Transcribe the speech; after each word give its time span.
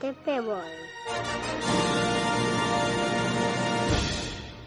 Tepe 0.00 0.40
Boy. 0.40 0.72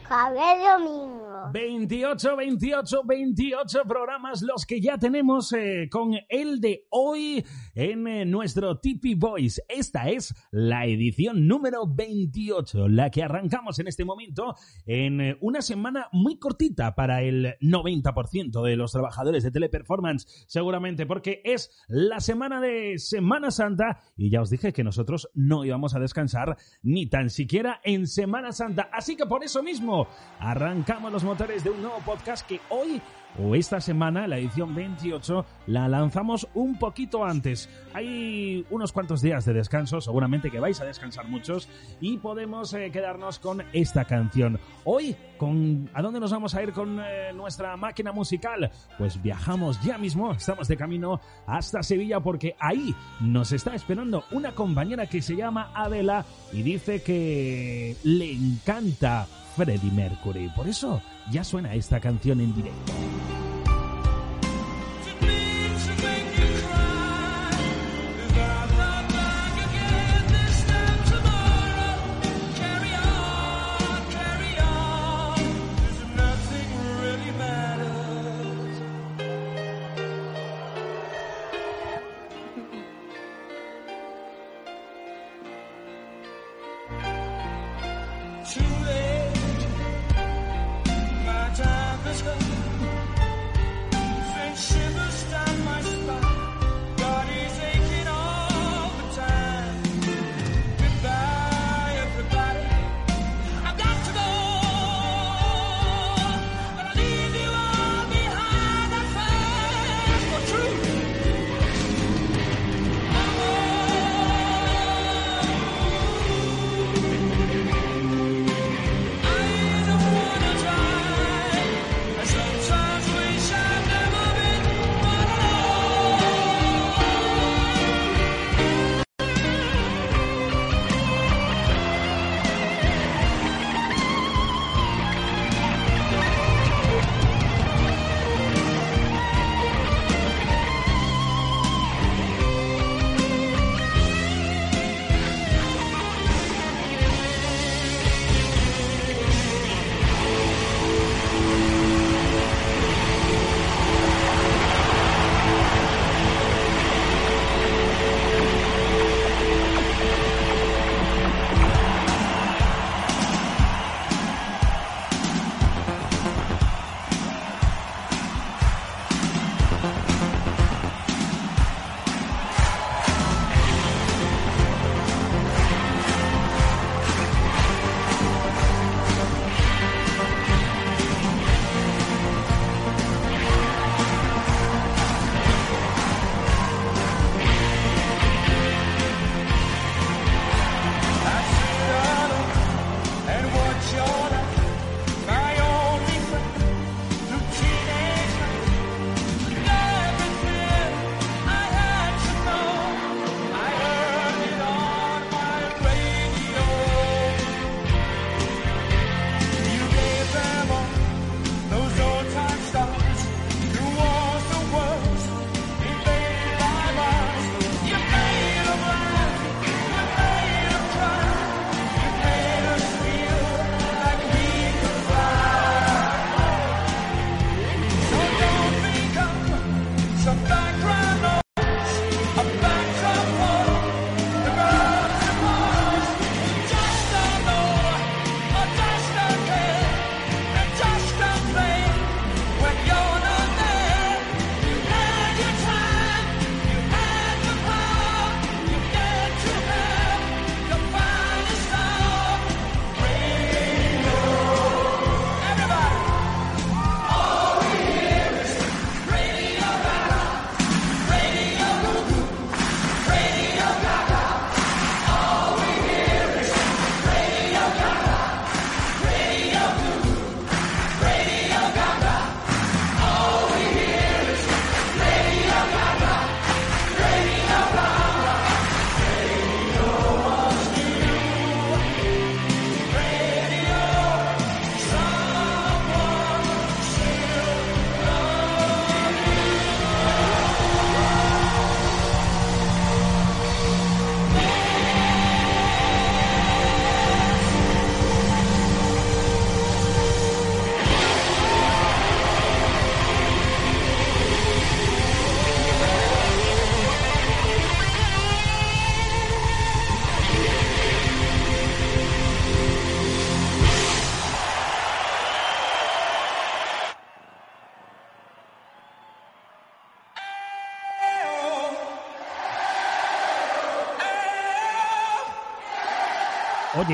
Javier 0.08 0.58
Domingo. 0.64 1.19
28, 1.52 2.36
28, 2.36 3.04
28 3.06 3.84
programas 3.88 4.42
los 4.42 4.66
que 4.66 4.80
ya 4.80 4.98
tenemos 4.98 5.52
eh, 5.54 5.88
con 5.90 6.14
el 6.30 6.62
de 6.62 6.86
hoy 6.90 7.44
en 7.74 8.08
eh, 8.08 8.26
nuestro 8.26 8.78
Tipi 8.80 9.16
Voice. 9.16 9.62
Esta 9.68 10.10
es 10.10 10.36
la 10.52 10.86
edición 10.86 11.48
número 11.48 11.88
28, 11.88 12.88
la 12.88 13.10
que 13.10 13.24
arrancamos 13.24 13.80
en 13.80 13.88
este 13.88 14.06
momento 14.06 14.56
en 14.86 15.22
eh, 15.22 15.38
una 15.42 15.62
semana 15.62 16.08
muy 16.12 16.38
cortita 16.38 16.94
para 16.94 17.24
el 17.24 17.56
90% 17.62 18.64
de 18.64 18.76
los 18.76 18.92
trabajadores 18.92 19.44
de 19.44 19.52
Teleperformance, 19.52 20.46
seguramente 20.48 21.06
porque 21.06 21.42
es 21.44 21.72
la 21.88 22.20
semana 22.20 22.62
de 22.62 23.00
Semana 23.00 23.50
Santa 23.50 24.02
y 24.16 24.30
ya 24.30 24.42
os 24.42 24.50
dije 24.50 24.74
que 24.74 24.84
nosotros 24.84 25.30
no 25.34 25.66
íbamos 25.66 25.96
a 25.96 26.00
descansar 26.00 26.58
ni 26.84 27.08
tan 27.08 27.30
siquiera 27.30 27.82
en 27.84 28.06
Semana 28.06 28.52
Santa. 28.52 28.90
Así 28.94 29.16
que 29.16 29.26
por 29.26 29.44
eso 29.44 29.64
mismo 29.64 30.08
arrancamos 30.40 31.12
los 31.12 31.24
motores 31.24 31.39
de 31.40 31.70
un 31.70 31.82
nuevo 31.82 32.00
podcast 32.00 32.46
que 32.46 32.60
hoy 32.68 33.02
o 33.38 33.56
esta 33.56 33.80
semana, 33.80 34.28
la 34.28 34.38
edición 34.38 34.76
28, 34.76 35.46
la 35.68 35.88
lanzamos 35.88 36.50
un 36.54 36.78
poquito 36.78 37.24
antes. 37.24 37.70
Hay 37.94 38.66
unos 38.70 38.92
cuantos 38.92 39.22
días 39.22 39.46
de 39.46 39.54
descanso, 39.54 40.02
seguramente 40.02 40.52
que 40.52 40.60
vais 40.60 40.82
a 40.82 40.86
descansar 40.86 41.30
muchos 41.30 41.70
y 42.02 42.18
podemos 42.18 42.74
eh, 42.74 42.92
quedarnos 42.92 43.40
con 43.40 43.64
esta 43.72 44.04
canción. 44.04 44.60
Hoy, 44.84 45.16
con 45.38 45.90
¿a 45.94 46.02
dónde 46.02 46.20
nos 46.20 46.32
vamos 46.32 46.56
a 46.56 46.62
ir 46.64 46.74
con 46.74 47.00
eh, 47.00 47.32
nuestra 47.34 47.78
máquina 47.78 48.12
musical? 48.12 48.70
Pues 48.98 49.22
viajamos 49.22 49.82
ya 49.82 49.98
mismo, 49.98 50.34
estamos 50.34 50.68
de 50.68 50.76
camino 50.76 51.22
hasta 51.48 51.84
Sevilla 51.84 52.20
porque 52.20 52.58
ahí 52.60 52.94
nos 53.22 53.54
está 53.54 53.76
esperando 53.76 54.26
una 54.32 54.52
compañera 54.52 55.08
que 55.08 55.22
se 55.22 55.38
llama 55.38 55.72
Adela 55.74 56.26
y 56.52 56.64
dice 56.64 57.02
que 57.02 57.96
le 58.04 58.34
encanta 58.34 59.26
Freddie 59.56 59.92
Mercury. 59.92 60.50
Por 60.50 60.68
eso 60.68 61.02
ya 61.32 61.44
suena 61.44 61.74
esta 61.76 62.00
canción 62.00 62.42
en 62.42 62.56
directo. 62.56 62.94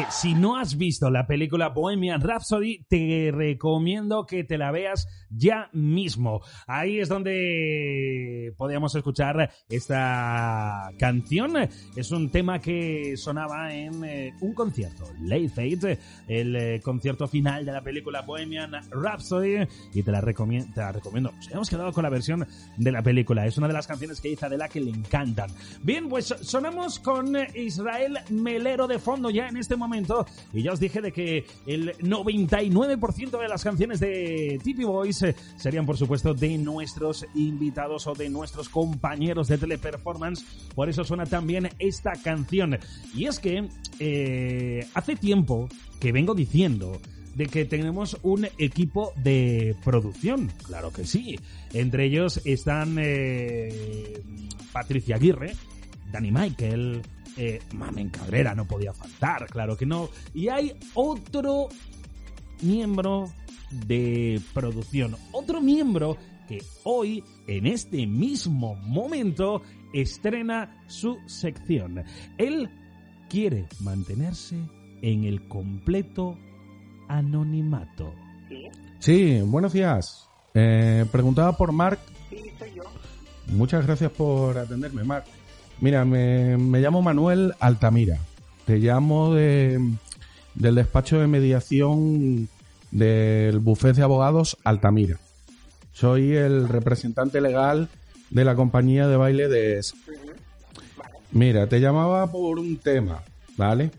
Si 0.10 0.34
no 0.34 0.58
has 0.58 0.78
visto 0.78 1.10
la 1.10 1.26
película 1.26 1.70
Bohemian 1.70 2.20
Rhapsody, 2.20 2.86
te 2.90 3.32
recomiendo 3.34 4.26
que 4.26 4.44
te 4.44 4.58
la 4.58 4.72
veas 4.72 5.08
ya 5.30 5.70
mismo. 5.72 6.42
Ahí 6.68 7.00
es 7.00 7.08
donde 7.08 8.35
podíamos 8.52 8.94
escuchar 8.96 9.50
esta 9.70 10.92
canción. 11.00 11.54
Es 11.96 12.12
un 12.12 12.30
tema 12.30 12.60
que 12.60 13.16
sonaba 13.18 13.74
en 13.74 14.04
eh, 14.04 14.34
un 14.42 14.54
concierto, 14.54 15.06
Late 15.22 15.50
Fate, 15.50 16.00
el 16.28 16.56
eh, 16.56 16.82
concierto 16.84 17.28
final 17.28 17.66
de 17.66 17.72
la 17.72 17.82
película 17.82 18.22
Bohemian 18.22 18.74
Rhapsody. 18.92 19.68
Y 19.94 20.04
te 20.04 20.12
la. 20.12 20.22
Te 20.26 20.82
la 20.82 20.92
recomiendo. 20.92 21.32
Nos 21.32 21.52
hemos 21.52 21.70
quedado 21.70 21.94
con 21.94 22.04
la 22.04 22.10
versión 22.10 22.46
de 22.78 22.92
la 22.92 23.02
película. 23.02 23.46
Es 23.46 23.58
una 23.58 23.68
de 23.68 23.74
las 23.74 23.88
canciones 23.88 24.20
que 24.20 24.30
dice 24.30 24.46
Adela 24.46 24.68
que 24.68 24.82
le 24.82 24.92
encantan. 24.92 25.50
Bien, 25.82 26.10
pues 26.10 26.34
sonamos 26.42 27.00
con 27.00 27.38
Israel 27.54 28.18
Melero 28.30 28.88
de 28.88 29.00
fondo 29.00 29.30
ya 29.30 29.48
en 29.48 29.58
este 29.58 29.76
momento. 29.76 30.26
Y 30.52 30.64
ya 30.64 30.74
os 30.74 30.80
dije 30.80 31.02
de 31.02 31.12
que 31.12 31.46
el 31.66 31.96
99% 32.00 33.40
de 33.40 33.48
las 33.48 33.64
canciones 33.64 34.00
de 34.00 34.60
Tippy 34.64 34.84
Boys 34.84 35.22
eh, 35.22 35.36
serían, 35.56 35.86
por 35.86 35.98
supuesto, 35.98 36.34
de 36.34 36.58
nuestros 36.58 37.26
invitados 37.36 38.08
o 38.08 38.14
de 38.14 38.30
nuestros 38.36 38.70
compañeros 38.70 39.48
de 39.48 39.58
teleperformance. 39.58 40.44
Por 40.76 40.90
eso 40.90 41.04
suena 41.04 41.26
también 41.26 41.70
esta 41.80 42.12
canción. 42.24 42.78
Y 43.16 43.26
es 43.26 43.40
que 43.40 43.68
eh, 44.00 44.88
hace 44.94 45.16
tiempo 45.16 45.68
que 46.00 46.12
vengo 46.12 46.36
diciendo 46.36 47.00
de 47.36 47.48
que 47.48 47.66
tenemos 47.66 48.18
un 48.24 48.48
equipo 48.58 49.12
de 49.16 49.76
producción. 49.84 50.52
Claro 50.64 50.92
que 50.92 51.06
sí. 51.06 51.40
Entre 51.74 52.06
ellos 52.06 52.42
están 52.46 52.98
eh, 53.00 54.22
Patricia 54.72 55.16
Aguirre, 55.16 55.54
Dani 56.12 56.32
Michael, 56.32 57.02
eh, 57.38 57.60
Mamen 57.74 58.10
Cabrera 58.10 58.56
no 58.56 58.66
podía 58.66 58.94
faltar, 58.94 59.48
claro 59.48 59.76
que 59.76 59.86
no. 59.86 60.10
Y 60.34 60.48
hay 60.48 60.74
otro 60.94 61.68
miembro 62.62 63.32
de 63.72 64.42
producción, 64.54 65.16
otro 65.34 65.62
miembro 65.62 66.18
que 66.48 66.64
hoy, 66.84 67.24
en 67.48 67.68
este 67.68 68.08
mismo 68.08 68.76
momento, 68.76 69.62
estrena 69.94 70.84
su 70.88 71.18
sección. 71.26 72.04
Él 72.38 72.70
quiere 73.30 73.68
mantenerse 73.82 74.58
en 75.02 75.24
el 75.24 75.48
completo 75.48 76.38
anonimato. 77.08 78.14
Sí, 79.00 79.42
buenos 79.42 79.74
días. 79.74 80.30
Eh, 80.54 81.06
preguntaba 81.12 81.56
por 81.58 81.72
Mark. 81.72 82.00
Sí, 82.30 82.52
soy 82.58 82.74
yo. 82.76 82.84
Muchas 83.48 83.86
gracias 83.86 84.12
por 84.12 84.58
atenderme, 84.58 85.04
Mark. 85.04 85.26
Mira, 85.80 86.06
me, 86.06 86.58
me 86.58 86.80
llamo 86.80 87.02
Manuel 87.02 87.54
Altamira. 87.60 88.18
Te 88.66 88.78
llamo 88.78 89.34
de, 89.34 89.80
del 90.56 90.76
despacho 90.76 91.20
de 91.20 91.28
mediación 91.28 92.50
del 92.92 93.60
bufete 93.60 93.98
de 93.98 94.04
abogados 94.04 94.58
Altamira. 94.64 95.20
Soy 95.96 96.36
el 96.36 96.68
representante 96.68 97.40
legal 97.40 97.88
de 98.30 98.44
la 98.44 98.54
compañía 98.54 99.08
de 99.08 99.16
baile 99.16 99.48
de... 99.48 99.80
Mira, 101.32 101.68
te 101.68 101.80
llamaba 101.80 102.30
por 102.30 102.60
un 102.60 102.76
tema, 102.76 103.24
¿vale? 103.56 103.92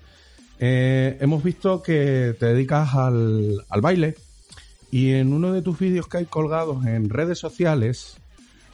Eh, 0.58 1.16
hemos 1.22 1.42
visto 1.42 1.82
que 1.82 2.36
te 2.38 2.46
dedicas 2.52 2.94
al, 2.94 3.64
al 3.70 3.80
baile 3.80 4.14
y 4.90 5.12
en 5.12 5.32
uno 5.32 5.54
de 5.54 5.62
tus 5.62 5.78
vídeos 5.78 6.06
que 6.06 6.18
hay 6.18 6.26
colgados 6.26 6.84
en 6.84 7.08
redes 7.08 7.38
sociales 7.38 8.18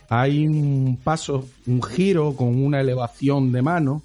hay 0.08 0.48
un 0.48 0.98
paso, 1.02 1.46
un 1.68 1.80
giro 1.80 2.34
con 2.34 2.60
una 2.60 2.80
elevación 2.80 3.52
de 3.52 3.62
mano 3.62 4.02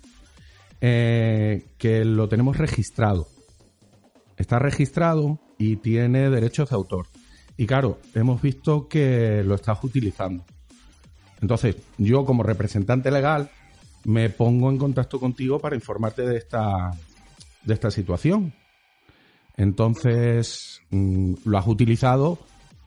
eh, 0.80 1.66
que 1.80 2.06
lo 2.06 2.30
tenemos 2.30 2.58
registrado. 2.58 3.28
Está 4.38 4.60
registrado 4.60 5.40
y 5.58 5.78
tiene 5.78 6.30
derechos 6.30 6.70
de 6.70 6.76
autor. 6.76 7.08
Y 7.58 7.66
claro, 7.66 8.00
hemos 8.14 8.42
visto 8.42 8.88
que 8.88 9.44
lo 9.44 9.56
estás 9.56 9.84
utilizando. 9.84 10.46
Entonces, 11.42 11.76
yo 11.98 12.24
como 12.24 12.44
representante 12.44 13.12
legal 13.12 13.50
me 14.06 14.30
pongo 14.30 14.70
en 14.70 14.78
contacto 14.78 15.20
contigo 15.20 15.60
para 15.60 15.76
informarte 15.76 16.22
de 16.22 16.38
esta, 16.38 16.92
de 17.64 17.74
esta 17.74 17.92
situación. 17.92 18.54
Entonces, 19.56 20.82
mm, 20.92 21.34
lo 21.46 21.58
has 21.58 21.68
utilizado 21.68 22.38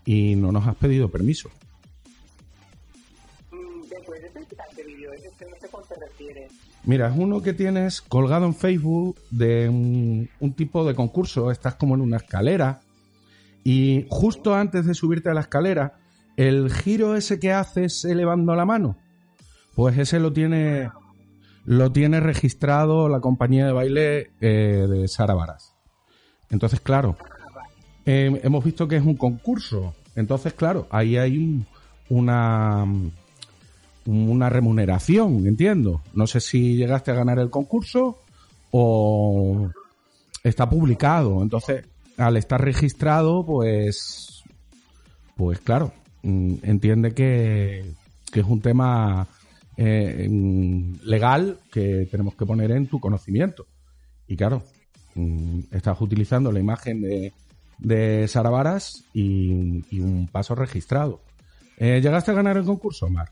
y 0.05 0.37
no 0.37 0.53
nos 0.53 0.67
has 0.67 0.77
pedido 0.77 1.11
permiso. 1.11 1.51
Mira, 6.85 7.09
es 7.09 7.17
uno 7.17 7.43
que 7.43 7.53
tienes 7.53 8.01
colgado 8.01 8.47
en 8.47 8.55
Facebook 8.55 9.17
de 9.31 9.69
un, 9.69 10.31
un, 10.41 10.53
tipo 10.55 10.85
de 10.85 10.95
concurso. 10.95 11.51
Estás 11.51 11.75
como 11.75 11.95
en 11.95 12.01
una 12.01 12.17
escalera. 12.17 12.81
Y 13.65 14.07
justo 14.09 14.55
antes 14.55 14.87
de 14.87 14.95
subirte 14.95 15.31
a 15.31 15.35
la 15.35 15.43
escalera, 15.43 15.99
el 16.37 16.73
giro 16.73 17.17
ese 17.17 17.39
que 17.39 17.53
haces 17.53 18.05
elevando 18.05 18.55
la 18.55 18.65
mano, 18.65 18.97
pues 19.75 19.99
ese 19.99 20.19
lo 20.21 20.33
tiene, 20.33 20.91
lo 21.65 21.93
tiene 21.93 22.21
registrado 22.21 23.09
la 23.09 23.21
compañía 23.21 23.67
de 23.67 23.73
baile 23.73 24.31
eh, 24.41 24.87
de 24.89 25.09
Sara 25.09 25.35
Varas. 25.35 25.75
Entonces, 26.51 26.81
claro, 26.81 27.17
eh, 28.07 28.41
hemos 28.43 28.65
visto 28.65 28.89
que 28.89 28.97
es 28.97 29.05
un 29.05 29.17
concurso. 29.17 29.95
Entonces, 30.17 30.55
claro, 30.55 30.87
ahí 30.91 31.17
hay 31.17 31.39
un, 31.39 31.67
una, 32.09 32.85
una 34.07 34.49
remuneración, 34.49 35.47
entiendo. 35.47 36.03
No 36.15 36.27
sé 36.27 36.41
si 36.41 36.77
llegaste 36.77 37.11
a 37.11 37.15
ganar 37.15 37.39
el 37.39 37.51
concurso 37.51 38.19
o 38.71 39.71
está 40.43 40.69
publicado. 40.69 41.43
Entonces, 41.43 41.85
al 42.21 42.37
estar 42.37 42.61
registrado, 42.63 43.45
pues, 43.45 44.45
pues 45.37 45.59
claro, 45.61 45.93
mm, 46.23 46.57
entiende 46.63 47.13
que, 47.13 47.95
que 48.31 48.41
es 48.41 48.47
un 48.47 48.61
tema 48.61 49.27
eh, 49.77 50.29
legal 51.03 51.59
que 51.73 52.07
tenemos 52.11 52.35
que 52.35 52.45
poner 52.45 52.73
en 52.73 52.87
tu 52.87 53.01
conocimiento. 53.01 53.67
Y 54.27 54.37
claro, 54.37 54.63
mm, 55.15 55.61
estás 55.73 55.99
utilizando 56.01 56.53
la 56.53 56.61
imagen 56.61 57.01
de, 57.01 57.33
de 57.79 58.29
y 59.15 60.01
un 60.01 60.29
paso 60.31 60.55
registrado. 60.55 61.23
Eh, 61.79 62.01
¿Llegaste 62.03 62.33
a 62.33 62.35
ganar 62.35 62.59
el 62.59 62.65
concurso, 62.65 63.09
Mar? 63.09 63.31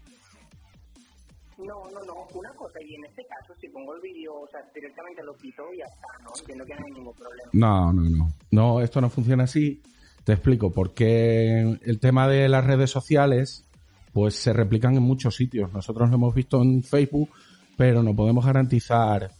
No, 1.58 1.90
no, 1.92 2.02
no. 2.06 2.26
Una 2.32 2.50
cosa, 2.52 2.80
y 2.80 2.94
en 2.94 3.04
este 3.04 3.26
caso, 3.26 3.52
pongo 3.68 3.94
el 3.94 4.00
vídeo, 4.00 4.40
o 4.40 4.48
sea, 4.48 4.60
directamente 4.74 5.22
lo 5.22 5.36
quito 5.36 5.62
y 5.72 5.78
ya 5.78 5.84
está, 5.84 6.08
¿no? 6.22 6.46
Que 6.46 6.54
no 6.54 6.64
ningún 6.64 7.14
problema. 7.14 7.50
No, 7.52 7.92
no, 7.92 8.08
no. 8.08 8.32
No, 8.50 8.80
esto 8.80 9.00
no 9.00 9.10
funciona 9.10 9.44
así. 9.44 9.82
Te 10.24 10.32
explico, 10.32 10.72
porque 10.72 11.78
el 11.82 12.00
tema 12.00 12.28
de 12.28 12.48
las 12.48 12.64
redes 12.64 12.90
sociales, 12.90 13.64
pues 14.12 14.34
se 14.34 14.52
replican 14.52 14.96
en 14.96 15.02
muchos 15.02 15.36
sitios. 15.36 15.72
Nosotros 15.72 16.08
lo 16.10 16.16
hemos 16.16 16.34
visto 16.34 16.62
en 16.62 16.82
Facebook, 16.82 17.30
pero 17.76 18.02
no 18.02 18.14
podemos 18.14 18.44
garantizar 18.44 19.30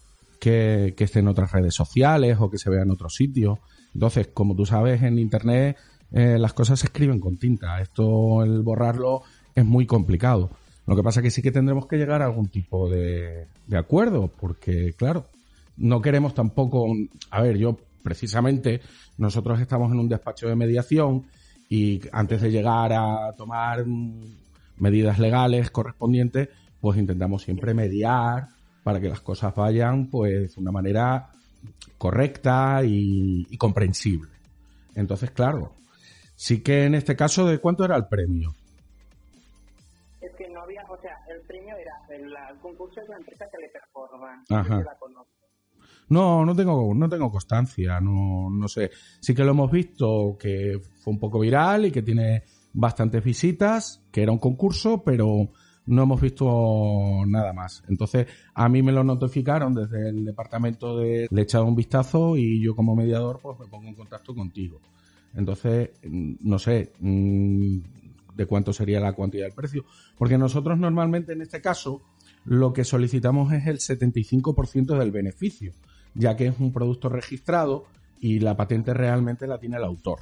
que, 0.40 0.94
que 0.96 1.04
esté 1.04 1.18
en 1.18 1.28
otras 1.28 1.52
redes 1.52 1.74
sociales 1.74 2.38
o 2.40 2.50
que 2.50 2.58
se 2.58 2.70
vea 2.70 2.82
en 2.82 2.90
otros 2.90 3.14
sitios. 3.14 3.58
Entonces, 3.92 4.28
como 4.28 4.54
tú 4.54 4.64
sabes, 4.64 5.02
en 5.02 5.18
Internet 5.18 5.76
eh, 6.12 6.38
las 6.38 6.54
cosas 6.54 6.80
se 6.80 6.86
escriben 6.86 7.20
con 7.20 7.36
tinta. 7.36 7.80
Esto, 7.80 8.42
el 8.42 8.62
borrarlo, 8.62 9.22
es 9.54 9.64
muy 9.64 9.86
complicado. 9.86 10.50
Lo 10.88 10.96
que 10.96 11.02
pasa 11.02 11.20
es 11.20 11.24
que 11.24 11.30
sí 11.30 11.42
que 11.42 11.52
tendremos 11.52 11.86
que 11.86 11.98
llegar 11.98 12.22
a 12.22 12.24
algún 12.24 12.48
tipo 12.48 12.88
de, 12.88 13.46
acuerdo, 13.76 14.28
porque, 14.28 14.94
claro, 14.96 15.26
no 15.76 16.00
queremos 16.00 16.32
tampoco. 16.32 16.86
A 17.30 17.42
ver, 17.42 17.58
yo 17.58 17.76
precisamente, 18.02 18.80
nosotros 19.18 19.60
estamos 19.60 19.92
en 19.92 19.98
un 19.98 20.08
despacho 20.08 20.48
de 20.48 20.56
mediación 20.56 21.26
y 21.68 22.00
antes 22.10 22.40
de 22.40 22.50
llegar 22.50 22.94
a 22.94 23.34
tomar 23.36 23.84
medidas 24.78 25.18
legales 25.18 25.70
correspondientes, 25.70 26.48
pues 26.80 26.98
intentamos 26.98 27.42
siempre 27.42 27.74
mediar 27.74 28.48
para 28.82 28.98
que 28.98 29.10
las 29.10 29.20
cosas 29.20 29.54
vayan 29.54 30.06
pues 30.06 30.54
de 30.54 30.60
una 30.62 30.72
manera 30.72 31.28
correcta 31.98 32.80
y 32.82 33.54
comprensible. 33.58 34.30
Entonces, 34.94 35.32
claro, 35.32 35.74
sí 36.34 36.62
que 36.62 36.84
en 36.84 36.94
este 36.94 37.14
caso, 37.14 37.46
¿de 37.46 37.58
cuánto 37.58 37.84
era 37.84 37.94
el 37.94 38.06
premio? 38.06 38.54
El, 42.20 42.32
el 42.50 42.58
concurso 42.60 43.00
de 43.00 43.08
la 43.08 43.16
empresa. 43.16 43.46
Ajá. 44.50 44.78
que 44.78 44.84
la 44.84 44.98
conozco. 44.98 45.32
No, 46.10 46.44
no 46.44 46.56
tengo, 46.56 46.94
no 46.94 47.08
tengo 47.08 47.30
constancia, 47.30 48.00
no, 48.00 48.48
no 48.50 48.68
sé. 48.68 48.90
Sí 49.20 49.34
que 49.34 49.44
lo 49.44 49.50
hemos 49.50 49.70
visto 49.70 50.36
que 50.38 50.80
fue 51.02 51.12
un 51.12 51.18
poco 51.18 51.40
viral 51.40 51.86
y 51.86 51.90
que 51.90 52.02
tiene 52.02 52.44
bastantes 52.72 53.22
visitas, 53.22 54.02
que 54.10 54.22
era 54.22 54.32
un 54.32 54.38
concurso, 54.38 55.02
pero 55.04 55.50
no 55.86 56.02
hemos 56.02 56.20
visto 56.20 57.24
nada 57.26 57.52
más. 57.52 57.82
Entonces, 57.88 58.26
a 58.54 58.68
mí 58.68 58.82
me 58.82 58.92
lo 58.92 59.04
notificaron 59.04 59.74
desde 59.74 60.10
el 60.10 60.24
departamento 60.24 60.98
de... 60.98 61.28
Le 61.30 61.40
he 61.40 61.44
echado 61.44 61.64
un 61.64 61.74
vistazo 61.74 62.36
y 62.36 62.62
yo 62.62 62.74
como 62.74 62.94
mediador 62.94 63.40
pues 63.42 63.58
me 63.58 63.66
pongo 63.66 63.88
en 63.88 63.94
contacto 63.94 64.34
contigo. 64.34 64.80
Entonces, 65.34 65.90
no 66.02 66.58
sé 66.58 66.92
mm, 67.00 67.78
de 68.38 68.46
cuánto 68.46 68.72
sería 68.72 69.00
la 69.00 69.12
cuantía 69.12 69.42
del 69.42 69.52
precio. 69.52 69.84
Porque 70.16 70.38
nosotros 70.38 70.78
normalmente 70.78 71.34
en 71.34 71.42
este 71.42 71.60
caso 71.60 72.00
lo 72.46 72.72
que 72.72 72.84
solicitamos 72.84 73.52
es 73.52 73.66
el 73.66 73.78
75% 73.78 74.98
del 74.98 75.10
beneficio 75.10 75.74
ya 76.18 76.36
que 76.36 76.46
es 76.46 76.58
un 76.58 76.72
producto 76.72 77.08
registrado 77.08 77.86
y 78.20 78.40
la 78.40 78.56
patente 78.56 78.92
realmente 78.92 79.46
la 79.46 79.58
tiene 79.58 79.76
el 79.76 79.84
autor. 79.84 80.20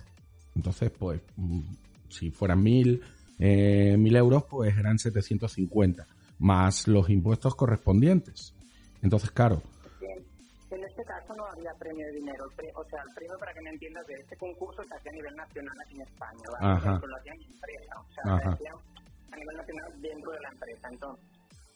Entonces, 0.54 0.90
pues, 0.90 1.20
mm, 1.36 1.60
si 2.08 2.30
fueran 2.30 2.62
mil, 2.62 3.00
eh, 3.38 3.96
mil 3.98 4.14
euros, 4.16 4.44
pues 4.44 4.76
eran 4.76 4.98
750, 4.98 6.06
más 6.38 6.86
los 6.86 7.08
impuestos 7.08 7.54
correspondientes. 7.54 8.54
Entonces, 9.02 9.30
claro, 9.30 9.62
este 10.96 11.12
caso 11.12 11.34
no 11.36 11.44
había 11.44 11.74
premio 11.74 12.06
de 12.06 12.12
dinero. 12.12 12.44
O 12.74 12.84
sea, 12.84 13.02
el 13.02 13.14
premio, 13.14 13.38
para 13.38 13.52
que 13.52 13.60
me 13.60 13.70
entiendas, 13.70 14.06
de 14.06 14.14
este 14.14 14.36
concurso 14.36 14.82
se 14.84 14.94
hacía 14.96 15.12
a 15.12 15.14
nivel 15.14 15.36
nacional 15.36 15.76
aquí 15.84 15.94
en 15.94 16.02
España. 16.02 16.44
¿vale? 16.58 17.06
Lo 17.06 17.16
hacían 17.16 17.36
en 17.36 17.52
empresa. 17.52 17.94
O 18.00 18.12
sea, 18.12 18.24
Ajá. 18.24 18.44
lo 18.44 18.52
hacían 18.52 18.76
a 19.30 19.36
nivel 19.36 19.56
nacional 19.56 20.00
dentro 20.00 20.32
de 20.32 20.40
la 20.40 20.48
empresa. 20.48 20.88
Entonces, 20.90 21.26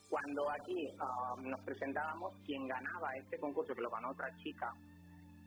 cuando 0.08 0.50
aquí 0.50 0.88
ah, 1.00 1.34
nos 1.38 1.60
presentábamos, 1.60 2.32
quien 2.46 2.66
ganaba 2.66 3.14
este 3.16 3.38
concurso, 3.38 3.74
que 3.74 3.82
lo 3.82 3.90
ganó 3.90 4.10
otra 4.10 4.34
chica, 4.38 4.72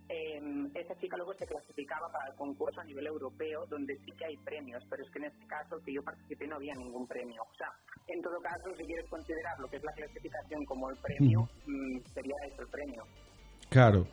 eh, 0.10 0.70
esa 0.76 0.96
chica 1.00 1.18
luego 1.18 1.34
se 1.34 1.48
clasificaba 1.48 2.12
para 2.12 2.30
el 2.30 2.36
concurso 2.36 2.80
a 2.80 2.84
nivel 2.84 3.08
europeo, 3.08 3.66
donde 3.66 3.98
sí 4.06 4.12
que 4.12 4.26
hay 4.26 4.38
premios, 4.38 4.84
pero 4.88 5.04
es 5.04 5.10
que 5.10 5.18
en 5.18 5.26
este 5.26 5.48
caso, 5.48 5.78
el 5.78 5.84
que 5.84 5.94
yo 5.94 6.04
participé, 6.04 6.46
no 6.46 6.58
había 6.58 6.76
ningún 6.76 7.08
premio. 7.08 7.42
O 7.42 7.56
sea, 7.56 7.74
en 8.08 8.22
todo 8.22 8.40
caso, 8.40 8.70
si 8.78 8.86
quieres 8.86 9.10
considerar 9.10 9.60
lo 9.60 9.68
que 9.68 9.78
es 9.78 9.84
la 9.84 9.94
clasificación 9.94 10.64
como 10.66 10.92
el 10.92 10.98
premio, 10.98 11.50
mm, 11.66 11.98
sería 12.14 12.36
eso 12.46 12.62
el 12.62 12.68
premio. 12.68 13.04
Claro. 13.70 14.08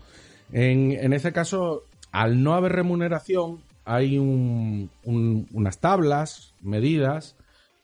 En, 0.52 0.92
en 0.92 1.12
ese 1.12 1.33
caso, 1.33 1.85
al 2.12 2.42
no 2.42 2.54
haber 2.54 2.73
remuneración, 2.73 3.61
hay 3.85 4.19
un- 4.19 4.90
un- 5.04 5.49
unas 5.52 5.78
tablas, 5.78 6.54
medidas, 6.61 7.37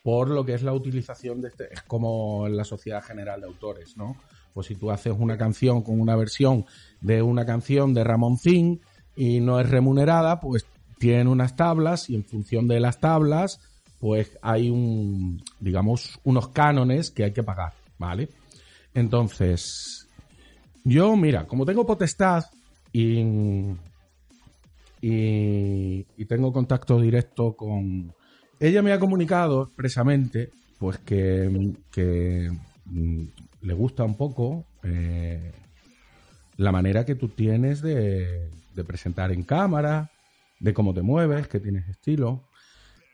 por 0.02 0.28
lo 0.30 0.44
que 0.44 0.54
es 0.54 0.62
la 0.62 0.73
utilización 0.73 1.40
de 1.40 1.49
este. 1.49 1.73
Es 1.73 1.82
como 1.82 2.46
en 2.46 2.56
la 2.56 2.64
Sociedad 2.64 3.02
General 3.02 3.40
de 3.40 3.46
Autores, 3.46 3.96
¿no? 3.96 4.16
Pues 4.54 4.68
si 4.68 4.75
tú 4.76 4.90
haces 4.90 5.12
una 5.18 5.37
canción 5.37 5.82
con 5.82 6.00
una 6.00 6.16
versión 6.16 6.64
de 7.00 7.23
una 7.23 7.44
canción 7.44 7.92
de 7.92 8.04
Ramoncín 8.04 8.80
y 9.16 9.40
no 9.40 9.61
es 9.61 9.68
remunerada, 9.68 10.40
pues 10.40 10.64
tienen 10.99 11.28
unas 11.28 11.56
tablas 11.56 12.08
y 12.08 12.14
en 12.14 12.25
función 12.25 12.66
de 12.68 12.80
las 12.80 13.00
tablas, 13.00 13.61
pues 14.00 14.38
hay 14.42 14.70
un, 14.70 15.42
digamos, 15.61 16.18
unos 16.25 16.49
cánones 16.49 17.11
que 17.11 17.25
hay 17.25 17.32
que 17.32 17.42
pagar, 17.42 17.73
¿vale? 17.99 18.28
Entonces, 18.94 20.05
yo, 20.87 21.16
mira, 21.16 21.49
como 21.49 21.66
tengo 21.66 21.85
potestad 21.85 22.45
y, 22.93 23.21
y, 25.00 26.25
tengo 26.28 26.52
contacto 26.52 27.00
directo 27.00 27.57
con... 27.57 28.14
Ella 28.61 28.83
me 28.83 28.93
ha 28.93 29.00
comunicado 29.00 29.64
expresamente, 29.64 30.50
pues 30.78 30.99
que, 30.99 31.75
que, 31.90 32.52
mm, 32.85 33.23
le 33.62 33.75
gusta 33.75 34.05
un 34.05 34.16
poco 34.16 34.64
eh, 34.85 35.50
la 36.57 36.71
manera 36.71 37.05
que 37.05 37.16
tú 37.16 37.31
tienes 37.31 37.83
de, 37.83 38.49
de 38.73 38.85
presentar 38.85 39.33
en 39.33 39.43
cámara, 39.43 40.12
de 40.61 40.73
cómo 40.73 40.95
te 40.95 41.02
mueves, 41.02 41.49
que 41.49 41.59
tienes 41.59 41.88
estilo. 41.88 42.45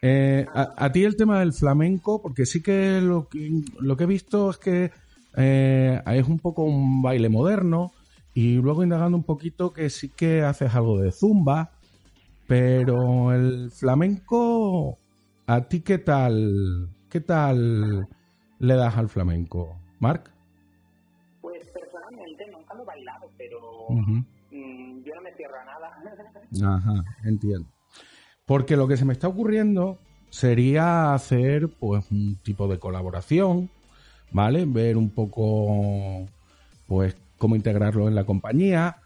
Eh, 0.02 0.46
a, 0.54 0.74
a 0.76 0.92
ti 0.92 1.04
el 1.04 1.16
tema 1.16 1.40
del 1.40 1.54
flamenco, 1.54 2.20
porque 2.20 2.44
sí 2.44 2.62
que 2.62 3.00
lo 3.00 3.30
que, 3.30 3.62
lo 3.80 3.96
que 3.96 4.04
he 4.04 4.06
visto 4.06 4.50
es 4.50 4.58
que 4.58 4.90
eh, 5.36 6.00
es 6.06 6.28
un 6.28 6.38
poco 6.38 6.62
un 6.64 7.02
baile 7.02 7.28
moderno 7.28 7.92
y 8.34 8.54
luego 8.54 8.82
indagando 8.82 9.16
un 9.16 9.24
poquito 9.24 9.72
que 9.72 9.90
sí 9.90 10.08
que 10.08 10.42
haces 10.42 10.74
algo 10.74 10.98
de 10.98 11.12
zumba, 11.12 11.72
pero 12.46 13.32
el 13.32 13.70
flamenco, 13.70 14.98
¿a 15.46 15.62
ti 15.62 15.80
qué 15.80 15.98
tal, 15.98 16.88
qué 17.08 17.20
tal 17.20 18.08
le 18.58 18.74
das 18.74 18.96
al 18.96 19.08
flamenco, 19.08 19.76
Marc? 19.98 20.30
Pues 21.40 21.68
personalmente 21.68 22.50
nunca 22.50 22.74
lo 22.74 22.82
he 22.82 22.86
bailado, 22.86 23.30
pero 23.36 23.86
mm, 23.90 25.02
yo 25.04 25.14
no 25.14 25.22
me 25.22 25.32
cierro 25.34 25.56
a 25.60 25.64
nada. 25.64 26.76
Ajá, 26.76 27.04
entiendo. 27.24 27.68
Porque 28.46 28.76
lo 28.76 28.88
que 28.88 28.96
se 28.96 29.04
me 29.04 29.12
está 29.12 29.28
ocurriendo 29.28 29.98
sería 30.30 31.14
hacer 31.14 31.68
pues 31.78 32.10
un 32.10 32.36
tipo 32.42 32.66
de 32.68 32.78
colaboración, 32.78 33.70
¿vale? 34.32 34.64
Ver 34.66 34.96
un 34.96 35.10
poco 35.10 36.26
pues 36.86 37.16
cómo 37.38 37.56
integrarlo 37.56 38.08
en 38.08 38.14
la 38.14 38.24
compañía 38.24 38.96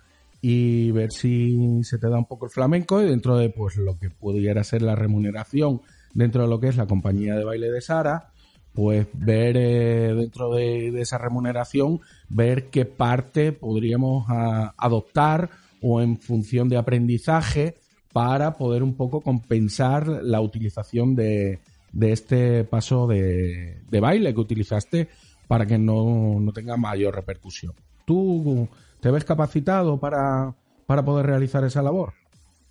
y 0.42 0.90
ver 0.90 1.12
si 1.12 1.82
se 1.82 1.98
te 1.98 2.08
da 2.08 2.18
un 2.18 2.26
poco 2.26 2.46
el 2.46 2.52
flamenco 2.52 3.02
y 3.02 3.06
dentro 3.06 3.36
de 3.36 3.50
pues 3.50 3.76
lo 3.76 3.98
que 3.98 4.10
pudiera 4.10 4.62
ser 4.64 4.82
la 4.82 4.94
remuneración 4.94 5.80
dentro 6.14 6.42
de 6.42 6.48
lo 6.48 6.60
que 6.60 6.68
es 6.68 6.76
la 6.76 6.86
compañía 6.86 7.34
de 7.34 7.44
baile 7.44 7.70
de 7.70 7.80
Sara, 7.80 8.30
pues 8.72 9.06
ver 9.12 9.56
eh, 9.56 10.14
dentro 10.14 10.54
de, 10.54 10.88
esa 11.00 11.18
remuneración, 11.18 12.00
ver 12.28 12.70
qué 12.70 12.84
parte 12.84 13.52
podríamos 13.52 14.24
a- 14.28 14.74
adoptar 14.76 15.50
o 15.82 16.00
en 16.00 16.18
función 16.18 16.68
de 16.68 16.76
aprendizaje 16.78 17.76
para 18.12 18.56
poder 18.56 18.82
un 18.82 18.94
poco 18.94 19.20
compensar 19.20 20.08
la 20.08 20.40
utilización 20.40 21.14
de, 21.14 21.60
de 21.96 22.12
este 22.12 22.64
paso 22.64 23.06
de, 23.06 23.80
de 23.88 24.00
baile 24.00 24.34
que 24.34 24.40
utilizaste 24.40 25.08
para 25.48 25.64
que 25.64 25.78
no, 25.78 26.38
no 26.40 26.52
tenga 26.52 26.76
mayor 26.76 27.14
repercusión. 27.14 27.72
¿Tú 28.04 28.68
te 29.00 29.10
ves 29.10 29.24
capacitado 29.24 29.98
para, 29.98 30.54
para 30.84 31.02
poder 31.02 31.24
realizar 31.24 31.64
esa 31.64 31.80
labor? 31.82 32.12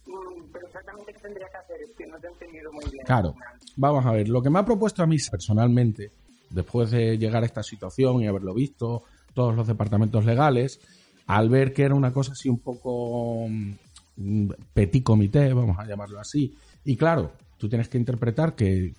Mm, 0.05 0.43
pero 0.53 0.67
exactamente 0.67 1.11
qué 1.11 1.19
tendría 1.19 1.47
que 1.49 1.57
hacer, 1.57 1.77
es 1.81 1.95
que 1.97 2.05
no 2.05 2.19
te 2.19 2.27
he 2.27 2.29
entendido 2.29 2.71
muy 2.71 2.85
bien. 2.91 3.03
Claro. 3.03 3.33
Vamos 3.77 4.05
a 4.05 4.11
ver, 4.11 4.29
lo 4.29 4.43
que 4.43 4.51
me 4.51 4.59
ha 4.59 4.65
propuesto 4.65 5.01
a 5.01 5.07
mí 5.07 5.17
personalmente, 5.29 6.11
después 6.51 6.91
de 6.91 7.17
llegar 7.17 7.41
a 7.41 7.47
esta 7.47 7.63
situación 7.63 8.21
y 8.21 8.27
haberlo 8.27 8.53
visto, 8.53 9.03
todos 9.33 9.55
los 9.55 9.65
departamentos 9.65 10.23
legales, 10.23 10.79
al 11.25 11.49
ver 11.49 11.73
que 11.73 11.81
era 11.81 11.95
una 11.95 12.13
cosa 12.13 12.33
así 12.33 12.47
un 12.47 12.59
poco 12.59 13.47
mm, 13.49 14.49
petit 14.71 15.03
comité, 15.03 15.51
vamos 15.51 15.79
a 15.79 15.85
llamarlo 15.85 16.19
así, 16.19 16.55
y 16.85 16.95
claro, 16.95 17.31
tú 17.57 17.67
tienes 17.67 17.89
que 17.89 17.97
interpretar 17.97 18.53
que 18.53 18.93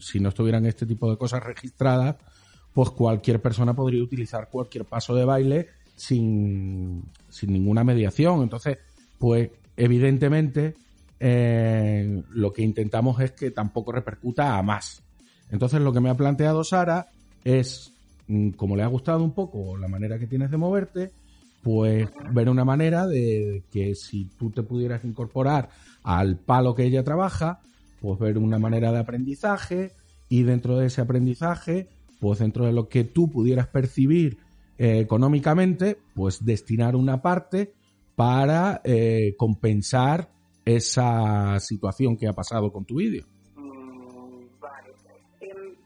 si 0.00 0.20
no 0.20 0.30
estuvieran 0.30 0.66
este 0.66 0.86
tipo 0.86 1.10
de 1.10 1.16
cosas 1.16 1.42
registradas, 1.42 2.16
pues 2.72 2.90
cualquier 2.90 3.40
persona 3.40 3.74
podría 3.74 4.02
utilizar 4.02 4.48
cualquier 4.50 4.84
paso 4.84 5.14
de 5.14 5.24
baile 5.24 5.68
sin, 5.94 7.02
sin 7.28 7.52
ninguna 7.52 7.84
mediación. 7.84 8.42
Entonces, 8.42 8.78
pues 9.18 9.50
evidentemente 9.76 10.74
eh, 11.20 12.22
lo 12.30 12.52
que 12.52 12.62
intentamos 12.62 13.20
es 13.20 13.32
que 13.32 13.50
tampoco 13.50 13.92
repercuta 13.92 14.58
a 14.58 14.62
más. 14.62 15.02
Entonces 15.50 15.80
lo 15.80 15.92
que 15.92 16.00
me 16.00 16.10
ha 16.10 16.16
planteado 16.16 16.64
Sara 16.64 17.06
es, 17.44 17.92
mm, 18.26 18.50
como 18.50 18.74
le 18.74 18.82
ha 18.82 18.88
gustado 18.88 19.22
un 19.22 19.32
poco 19.32 19.76
la 19.76 19.88
manera 19.88 20.18
que 20.18 20.26
tienes 20.26 20.50
de 20.50 20.56
moverte, 20.56 21.12
pues 21.62 22.08
ver 22.32 22.48
una 22.48 22.64
manera 22.64 23.06
de 23.06 23.62
que 23.70 23.94
si 23.94 24.24
tú 24.36 24.50
te 24.50 24.64
pudieras 24.64 25.04
incorporar 25.04 25.68
al 26.02 26.38
palo 26.38 26.74
que 26.74 26.84
ella 26.84 27.04
trabaja, 27.04 27.60
pues 28.02 28.18
ver 28.18 28.36
una 28.36 28.58
manera 28.58 28.92
de 28.92 28.98
aprendizaje 28.98 29.92
y 30.28 30.42
dentro 30.42 30.76
de 30.76 30.86
ese 30.86 31.00
aprendizaje, 31.00 31.88
pues 32.20 32.40
dentro 32.40 32.66
de 32.66 32.72
lo 32.72 32.88
que 32.88 33.04
tú 33.04 33.30
pudieras 33.30 33.68
percibir 33.68 34.38
eh, 34.78 34.98
económicamente, 34.98 35.98
pues 36.14 36.44
destinar 36.44 36.96
una 36.96 37.22
parte 37.22 37.72
para 38.16 38.80
eh, 38.84 39.34
compensar 39.38 40.28
esa 40.64 41.58
situación 41.60 42.16
que 42.16 42.26
ha 42.26 42.32
pasado 42.32 42.72
con 42.72 42.84
tu 42.84 42.96
vídeo. 42.96 43.24
Mm, 43.56 44.60
vale. 44.60 44.88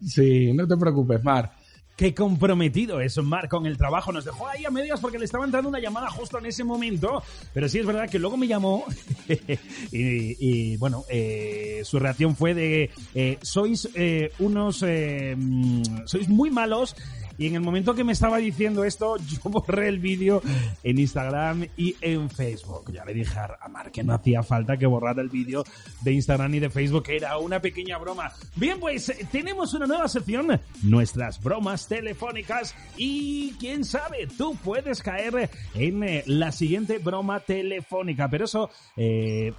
Sí, 0.00 0.52
no 0.54 0.66
te 0.66 0.76
preocupes, 0.78 1.22
Mar. 1.22 1.52
Qué 1.94 2.14
comprometido 2.14 3.00
es 3.00 3.16
Mar 3.18 3.48
con 3.48 3.66
el 3.66 3.76
trabajo. 3.76 4.12
Nos 4.12 4.24
dejó 4.24 4.46
ahí 4.48 4.64
a 4.64 4.70
medias 4.70 4.98
porque 5.00 5.18
le 5.18 5.26
estaba 5.26 5.44
entrando 5.44 5.68
una 5.68 5.78
llamada 5.78 6.10
justo 6.10 6.38
en 6.38 6.46
ese 6.46 6.64
momento. 6.64 7.22
Pero 7.52 7.68
sí 7.68 7.78
es 7.78 7.86
verdad 7.86 8.08
que 8.08 8.18
luego 8.18 8.38
me 8.38 8.46
llamó 8.46 8.84
y, 9.28 10.72
y, 10.72 10.76
bueno, 10.78 11.04
eh, 11.10 11.80
su 11.84 11.98
reacción 11.98 12.34
fue 12.34 12.54
de 12.54 12.90
eh, 13.14 13.38
sois 13.42 13.88
eh, 13.94 14.30
unos 14.38 14.82
eh, 14.86 15.34
mm, 15.36 16.06
sois 16.06 16.28
muy 16.28 16.50
malos. 16.50 16.96
Y 17.38 17.46
en 17.46 17.54
el 17.54 17.60
momento 17.60 17.94
que 17.94 18.04
me 18.04 18.12
estaba 18.12 18.38
diciendo 18.38 18.84
esto, 18.84 19.16
yo 19.28 19.38
borré 19.50 19.88
el 19.88 19.98
vídeo 19.98 20.42
en 20.82 20.98
Instagram 20.98 21.66
y 21.76 21.96
en 22.00 22.30
Facebook. 22.30 22.92
Ya 22.92 23.04
le 23.04 23.14
dije 23.14 23.38
a 23.38 23.68
Mar 23.68 23.90
que 23.90 24.02
no 24.02 24.14
hacía 24.14 24.42
falta 24.42 24.76
que 24.76 24.86
borrara 24.86 25.22
el 25.22 25.28
vídeo 25.28 25.64
de 26.02 26.12
Instagram 26.12 26.54
y 26.54 26.60
de 26.60 26.70
Facebook, 26.70 27.04
que 27.04 27.16
era 27.16 27.38
una 27.38 27.60
pequeña 27.60 27.98
broma. 27.98 28.32
Bien, 28.54 28.78
pues 28.78 29.08
eh, 29.08 29.26
tenemos 29.30 29.74
una 29.74 29.86
nueva 29.86 30.08
sección, 30.08 30.60
nuestras 30.82 31.42
bromas 31.42 31.88
telefónicas. 31.88 32.74
Y 32.96 33.52
quién 33.58 33.84
sabe, 33.84 34.26
tú 34.38 34.56
puedes 34.56 35.02
caer 35.02 35.50
en 35.74 36.02
eh, 36.02 36.22
la 36.26 36.52
siguiente 36.52 36.98
broma 36.98 37.40
telefónica. 37.40 38.28
Pero 38.28 38.44
eso, 38.44 38.70
eh, 38.96 39.52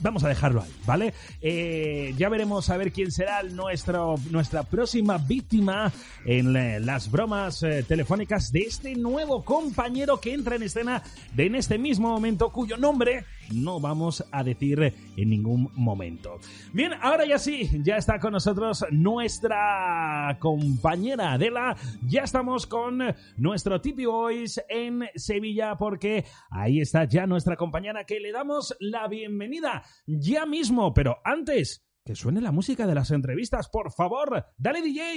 vamos 0.00 0.24
a 0.24 0.28
dejarlo 0.28 0.62
ahí, 0.62 0.72
¿vale? 0.86 1.14
Eh, 1.40 2.14
ya 2.16 2.28
veremos 2.28 2.70
a 2.70 2.76
ver 2.76 2.92
quién 2.92 3.10
será 3.10 3.42
nuestro, 3.42 4.16
nuestra 4.30 4.62
próxima 4.62 5.18
víctima 5.18 5.92
en 6.24 6.56
eh, 6.56 6.80
las 6.80 7.10
bromas 7.10 7.62
eh, 7.62 7.84
telefónicas 7.86 8.52
de 8.52 8.60
este 8.60 8.94
nuevo 8.94 9.44
compañero 9.44 10.20
que 10.20 10.34
entra 10.34 10.56
en 10.56 10.62
escena 10.62 11.02
de 11.34 11.46
en 11.46 11.54
este 11.54 11.78
mismo 11.78 12.08
momento, 12.08 12.50
cuyo 12.50 12.76
nombre 12.76 13.24
no 13.52 13.80
vamos 13.80 14.24
a 14.30 14.42
decir 14.42 14.94
en 15.16 15.30
ningún 15.30 15.70
momento. 15.74 16.38
Bien, 16.72 16.92
ahora 17.00 17.26
ya 17.26 17.38
sí, 17.38 17.68
ya 17.82 17.96
está 17.96 18.18
con 18.18 18.32
nosotros 18.32 18.84
nuestra 18.90 20.36
compañera 20.40 21.32
Adela. 21.32 21.76
Ya 22.02 22.22
estamos 22.22 22.66
con 22.66 23.02
nuestro 23.36 23.80
Tipi 23.80 24.04
Boys 24.06 24.62
en 24.68 25.04
Sevilla 25.14 25.76
porque 25.76 26.24
ahí 26.50 26.80
está 26.80 27.04
ya 27.04 27.26
nuestra 27.26 27.56
compañera 27.56 28.04
que 28.04 28.20
le 28.20 28.32
damos 28.32 28.76
la 28.80 29.08
bienvenida 29.08 29.82
ya 30.06 30.46
mismo. 30.46 30.92
Pero 30.94 31.18
antes, 31.24 31.86
que 32.04 32.14
suene 32.14 32.40
la 32.40 32.52
música 32.52 32.86
de 32.86 32.94
las 32.94 33.10
entrevistas, 33.10 33.68
por 33.68 33.92
favor. 33.92 34.46
Dale 34.56 34.82
DJ. 34.82 35.16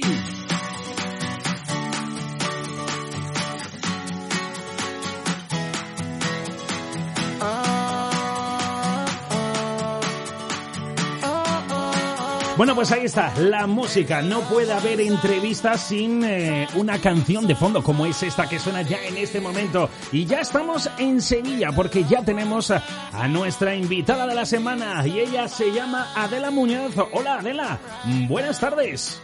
Bueno, 12.59 12.75
pues 12.75 12.91
ahí 12.91 13.05
está, 13.05 13.33
la 13.37 13.67
música. 13.67 14.21
No 14.21 14.41
puede 14.41 14.73
haber 14.73 14.99
entrevistas 14.99 15.79
sin 15.79 16.25
eh, 16.25 16.67
una 16.75 16.99
canción 16.99 17.47
de 17.47 17.55
fondo 17.55 17.81
como 17.81 18.05
es 18.05 18.21
esta 18.21 18.49
que 18.49 18.59
suena 18.59 18.81
ya 18.81 19.01
en 19.01 19.15
este 19.15 19.39
momento. 19.39 19.89
Y 20.11 20.25
ya 20.25 20.41
estamos 20.41 20.89
en 20.97 21.21
Sevilla 21.21 21.71
porque 21.71 22.03
ya 22.03 22.21
tenemos 22.21 22.69
a, 22.71 22.83
a 23.13 23.29
nuestra 23.29 23.75
invitada 23.75 24.27
de 24.27 24.35
la 24.35 24.45
semana 24.45 25.07
y 25.07 25.21
ella 25.21 25.47
se 25.47 25.71
llama 25.71 26.11
Adela 26.13 26.51
Muñoz. 26.51 26.93
Hola 27.13 27.35
Adela, 27.35 27.79
buenas 28.27 28.59
tardes. 28.59 29.21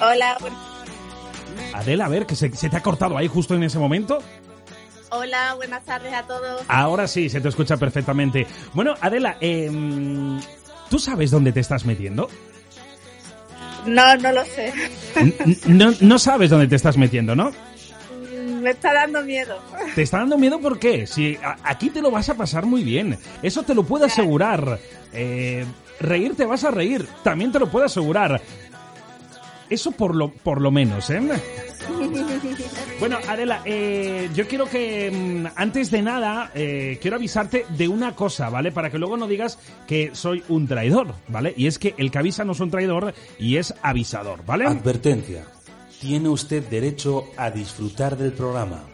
Hola, 0.00 0.38
Adela, 1.74 2.06
a 2.06 2.08
ver, 2.08 2.24
que 2.24 2.34
se, 2.34 2.50
se 2.56 2.70
te 2.70 2.76
ha 2.78 2.82
cortado 2.82 3.18
ahí 3.18 3.28
justo 3.28 3.54
en 3.56 3.64
ese 3.64 3.78
momento. 3.78 4.22
hola, 5.10 5.52
buenas 5.56 5.84
tardes 5.84 6.14
a 6.14 6.22
todos. 6.22 6.62
Ahora 6.66 7.08
sí, 7.08 7.28
se 7.28 7.42
te 7.42 7.48
escucha 7.50 7.76
perfectamente. 7.76 8.46
Bueno, 8.72 8.94
Adela, 9.02 9.36
eh, 9.38 9.70
¿tú 10.90 10.98
sabes 10.98 11.30
dónde 11.30 11.52
te 11.52 11.60
estás 11.60 11.84
metiendo? 11.84 12.28
No, 13.86 14.16
no 14.16 14.32
lo 14.32 14.44
sé. 14.44 14.72
No, 15.66 15.92
no 16.00 16.18
sabes 16.18 16.50
dónde 16.50 16.66
te 16.68 16.76
estás 16.76 16.96
metiendo, 16.96 17.34
¿no? 17.34 17.52
Me 18.60 18.70
está 18.70 18.92
dando 18.92 19.22
miedo. 19.22 19.56
¿Te 19.94 20.02
está 20.02 20.18
dando 20.18 20.36
miedo 20.36 20.60
por 20.60 20.78
qué? 20.78 21.06
Si 21.06 21.36
a- 21.36 21.56
aquí 21.62 21.90
te 21.90 22.02
lo 22.02 22.10
vas 22.10 22.28
a 22.28 22.34
pasar 22.34 22.66
muy 22.66 22.82
bien. 22.82 23.16
Eso 23.42 23.62
te 23.62 23.74
lo 23.74 23.84
puedo 23.84 24.04
asegurar. 24.06 24.78
Eh, 25.12 25.64
reír 26.00 26.34
te 26.36 26.44
vas 26.44 26.64
a 26.64 26.70
reír. 26.70 27.06
También 27.22 27.52
te 27.52 27.58
lo 27.60 27.70
puedo 27.70 27.86
asegurar. 27.86 28.40
Eso 29.70 29.92
por 29.92 30.14
lo, 30.16 30.30
por 30.32 30.60
lo 30.60 30.70
menos, 30.70 31.08
¿eh? 31.10 31.20
Bueno, 33.00 33.18
Adela, 33.28 33.62
eh, 33.64 34.28
yo 34.34 34.46
quiero 34.46 34.66
que 34.66 35.10
mm, 35.10 35.46
antes 35.56 35.90
de 35.90 36.02
nada, 36.02 36.50
eh, 36.54 36.98
quiero 37.00 37.16
avisarte 37.16 37.66
de 37.76 37.88
una 37.88 38.14
cosa, 38.14 38.50
¿vale? 38.50 38.72
Para 38.72 38.90
que 38.90 38.98
luego 38.98 39.16
no 39.16 39.26
digas 39.26 39.58
que 39.86 40.10
soy 40.14 40.42
un 40.48 40.66
traidor, 40.66 41.14
¿vale? 41.28 41.54
Y 41.56 41.66
es 41.66 41.78
que 41.78 41.94
el 41.96 42.10
que 42.10 42.18
avisa 42.18 42.44
no 42.44 42.52
es 42.52 42.60
un 42.60 42.70
traidor 42.70 43.14
y 43.38 43.56
es 43.56 43.74
avisador, 43.82 44.44
¿vale? 44.44 44.66
Advertencia. 44.66 45.44
Tiene 46.00 46.28
usted 46.28 46.62
derecho 46.68 47.26
a 47.36 47.50
disfrutar 47.50 48.16
del 48.16 48.32
programa. 48.32 48.84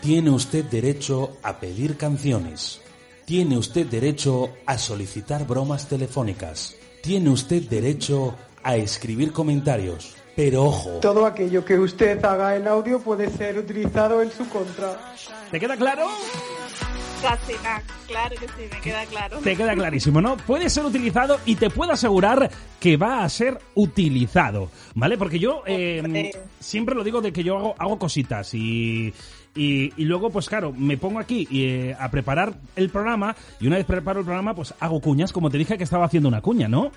Tiene 0.00 0.30
usted 0.30 0.64
derecho 0.64 1.36
a 1.42 1.58
pedir 1.58 1.96
canciones. 1.96 2.80
Tiene 3.24 3.58
usted 3.58 3.86
derecho 3.86 4.50
a 4.66 4.78
solicitar 4.78 5.46
bromas 5.46 5.88
telefónicas. 5.88 6.76
Tiene 7.02 7.30
usted 7.30 7.62
derecho 7.62 8.36
a 8.62 8.76
escribir 8.76 9.32
comentarios. 9.32 10.14
Pero 10.36 10.64
ojo, 10.64 10.90
Todo 11.00 11.24
aquello 11.24 11.64
que 11.64 11.78
usted 11.78 12.22
haga 12.24 12.56
en 12.56 12.68
audio 12.68 13.00
puede 13.00 13.30
ser 13.30 13.58
utilizado 13.58 14.20
en 14.22 14.30
su 14.30 14.46
contra. 14.48 15.14
¿Te 15.50 15.58
queda 15.58 15.76
claro? 15.76 16.06
Casi 17.22 17.54
nada. 17.64 17.82
Claro 18.06 18.36
que 18.38 18.46
sí, 18.46 18.68
me 18.70 18.80
queda 18.82 19.06
claro. 19.06 19.38
Te 19.38 19.56
queda 19.56 19.74
clarísimo, 19.74 20.20
¿no? 20.20 20.36
Puede 20.36 20.68
ser 20.68 20.84
utilizado 20.84 21.40
y 21.46 21.56
te 21.56 21.70
puedo 21.70 21.92
asegurar 21.92 22.50
que 22.78 22.98
va 22.98 23.24
a 23.24 23.28
ser 23.30 23.58
utilizado, 23.74 24.70
¿vale? 24.94 25.16
Porque 25.16 25.38
yo 25.38 25.62
eh, 25.66 26.30
siempre 26.60 26.94
lo 26.94 27.02
digo 27.02 27.22
de 27.22 27.32
que 27.32 27.42
yo 27.42 27.56
hago, 27.56 27.74
hago 27.78 27.98
cositas 27.98 28.52
y, 28.52 29.14
y, 29.54 29.92
y 29.96 30.04
luego, 30.04 30.28
pues 30.28 30.48
claro, 30.48 30.72
me 30.72 30.98
pongo 30.98 31.18
aquí 31.18 31.48
eh, 31.50 31.96
a 31.98 32.10
preparar 32.10 32.52
el 32.76 32.90
programa 32.90 33.34
y 33.58 33.66
una 33.66 33.76
vez 33.76 33.86
preparo 33.86 34.20
el 34.20 34.26
programa, 34.26 34.54
pues 34.54 34.74
hago 34.78 35.00
cuñas, 35.00 35.32
como 35.32 35.48
te 35.50 35.56
dije 35.56 35.78
que 35.78 35.84
estaba 35.84 36.04
haciendo 36.04 36.28
una 36.28 36.42
cuña, 36.42 36.68
¿no? 36.68 36.92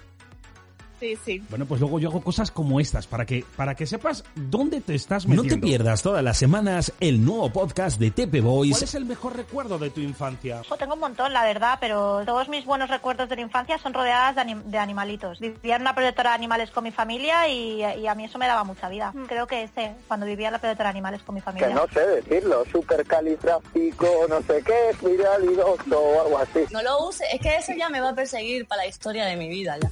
Sí, 1.00 1.18
sí. 1.24 1.44
Bueno, 1.50 1.66
pues 1.66 1.80
luego 1.82 2.00
yo 2.00 2.10
hago 2.10 2.22
cosas 2.22 2.52
como 2.52 2.80
estas 2.80 3.08
para 3.08 3.26
que, 3.26 3.46
para 3.56 3.76
que 3.76 3.86
sepas 3.86 4.24
dónde 4.36 4.82
te 4.82 4.96
estás 4.96 5.26
No 5.26 5.36
metiendo. 5.44 5.56
te 5.56 5.62
pierdas 5.62 6.02
todas 6.02 6.24
las 6.24 6.38
semanas 6.38 6.92
el 7.00 7.24
nuevo 7.24 7.50
podcast 7.52 8.00
de 8.00 8.12
Tepe 8.12 8.42
¿Cuál 8.42 8.54
Boys. 8.54 8.82
es 8.82 8.96
el 8.96 9.06
mejor 9.06 9.36
recuerdo 9.38 9.78
de 9.80 9.90
tu 9.90 10.02
infancia? 10.02 10.62
Ojo, 10.62 10.78
tengo 10.78 10.96
un 10.96 11.00
montón, 11.00 11.32
la 11.34 11.44
verdad, 11.44 11.78
pero 11.80 12.24
todos 12.26 12.50
mis 12.50 12.66
buenos 12.66 12.90
recuerdos 12.90 13.30
de 13.30 13.36
la 13.38 13.42
infancia 13.44 13.78
son 13.78 13.94
rodeadas 13.94 14.36
de, 14.36 14.42
anim- 14.42 14.64
de 14.64 14.78
animalitos. 14.78 15.40
Vivía 15.40 15.76
en 15.78 15.82
una 15.84 15.96
protectora 15.96 16.32
de 16.32 16.36
animales 16.36 16.72
con 16.72 16.84
mi 16.84 16.92
familia 16.92 17.48
y, 17.48 17.82
y 17.84 18.08
a 18.08 18.16
mí 18.16 18.26
eso 18.26 18.38
me 18.38 18.48
daba 18.48 18.64
mucha 18.64 18.90
vida. 18.90 19.14
Creo 19.28 19.48
que 19.48 19.64
ese, 19.64 19.94
cuando 20.08 20.26
vivía 20.26 20.48
en 20.48 20.54
la 20.54 20.60
protectora 20.60 20.90
de 20.90 20.92
animales 20.98 21.22
con 21.24 21.36
mi 21.36 21.42
familia. 21.42 21.68
Que 21.70 21.74
no 21.76 21.88
sé 21.94 22.06
decirlo, 22.06 22.64
supercalifrágico, 22.72 24.08
no 24.30 24.42
sé 24.42 24.62
qué, 24.66 24.90
espiralidoso 24.92 26.00
o 26.00 26.22
algo 26.22 26.38
así. 26.40 26.60
No 26.72 26.82
lo 26.84 27.08
use, 27.08 27.24
es 27.34 27.40
que 27.42 27.56
eso 27.56 27.72
ya 27.78 27.90
me 27.90 28.02
va 28.02 28.10
a 28.10 28.16
perseguir 28.16 28.66
para 28.68 28.84
la 28.84 28.88
historia 28.90 29.26
de 29.26 29.36
mi 29.36 29.48
vida 29.48 29.78
ya. 29.82 29.90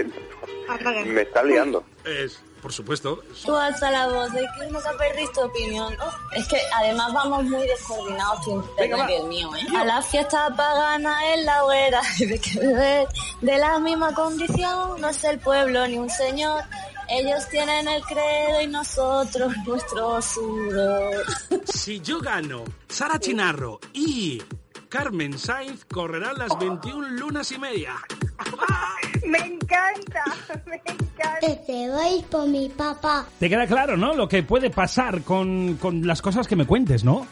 Me 1.06 1.22
está 1.22 1.42
liando. 1.42 1.84
Es, 2.04 2.40
por 2.62 2.72
supuesto. 2.72 3.22
Tú 3.44 3.54
alza 3.56 3.90
la 3.90 4.06
voz 4.08 4.32
de 4.32 4.40
que 4.58 4.66
nunca 4.70 4.92
perdiste 4.96 5.34
tu 5.34 5.40
opinión. 5.42 5.94
Oh, 6.00 6.12
es 6.36 6.46
que 6.46 6.58
además 6.76 7.12
vamos 7.12 7.44
muy 7.44 7.66
descoordinados 7.66 8.44
tu 8.44 8.62
Venga, 8.78 8.96
va. 8.96 9.02
internet 9.02 9.10
y 9.10 9.14
el 9.22 9.24
mío, 9.28 9.50
¿eh? 9.56 9.76
A 9.76 9.84
la 9.84 10.02
fiesta 10.02 10.54
pagana 10.56 11.34
en 11.34 11.44
la 11.44 11.64
hoguera 11.64 12.00
de 12.18 12.38
que 12.40 12.58
beber 12.60 13.08
de 13.40 13.58
la 13.58 13.78
misma 13.78 14.14
condición 14.14 15.00
no 15.00 15.08
es 15.08 15.24
el 15.24 15.38
pueblo 15.38 15.86
ni 15.88 15.98
un 15.98 16.10
señor. 16.10 16.62
Ellos 17.12 17.48
tienen 17.48 17.88
el 17.88 18.02
credo 18.04 18.60
y 18.60 18.68
nosotros 18.68 19.52
nuestro 19.66 20.22
sudor. 20.22 21.24
Si 21.64 22.00
yo 22.00 22.20
gano, 22.20 22.62
Sara 22.88 23.18
Chinarro 23.18 23.80
y 23.92 24.40
Carmen 24.90 25.38
Sainz 25.38 25.84
correrán 25.84 26.36
las 26.36 26.58
21 26.58 27.10
lunas 27.10 27.52
y 27.52 27.58
media. 27.58 27.94
Me 29.24 29.38
encanta, 29.38 30.24
me 30.66 30.82
encanta. 30.84 31.38
Que 31.40 31.54
te 31.64 31.88
voy 31.88 32.24
por 32.28 32.48
mi 32.48 32.68
papá. 32.68 33.24
Te 33.38 33.48
queda 33.48 33.68
claro, 33.68 33.96
¿no? 33.96 34.14
Lo 34.14 34.28
que 34.28 34.42
puede 34.42 34.68
pasar 34.70 35.22
con, 35.22 35.76
con 35.76 36.04
las 36.04 36.20
cosas 36.20 36.48
que 36.48 36.56
me 36.56 36.66
cuentes, 36.66 37.04
¿no? 37.04 37.24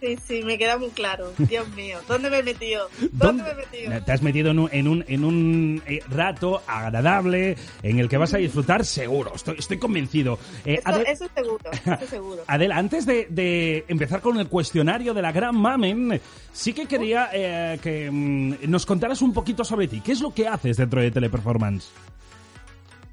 Sí, 0.00 0.16
sí, 0.24 0.42
me 0.44 0.56
queda 0.58 0.78
muy 0.78 0.90
claro. 0.90 1.32
Dios 1.38 1.68
mío, 1.70 1.98
¿dónde 2.06 2.30
me 2.30 2.38
he 2.38 2.42
metido? 2.44 2.88
¿Dónde, 3.12 3.42
me 3.42 3.50
he 3.50 3.54
metido? 3.54 4.04
Te 4.04 4.12
has 4.12 4.22
metido 4.22 4.50
en 4.52 4.60
un, 4.60 4.68
en 4.72 4.86
un, 4.86 5.04
en 5.08 5.24
un 5.24 5.82
eh, 5.86 6.00
rato 6.08 6.62
agradable 6.68 7.56
en 7.82 7.98
el 7.98 8.08
que 8.08 8.16
vas 8.16 8.32
a 8.32 8.38
disfrutar 8.38 8.84
seguro. 8.84 9.32
Estoy, 9.34 9.56
estoy 9.58 9.78
convencido. 9.78 10.38
Eh, 10.64 10.74
Eso, 10.74 10.88
Adel- 10.88 11.06
eso 11.08 11.24
es 11.24 11.30
seguro, 11.34 11.70
eso 11.72 11.92
es 12.00 12.10
seguro. 12.10 12.44
Adela, 12.46 12.76
antes 12.76 13.06
de, 13.06 13.26
de 13.28 13.84
empezar 13.88 14.20
con 14.20 14.38
el 14.38 14.46
cuestionario 14.46 15.14
de 15.14 15.22
la 15.22 15.32
gran 15.32 15.56
mamen, 15.56 16.20
sí 16.52 16.72
que 16.72 16.86
quería 16.86 17.30
eh, 17.32 17.80
que 17.82 18.08
mm, 18.08 18.70
nos 18.70 18.86
contaras 18.86 19.20
un 19.20 19.32
poquito 19.32 19.64
sobre 19.64 19.88
ti. 19.88 20.00
¿Qué 20.00 20.12
es 20.12 20.20
lo 20.20 20.32
que 20.32 20.46
haces 20.46 20.76
dentro 20.76 21.00
de 21.00 21.10
Teleperformance? 21.10 21.88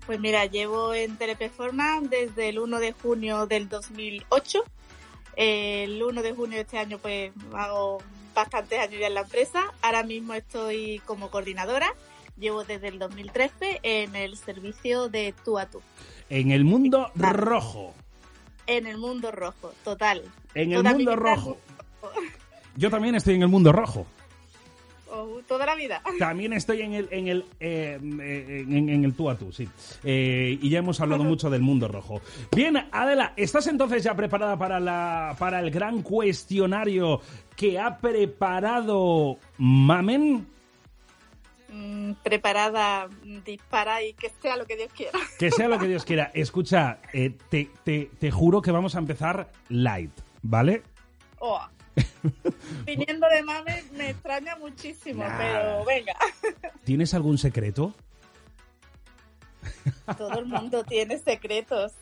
Pues 0.06 0.20
mira, 0.20 0.46
llevo 0.46 0.94
en 0.94 1.18
Teleperformance 1.18 2.12
desde 2.12 2.50
el 2.50 2.60
1 2.60 2.80
de 2.80 2.92
junio 2.92 3.48
del 3.48 3.68
2008. 3.70 4.64
El 5.36 6.02
1 6.02 6.22
de 6.22 6.34
junio 6.34 6.56
de 6.56 6.62
este 6.62 6.78
año 6.78 6.98
pues 6.98 7.32
hago 7.54 8.02
bastantes 8.34 8.80
años 8.80 9.00
ya 9.00 9.08
en 9.08 9.14
la 9.14 9.22
empresa. 9.22 9.74
Ahora 9.82 10.04
mismo 10.04 10.34
estoy 10.34 11.02
como 11.06 11.30
coordinadora. 11.30 11.94
Llevo 12.38 12.64
desde 12.64 12.90
el 12.90 13.00
2013 13.00 13.80
en 13.84 14.16
el 14.16 14.38
servicio 14.38 15.08
de 15.10 15.34
tú 15.44 15.58
a 15.58 15.66
tú. 15.68 15.82
En 16.30 16.52
el 16.52 16.66
mundo 16.66 17.12
rojo. 17.16 17.94
En 18.68 18.88
el 18.88 18.98
mundo 18.98 19.32
rojo, 19.32 19.74
total. 19.84 20.24
En 20.54 20.74
el 20.74 20.84
mundo 20.84 21.16
rojo. 21.16 21.58
Yo 22.76 22.90
también 22.90 23.16
estoy 23.16 23.36
en 23.36 23.44
el 23.44 23.48
mundo 23.48 23.72
rojo. 23.72 24.06
Toda 25.48 25.66
la 25.66 25.76
vida. 25.76 26.02
También 26.20 26.54
estoy 26.54 26.82
en 26.82 26.94
el 26.94 27.08
en 27.12 27.28
el 27.28 27.46
eh, 27.60 27.98
en, 28.02 29.06
el 29.06 29.14
tú 29.14 29.30
a 29.30 29.38
tú, 29.38 29.52
sí. 29.52 29.68
Eh, 30.04 30.58
y 30.62 30.70
ya 30.70 30.80
hemos 30.80 31.00
hablado 31.02 31.24
mucho 31.26 31.50
del 31.50 31.62
mundo 31.62 31.88
rojo. 31.88 32.22
Bien, 32.56 32.78
Adela, 32.92 33.34
¿estás 33.36 33.68
entonces 33.68 34.04
ya 34.04 34.16
preparada 34.16 34.58
para 34.58 34.80
la 34.80 35.36
para 35.38 35.60
el 35.60 35.72
gran 35.72 36.02
cuestionario 36.02 37.22
que 37.56 37.80
ha 37.80 37.98
preparado 37.98 39.38
Mamen? 39.58 40.48
Mm, 41.76 42.14
preparada, 42.24 43.10
dispara 43.46 44.02
y 44.02 44.14
que 44.14 44.32
sea 44.42 44.56
lo 44.56 44.66
que 44.66 44.78
Dios 44.78 44.92
quiera. 44.96 45.20
Que 45.40 45.52
sea 45.52 45.68
lo 45.68 45.78
que 45.78 45.88
Dios 45.88 46.06
quiera. 46.06 46.32
Escucha, 46.34 47.00
eh, 47.12 47.36
te, 47.50 47.70
te, 47.84 48.10
te 48.18 48.32
juro 48.32 48.62
que 48.62 48.72
vamos 48.72 48.96
a 48.96 49.00
empezar 49.00 49.52
light, 49.68 50.12
¿vale? 50.42 50.84
Oh. 51.40 51.60
Viniendo 52.86 53.28
de 53.30 53.44
mame 53.44 53.84
me 53.94 54.10
extraña 54.10 54.56
muchísimo, 54.58 55.24
pero 55.38 55.86
venga. 55.86 56.14
¿Tienes 56.84 57.14
algún 57.14 57.38
secreto? 57.38 57.94
Todo 60.18 60.40
el 60.40 60.46
mundo 60.46 60.84
tiene 60.84 61.18
secretos. 61.20 61.94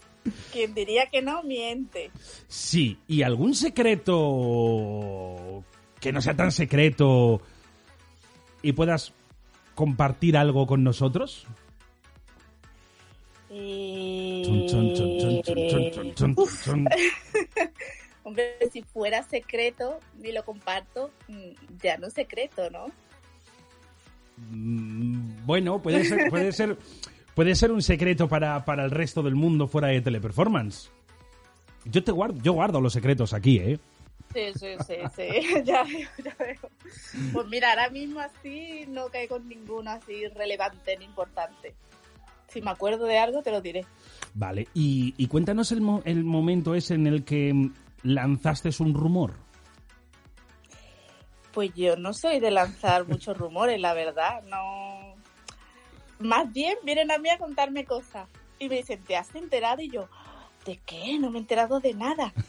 Quien 0.51 0.73
diría 0.73 1.07
que 1.07 1.21
no, 1.21 1.43
miente. 1.43 2.09
Sí, 2.47 2.97
¿y 3.07 3.23
algún 3.23 3.55
secreto 3.55 4.15
que 5.99 6.13
no 6.13 6.21
sea 6.21 6.35
tan 6.35 6.51
secreto 6.51 7.41
y 8.61 8.71
puedas 8.71 9.13
compartir 9.75 10.37
algo 10.37 10.65
con 10.65 10.83
nosotros? 10.83 11.45
Hombre, 18.23 18.57
si 18.71 18.81
fuera 18.81 19.23
secreto 19.23 19.99
y 20.21 20.31
lo 20.31 20.43
comparto, 20.45 21.11
mm, 21.27 21.77
ya 21.81 21.97
no 21.97 22.07
es 22.07 22.13
secreto, 22.13 22.69
¿no? 22.69 22.85
Mm, 24.37 25.45
bueno, 25.45 25.81
puede 25.81 26.05
ser, 26.05 26.29
puede 26.29 26.51
ser, 26.51 26.77
puede 27.35 27.55
ser 27.55 27.71
un 27.71 27.81
secreto 27.81 28.27
para, 28.27 28.63
para 28.65 28.85
el 28.85 28.91
resto 28.91 29.21
del 29.23 29.35
mundo 29.35 29.67
fuera 29.67 29.89
de 29.89 30.01
Teleperformance. 30.01 30.89
Yo 31.85 32.03
te 32.03 32.11
guardo, 32.11 32.39
yo 32.41 32.53
guardo 32.53 32.79
los 32.79 32.93
secretos 32.93 33.33
aquí, 33.33 33.57
¿eh? 33.57 33.79
Sí, 34.33 34.51
sí, 34.55 34.67
sí, 34.87 34.95
sí, 35.15 35.63
ya 35.65 35.83
veo, 35.83 36.09
ya 36.23 36.35
veo. 36.39 36.69
Pues 37.33 37.47
mira, 37.47 37.71
ahora 37.71 37.89
mismo 37.89 38.19
así 38.19 38.85
no 38.87 39.07
caigo 39.09 39.37
en 39.37 39.47
ninguno 39.49 39.91
así 39.91 40.27
relevante 40.29 40.97
ni 40.97 41.05
importante. 41.05 41.75
Si 42.47 42.61
me 42.61 42.71
acuerdo 42.71 43.05
de 43.05 43.19
algo, 43.19 43.43
te 43.43 43.51
lo 43.51 43.61
diré. 43.61 43.85
Vale, 44.33 44.67
y, 44.73 45.13
y 45.17 45.27
cuéntanos 45.27 45.71
el, 45.71 45.81
el 46.05 46.23
momento 46.23 46.73
ese 46.73 46.95
en 46.95 47.07
el 47.07 47.23
que 47.23 47.69
lanzaste 48.03 48.69
un 48.79 48.93
rumor? 48.93 49.33
Pues 51.53 51.73
yo 51.73 51.95
no 51.95 52.13
soy 52.13 52.39
de 52.39 52.51
lanzar 52.51 53.07
muchos 53.07 53.37
rumores, 53.37 53.79
la 53.79 53.93
verdad. 53.93 54.43
No. 54.43 55.15
Más 56.19 56.51
bien 56.51 56.77
vienen 56.83 57.11
a 57.11 57.17
mí 57.17 57.29
a 57.29 57.37
contarme 57.37 57.85
cosas. 57.85 58.27
Y 58.59 58.69
me 58.69 58.77
dicen, 58.77 59.03
¿te 59.03 59.17
has 59.17 59.33
enterado? 59.35 59.81
Y 59.81 59.89
yo, 59.89 60.07
¿de 60.65 60.77
qué? 60.85 61.17
No 61.19 61.29
me 61.29 61.39
he 61.39 61.41
enterado 61.41 61.79
de 61.79 61.93
nada. 61.93 62.33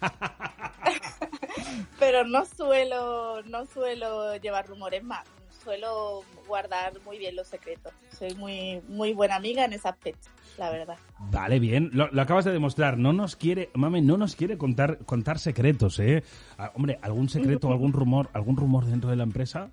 Pero 1.98 2.24
no 2.24 2.44
suelo, 2.44 3.42
no 3.42 3.66
suelo 3.66 4.36
llevar 4.36 4.66
rumores 4.66 5.02
más. 5.02 5.26
Suelo 5.66 6.22
guardar 6.46 6.92
muy 7.04 7.18
bien 7.18 7.34
los 7.34 7.48
secretos. 7.48 7.92
Soy 8.16 8.32
muy, 8.36 8.80
muy 8.86 9.14
buena 9.14 9.34
amiga 9.34 9.64
en 9.64 9.72
ese 9.72 9.88
aspecto 9.88 10.28
la 10.58 10.70
verdad. 10.70 10.96
Vale, 11.18 11.58
bien. 11.58 11.90
Lo, 11.92 12.04
acabas 12.20 12.44
de 12.44 12.52
demostrar. 12.52 12.98
No 12.98 13.12
nos 13.12 13.34
quiere, 13.34 13.70
mame, 13.74 14.00
no 14.00 14.16
nos 14.16 14.36
quiere 14.36 14.56
contar, 14.56 14.98
contar 15.04 15.40
secretos, 15.40 15.98
¿eh? 15.98 16.22
Ah, 16.56 16.70
hombre, 16.74 16.98
algún 17.02 17.28
secreto, 17.28 17.70
algún 17.70 17.92
rumor, 17.92 18.30
algún 18.32 18.56
rumor 18.56 18.84
dentro 18.84 19.10
de 19.10 19.16
la 19.16 19.24
empresa. 19.24 19.70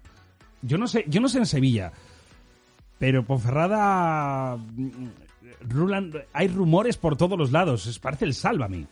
Yo 0.63 0.77
no 0.77 0.87
sé, 0.87 1.05
yo 1.07 1.21
no 1.21 1.29
sé 1.29 1.37
en 1.37 1.45
Sevilla, 1.45 1.91
pero 2.97 3.23
Ponferrada 3.23 4.57
Rulan, 5.61 6.11
hay 6.33 6.47
rumores 6.47 6.97
por 6.97 7.17
todos 7.17 7.37
los 7.37 7.51
lados. 7.51 7.85
Es 7.85 7.99
parece 7.99 8.25
el 8.25 8.33
sálvame. 8.33 8.87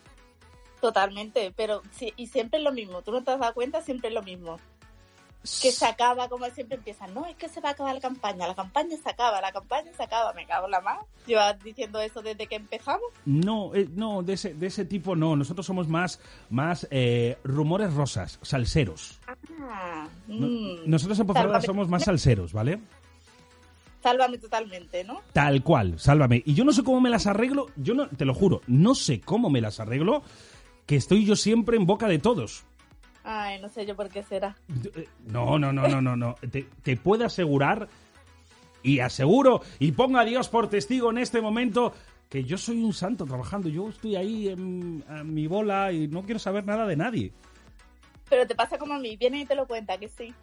Totalmente, 0.81 1.51
pero 1.55 1.81
sí, 1.91 2.13
y 2.15 2.27
siempre 2.27 2.59
es 2.59 2.63
lo 2.63 2.71
mismo. 2.71 3.01
Tú 3.01 3.11
no 3.11 3.23
te 3.23 3.31
has 3.31 3.39
dado 3.39 3.53
cuenta, 3.53 3.81
siempre 3.81 4.09
es 4.09 4.13
lo 4.13 4.23
mismo 4.23 4.57
que 5.41 5.71
se 5.71 5.85
acaba, 5.85 6.29
como 6.29 6.45
siempre 6.51 6.77
empieza, 6.77 7.07
no, 7.07 7.25
es 7.25 7.35
que 7.35 7.49
se 7.49 7.61
va 7.61 7.69
a 7.69 7.71
acabar 7.71 7.95
la 7.95 8.01
campaña, 8.01 8.47
la 8.47 8.53
campaña 8.53 8.95
se 9.01 9.09
acaba, 9.09 9.41
la 9.41 9.51
campaña 9.51 9.91
se 9.95 10.03
acaba, 10.03 10.33
me 10.33 10.45
cago 10.45 10.65
en 10.65 10.71
la 10.71 10.81
más. 10.81 10.99
¿Llevas 11.25 11.61
diciendo 11.63 11.99
eso 11.99 12.21
desde 12.21 12.45
que 12.45 12.55
empezamos? 12.55 13.01
No, 13.25 13.73
eh, 13.73 13.87
no, 13.95 14.21
de 14.21 14.33
ese, 14.33 14.53
de 14.53 14.67
ese 14.67 14.85
tipo 14.85 15.15
no, 15.15 15.35
nosotros 15.35 15.65
somos 15.65 15.87
más, 15.87 16.19
más 16.51 16.87
eh, 16.91 17.39
rumores 17.43 17.93
rosas, 17.93 18.37
salseros. 18.43 19.19
Ah, 19.61 20.07
mm. 20.27 20.89
nosotros 20.89 21.19
en 21.19 21.27
Ponferrada 21.27 21.61
somos 21.61 21.89
más 21.89 22.03
salseros, 22.03 22.53
¿vale? 22.53 22.79
Sálvame 24.03 24.37
totalmente, 24.37 25.03
¿no? 25.03 25.21
Tal 25.33 25.63
cual, 25.63 25.99
sálvame. 25.99 26.43
Y 26.45 26.53
yo 26.53 26.63
no 26.63 26.71
sé 26.71 26.83
cómo 26.83 27.01
me 27.01 27.09
las 27.09 27.25
arreglo, 27.25 27.67
yo 27.75 27.93
no, 27.95 28.07
te 28.09 28.25
lo 28.25 28.33
juro, 28.33 28.61
no 28.67 28.93
sé 28.93 29.21
cómo 29.21 29.49
me 29.49 29.61
las 29.61 29.79
arreglo, 29.79 30.23
que 30.85 30.95
estoy 30.95 31.25
yo 31.25 31.35
siempre 31.35 31.77
en 31.77 31.85
boca 31.85 32.07
de 32.07 32.19
todos. 32.19 32.63
Ay, 33.23 33.61
no 33.61 33.69
sé 33.69 33.85
yo 33.85 33.95
por 33.95 34.09
qué 34.09 34.23
será. 34.23 34.55
Eh, 34.95 35.07
no, 35.27 35.59
no, 35.59 35.71
no, 35.71 35.87
no, 35.87 36.01
no, 36.01 36.15
no. 36.15 36.35
Te, 36.49 36.97
puedo 36.97 37.25
asegurar 37.25 37.87
y 38.83 38.99
aseguro 38.99 39.61
y 39.79 39.91
ponga 39.91 40.21
a 40.21 40.25
Dios 40.25 40.49
por 40.49 40.69
testigo 40.69 41.11
en 41.11 41.19
este 41.19 41.41
momento 41.41 41.93
que 42.29 42.43
yo 42.43 42.57
soy 42.57 42.81
un 42.83 42.93
santo 42.93 43.25
trabajando. 43.25 43.69
Yo 43.69 43.89
estoy 43.89 44.15
ahí 44.15 44.47
en, 44.47 45.03
mi 45.25 45.47
bola 45.47 45.91
y 45.91 46.07
no 46.07 46.23
quiero 46.23 46.39
saber 46.39 46.65
nada 46.65 46.87
de 46.87 46.95
nadie. 46.95 47.31
Pero 48.29 48.47
te 48.47 48.55
pasa 48.55 48.77
como 48.77 48.93
a 48.93 48.99
mí, 48.99 49.17
viene 49.17 49.41
y 49.41 49.45
te 49.45 49.55
lo 49.55 49.67
cuenta, 49.67 49.97
que 49.97 50.07
sí. 50.07 50.33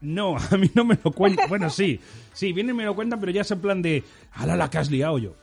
No, 0.00 0.36
a 0.50 0.56
mí 0.56 0.70
no 0.74 0.84
me 0.84 0.98
lo 1.02 1.10
cuenta. 1.10 1.46
Bueno, 1.48 1.68
sí, 1.68 2.00
sí, 2.32 2.52
viene 2.52 2.72
y 2.72 2.74
me 2.74 2.84
lo 2.84 2.94
cuentan, 2.94 3.18
pero 3.18 3.32
ya 3.32 3.40
es 3.40 3.50
en 3.50 3.60
plan 3.60 3.82
de, 3.82 4.04
¡hala 4.32 4.56
la 4.56 4.70
que 4.70 4.78
has 4.78 4.90
liado 4.90 5.18
yo! 5.18 5.34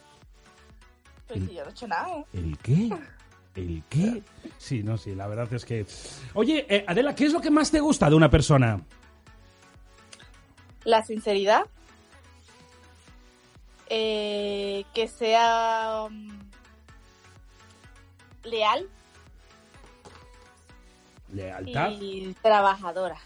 Pues 1.27 1.39
yo 1.51 1.63
no 1.63 1.69
he 1.69 1.71
hecho 1.71 1.88
nada. 1.88 2.25
¿El 2.34 2.57
qué? 2.60 2.89
¿El 3.55 3.83
qué? 3.89 4.23
Sí, 4.57 4.81
no, 4.81 4.97
sí, 4.97 5.13
la 5.13 5.27
verdad 5.27 5.51
es 5.53 5.65
que... 5.65 5.85
Oye, 6.33 6.65
eh, 6.69 6.85
Adela, 6.87 7.13
¿qué 7.15 7.25
es 7.25 7.33
lo 7.33 7.41
que 7.41 7.51
más 7.51 7.69
te 7.69 7.79
gusta 7.79 8.09
de 8.09 8.15
una 8.15 8.29
persona? 8.29 8.81
La 10.83 11.03
sinceridad. 11.03 11.65
Eh, 13.89 14.85
que 14.93 15.07
sea 15.07 16.05
um, 16.07 16.29
leal. 18.43 18.87
Lealtad. 21.33 21.91
Y 21.99 22.33
trabajadora. 22.41 23.17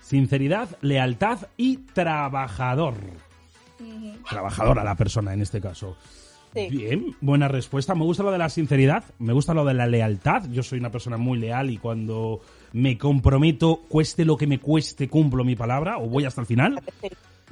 Sinceridad, 0.00 0.68
lealtad 0.80 1.48
y 1.56 1.78
trabajador. 1.78 2.94
Trabajadora 4.28 4.84
la 4.84 4.94
persona 4.94 5.32
en 5.32 5.42
este 5.42 5.60
caso. 5.60 5.96
Bien, 6.54 7.16
buena 7.20 7.48
respuesta. 7.48 7.94
Me 7.94 8.04
gusta 8.04 8.22
lo 8.22 8.30
de 8.30 8.38
la 8.38 8.48
sinceridad, 8.48 9.04
me 9.18 9.32
gusta 9.32 9.54
lo 9.54 9.64
de 9.64 9.74
la 9.74 9.86
lealtad. 9.86 10.44
Yo 10.50 10.62
soy 10.62 10.78
una 10.78 10.90
persona 10.90 11.16
muy 11.16 11.38
leal 11.38 11.70
y 11.70 11.78
cuando 11.78 12.40
me 12.72 12.96
comprometo, 12.96 13.82
cueste 13.88 14.24
lo 14.24 14.36
que 14.36 14.46
me 14.46 14.60
cueste, 14.60 15.08
cumplo 15.08 15.44
mi 15.44 15.56
palabra 15.56 15.98
o 15.98 16.08
voy 16.08 16.24
hasta 16.24 16.40
el 16.40 16.46
final. 16.46 16.80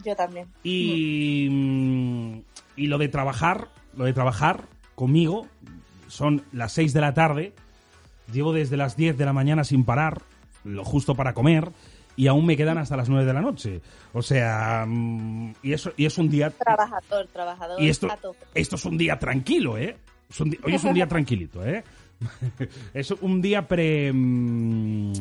yo 0.04 0.14
también. 0.14 0.46
Y, 0.62 1.48
mm, 1.50 2.38
y 2.76 2.86
lo 2.86 2.98
de 2.98 3.08
trabajar, 3.08 3.68
lo 3.96 4.04
de 4.04 4.12
trabajar 4.12 4.64
conmigo, 4.94 5.46
son 6.06 6.42
las 6.52 6.72
6 6.72 6.92
de 6.92 7.00
la 7.00 7.14
tarde, 7.14 7.54
llevo 8.32 8.52
desde 8.52 8.76
las 8.76 8.96
10 8.96 9.18
de 9.18 9.24
la 9.24 9.32
mañana 9.32 9.64
sin 9.64 9.84
parar, 9.84 10.22
lo 10.64 10.84
justo 10.84 11.14
para 11.14 11.34
comer 11.34 11.72
y 12.22 12.28
aún 12.28 12.46
me 12.46 12.56
quedan 12.56 12.78
hasta 12.78 12.96
las 12.96 13.08
9 13.08 13.26
de 13.26 13.32
la 13.32 13.40
noche. 13.40 13.80
O 14.12 14.22
sea, 14.22 14.84
mm, 14.86 15.54
y 15.64 15.72
eso 15.72 15.92
y 15.96 16.06
es 16.06 16.16
un 16.18 16.30
día 16.30 16.50
trabajador, 16.50 17.26
trabajador. 17.32 17.82
Y 17.82 17.88
esto 17.88 18.06
esto 18.54 18.76
es 18.76 18.84
un 18.84 18.96
día 18.96 19.18
tranquilo, 19.18 19.76
¿eh? 19.76 19.96
hoy 20.62 20.74
es 20.74 20.84
un 20.84 20.94
día 20.94 21.08
tranquilito, 21.08 21.66
¿eh? 21.66 21.82
es 22.94 23.10
un 23.10 23.42
día 23.42 23.66
pre, 23.66 24.12
mm, 24.12 25.14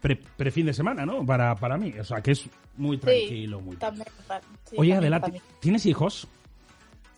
pre, 0.00 0.50
fin 0.50 0.66
de 0.66 0.72
semana, 0.72 1.06
¿no? 1.06 1.24
Para, 1.24 1.54
para 1.54 1.78
mí, 1.78 1.94
o 2.00 2.04
sea, 2.04 2.20
que 2.20 2.32
es 2.32 2.48
muy 2.76 2.98
tranquilo, 2.98 3.60
muy 3.60 3.76
también, 3.76 4.08
Oye, 4.76 4.92
adelante, 4.92 5.40
¿tienes 5.60 5.86
hijos? 5.86 6.26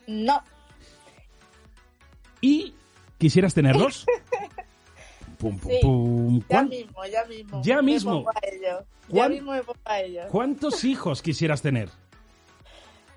No. 0.07 0.43
¿Y 2.43 2.75
quisieras 3.17 3.55
tenerlos? 3.55 4.05
pum, 5.39 5.59
pum, 5.59 6.43
Ya 6.49 6.63
mismo, 6.63 7.05
ya 7.07 7.25
mismo. 7.25 7.63
Ya 7.63 7.83
mismo. 7.83 8.25
Ya 9.09 9.29
mismo 9.29 9.53
me 9.53 9.63
pongo 9.63 9.81
a 9.85 10.01
ello. 10.01 10.23
¿Cuántos 10.31 10.85
hijos 10.85 11.23
quisieras 11.23 11.63
tener? 11.63 11.89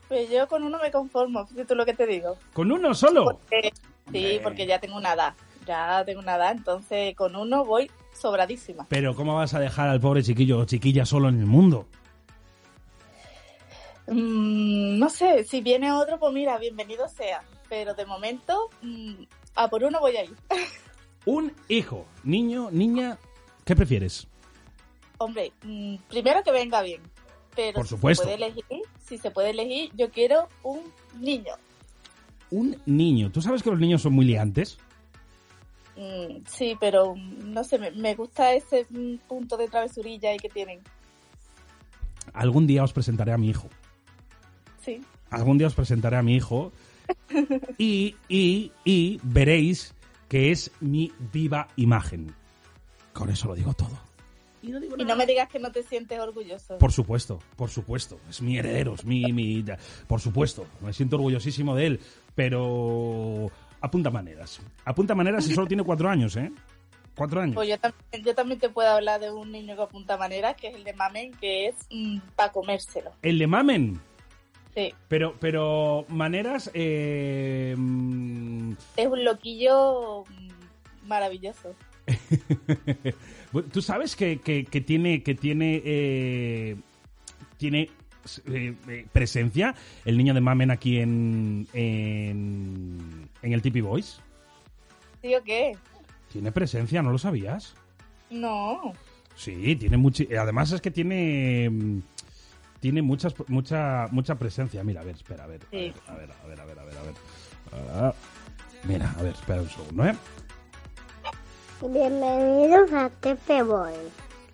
Pues 0.08 0.30
yo 0.30 0.48
con 0.48 0.64
uno 0.64 0.78
me 0.80 0.92
conformo, 0.92 1.46
fíjate 1.48 1.76
lo 1.76 1.86
que 1.86 1.94
te 1.94 2.06
digo. 2.06 2.38
¿Con 2.54 2.72
uno 2.72 2.94
solo? 2.94 3.40
sí, 4.12 4.40
porque 4.44 4.66
ya 4.66 4.80
tengo 4.80 4.98
una 4.98 5.14
edad. 5.14 5.34
ya 5.66 6.04
tengo 6.06 6.20
una 6.20 6.36
edad, 6.36 6.52
entonces 6.52 7.16
con 7.16 7.36
uno 7.36 7.64
voy 7.66 7.90
sobradísima. 8.14 8.86
Pero 8.90 9.16
¿cómo 9.16 9.36
vas 9.36 9.54
a 9.54 9.60
dejar 9.60 9.90
al 9.90 10.02
pobre 10.02 10.22
chiquillo 10.22 10.60
o 10.60 10.66
chiquilla 10.66 11.06
solo 11.06 11.30
en 11.30 11.40
el 11.40 11.46
mundo? 11.46 11.88
Mm, 14.08 15.00
no 15.00 15.10
sé, 15.10 15.46
si 15.46 15.62
viene 15.62 15.94
otro, 15.94 16.20
pues 16.20 16.34
mira, 16.34 16.58
bienvenido 16.58 17.08
sea. 17.08 17.44
Pero 17.70 17.94
de 17.94 18.06
momento, 18.06 18.70
mm, 18.82 19.14
a 19.56 19.70
por 19.70 19.84
uno 19.84 20.00
voy 20.02 20.18
a 20.18 20.26
ir. 20.26 20.36
Un 21.26 21.54
hijo, 21.68 22.06
niño, 22.24 22.70
niña, 22.72 23.18
¿qué 23.66 23.76
prefieres? 23.76 24.28
Hombre, 25.18 25.52
mm, 25.64 25.96
primero 26.10 26.42
que 26.44 26.52
venga 26.52 26.82
bien. 26.82 27.02
Pero 27.56 27.74
Por 27.74 27.84
si 27.86 27.90
supuesto. 27.90 28.24
se 28.24 28.30
puede 28.30 28.46
elegir, 28.46 28.82
si 29.04 29.18
se 29.18 29.32
puede 29.32 29.50
elegir, 29.52 29.92
yo 29.96 30.10
quiero 30.10 30.48
un 30.64 30.82
niño. 31.20 31.54
Un 32.50 32.78
niño. 32.86 33.32
¿Tú 33.32 33.42
sabes 33.42 33.62
que 33.62 33.70
los 33.70 33.80
niños 33.80 34.02
son 34.02 34.14
muy 34.14 34.26
liantes? 34.26 34.78
Mm, 35.98 36.44
sí, 36.48 36.76
pero 36.80 37.16
mm, 37.16 37.52
no 37.52 37.64
sé, 37.64 37.78
me, 37.78 37.92
me 37.92 38.16
gusta 38.16 38.54
ese 38.54 38.88
mm, 38.90 39.18
punto 39.28 39.58
de 39.58 39.68
travesurilla 39.68 40.30
ahí 40.30 40.38
que 40.38 40.50
tienen. 40.50 40.80
Algún 42.34 42.66
día 42.66 42.84
os 42.84 42.94
presentaré 42.94 43.34
a 43.34 43.38
mi 43.38 43.50
hijo. 43.50 43.68
Sí. 44.80 45.02
Algún 45.30 45.58
día 45.58 45.68
os 45.68 45.76
presentaré 45.76 46.18
a 46.18 46.24
mi 46.24 46.36
hijo 46.36 46.72
y, 47.78 48.16
y, 48.30 48.72
y 48.86 49.20
veréis 49.24 49.94
que 50.32 50.50
es 50.50 50.72
mi 50.80 51.12
viva 51.34 51.68
imagen. 51.76 52.34
Con 53.12 53.30
eso 53.30 53.50
lo 53.50 53.54
digo 53.54 53.74
todo. 53.74 54.00
Y 54.62 54.70
no 54.72 55.16
me 55.18 55.26
digas 55.26 55.50
que 55.50 55.60
no 55.60 55.74
te 55.74 55.84
sientes 55.84 56.18
orgulloso. 56.20 56.78
Por 56.78 56.94
supuesto, 56.94 57.40
por 57.58 57.70
supuesto. 57.70 58.18
Es 58.30 58.42
mi 58.42 58.58
heredero, 58.58 58.94
es 58.94 59.04
mi, 59.04 59.34
mi- 59.34 59.62
Por 60.08 60.22
supuesto, 60.22 60.66
me 60.80 60.94
siento 60.94 61.18
orgullosísimo 61.18 61.76
de 61.76 61.86
él, 61.88 62.00
pero... 62.34 63.52
Apunta 63.82 64.10
maneras. 64.10 64.62
Apunta 64.86 65.14
maneras 65.16 65.46
y 65.50 65.54
solo 65.54 65.68
tiene 65.68 65.84
cuatro 65.84 66.08
años, 66.08 66.38
¿eh? 66.38 66.50
Cuatro 67.14 67.42
años. 67.42 67.56
Pues 67.56 67.68
yo 67.68 67.78
también, 67.78 68.24
yo 68.24 68.34
también 68.34 68.60
te 68.62 68.70
puedo 68.70 68.88
hablar 68.90 69.20
de 69.20 69.32
un 69.32 69.52
niño 69.52 69.76
que 69.76 69.82
apunta 69.82 70.16
manera, 70.16 70.54
que 70.54 70.70
es 70.70 70.76
el 70.76 70.86
de 70.86 70.94
Mamen, 70.94 71.34
que 71.34 71.68
es 71.68 71.76
para 72.38 72.54
comérselo. 72.54 73.12
El 73.22 73.38
de 73.38 73.48
Mamen. 73.48 74.00
Sí, 74.76 74.94
Pero, 75.10 75.36
pero 75.40 76.06
maneras... 76.08 76.72
eh, 76.74 77.76
mm, 77.78 78.72
es 78.98 79.08
un 79.08 79.24
loquillo 79.26 80.24
mm, 80.24 81.08
maravilloso. 81.08 81.76
Tú 83.72 83.82
sabes 83.82 84.16
que, 84.16 84.40
que- 84.40 84.66
que 84.66 84.82
tiene 84.82 85.24
que 85.24 85.36
tiene 85.36 85.82
eh, 85.84 86.76
tiene 87.58 87.90
eh, 88.48 88.74
eh, 88.88 89.06
presencia 89.12 89.76
el 90.06 90.18
niño 90.18 90.34
de 90.34 90.42
Mamen 90.42 90.72
aquí 90.72 91.00
en 91.00 91.68
en, 91.74 93.30
en 93.42 93.54
el 93.54 93.62
Tipi 93.62 93.82
Boys. 93.82 94.20
¿Sí 95.22 95.36
o 95.36 95.44
qué? 95.44 95.78
Tiene 96.32 96.52
presencia, 96.52 97.02
¿no 97.02 97.12
lo 97.12 97.18
sabías? 97.18 97.76
No. 98.30 98.94
Sí, 99.36 99.76
tiene 99.76 99.98
mucho. 99.98 100.24
Además 100.40 100.72
es 100.72 100.82
que 100.82 100.92
tiene 100.92 101.70
mm, 101.70 102.00
tiene 102.82 103.02
muchas 103.02 103.34
mucha 103.48 104.08
mucha 104.12 104.36
presencia. 104.36 104.84
Mira, 104.84 105.00
a 105.02 105.04
ver, 105.06 105.16
espera, 105.16 105.46
a 105.46 105.48
ver, 105.48 105.62
Sí. 105.72 105.94
a 106.08 106.16
ver, 106.16 106.30
a 106.44 106.48
ver, 106.48 106.60
a 106.60 106.66
ver, 106.66 106.80
a 106.80 106.84
ver, 106.84 106.98
a 106.98 107.02
ver. 107.04 107.14
Ah, 107.94 108.14
mira, 108.84 109.14
a 109.18 109.22
ver, 109.24 109.34
espera 109.34 109.62
un 109.62 109.70
segundo, 109.70 110.06
¿eh? 110.06 110.16
Bienvenidos 111.82 112.92
a 112.92 113.10
Tepe 113.22 113.64
Boy. 113.64 113.94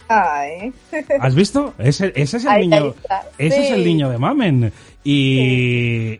Ay. 0.10 0.74
¿Has 1.20 1.36
visto? 1.36 1.74
Ese, 1.78 2.14
ese 2.16 2.38
es 2.38 2.44
el 2.46 2.50
Ahí 2.52 2.68
niño. 2.68 2.94
Ese 3.38 3.64
es 3.66 3.72
el 3.72 3.84
niño 3.84 4.10
de 4.10 4.18
Mamen. 4.18 4.72
Y, 5.04 6.20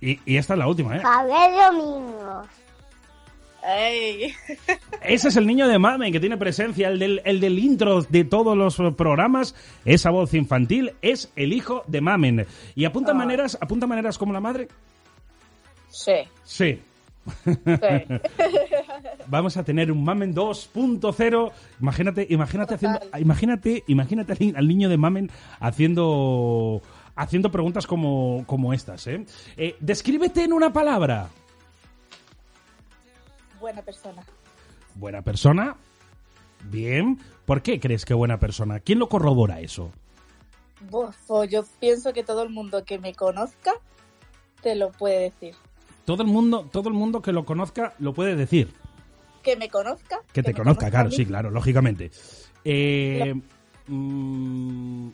y, 0.00 0.20
y 0.24 0.36
esta 0.36 0.54
es 0.54 0.58
la 0.58 0.66
última, 0.68 0.96
¿eh? 0.96 1.00
Javier 1.00 1.50
Domingos. 1.72 2.46
Ay. 3.62 4.34
Ese 5.02 5.28
es 5.28 5.36
el 5.36 5.46
niño 5.46 5.68
de 5.68 5.78
Mamen 5.78 6.12
que 6.12 6.20
tiene 6.20 6.36
presencia, 6.36 6.88
el 6.88 6.98
del, 6.98 7.22
el 7.24 7.40
del 7.40 7.58
intro 7.58 8.02
de 8.02 8.24
todos 8.24 8.56
los 8.56 8.76
programas. 8.96 9.54
Esa 9.84 10.10
voz 10.10 10.34
infantil 10.34 10.92
es 11.00 11.32
el 11.36 11.52
hijo 11.52 11.84
de 11.86 12.00
Mamen. 12.00 12.46
¿Y 12.74 12.84
apunta 12.84 13.14
maneras, 13.14 13.56
apunta 13.60 13.86
maneras 13.86 14.18
como 14.18 14.32
la 14.32 14.40
madre? 14.40 14.68
Sí. 15.88 16.12
Sí. 16.44 16.80
sí. 17.54 17.70
Vamos 19.28 19.56
a 19.56 19.62
tener 19.62 19.92
un 19.92 20.02
Mamen 20.02 20.34
2.0. 20.34 21.52
Imagínate, 21.80 22.26
imagínate 22.28 22.74
haciendo, 22.74 22.98
imagínate, 23.18 23.84
imagínate 23.86 24.52
al 24.56 24.66
niño 24.66 24.88
de 24.88 24.96
Mamen 24.96 25.30
haciendo 25.60 26.82
haciendo 27.14 27.50
preguntas 27.50 27.86
como, 27.86 28.44
como 28.46 28.72
estas, 28.72 29.06
¿eh? 29.06 29.24
Eh, 29.56 29.76
Descríbete 29.80 30.44
en 30.44 30.52
una 30.52 30.72
palabra. 30.72 31.28
Buena 33.62 33.80
persona. 33.82 34.22
Buena 34.96 35.22
persona. 35.22 35.76
Bien. 36.64 37.18
¿Por 37.46 37.62
qué 37.62 37.78
crees 37.78 38.04
que 38.04 38.12
buena 38.12 38.38
persona? 38.40 38.80
¿Quién 38.80 38.98
lo 38.98 39.08
corrobora 39.08 39.60
eso? 39.60 39.92
Yo 41.48 41.64
pienso 41.78 42.12
que 42.12 42.24
todo 42.24 42.42
el 42.42 42.50
mundo 42.50 42.84
que 42.84 42.98
me 42.98 43.14
conozca 43.14 43.72
te 44.62 44.74
lo 44.74 44.90
puede 44.90 45.30
decir. 45.30 45.54
Todo 46.04 46.24
el 46.24 46.28
mundo, 46.28 46.68
todo 46.72 46.88
el 46.88 46.94
mundo 46.96 47.22
que 47.22 47.30
lo 47.32 47.44
conozca 47.44 47.94
lo 48.00 48.12
puede 48.12 48.34
decir. 48.34 48.72
Que 49.44 49.56
me 49.56 49.68
conozca. 49.68 50.18
Que 50.32 50.42
te 50.42 50.52
conozca, 50.54 50.90
claro, 50.90 51.12
sí, 51.12 51.24
claro, 51.24 51.50
lógicamente. 51.52 52.10
Eh, 52.64 53.32
mm, 53.86 55.08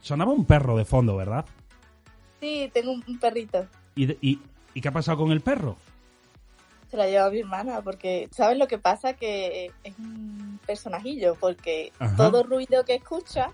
sonaba 0.00 0.32
un 0.32 0.44
perro 0.44 0.76
de 0.76 0.84
fondo, 0.84 1.16
¿verdad? 1.16 1.44
Sí, 2.40 2.70
tengo 2.72 2.92
un 2.92 3.18
perrito. 3.18 3.66
¿Y, 3.96 4.06
de- 4.06 4.18
y, 4.20 4.40
¿y 4.74 4.80
qué 4.80 4.88
ha 4.88 4.92
pasado 4.92 5.18
con 5.18 5.32
el 5.32 5.40
perro? 5.40 5.76
Se 6.90 6.96
la 6.96 7.06
lleva 7.06 7.30
mi 7.30 7.40
hermana, 7.40 7.82
porque 7.82 8.28
¿sabes 8.32 8.56
lo 8.56 8.66
que 8.66 8.78
pasa? 8.78 9.12
Que 9.12 9.70
es 9.84 9.98
un 9.98 10.58
personajillo, 10.66 11.34
porque 11.34 11.92
Ajá. 11.98 12.16
todo 12.16 12.42
ruido 12.42 12.84
que 12.84 12.94
escucha, 12.94 13.50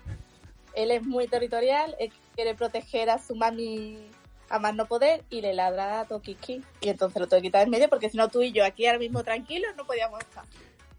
él 0.73 0.91
es 0.91 1.05
muy 1.05 1.27
territorial, 1.27 1.95
él 1.99 2.11
quiere 2.35 2.55
proteger 2.55 3.09
a 3.09 3.19
su 3.19 3.35
mami 3.35 4.09
a 4.49 4.59
más 4.59 4.75
no 4.75 4.85
poder 4.85 5.23
y 5.29 5.41
le 5.41 5.53
ladra 5.53 6.01
a 6.01 6.05
Tokiki. 6.05 6.63
Y 6.81 6.89
entonces 6.89 7.19
lo 7.19 7.27
tengo 7.27 7.41
que 7.41 7.47
quitar 7.47 7.63
en 7.63 7.69
medio, 7.69 7.89
porque 7.89 8.09
si 8.09 8.17
no 8.17 8.29
tú 8.29 8.41
y 8.41 8.51
yo 8.51 8.65
aquí 8.65 8.85
ahora 8.85 8.99
mismo 8.99 9.23
tranquilos 9.23 9.75
no 9.75 9.85
podíamos 9.85 10.19
estar. 10.21 10.45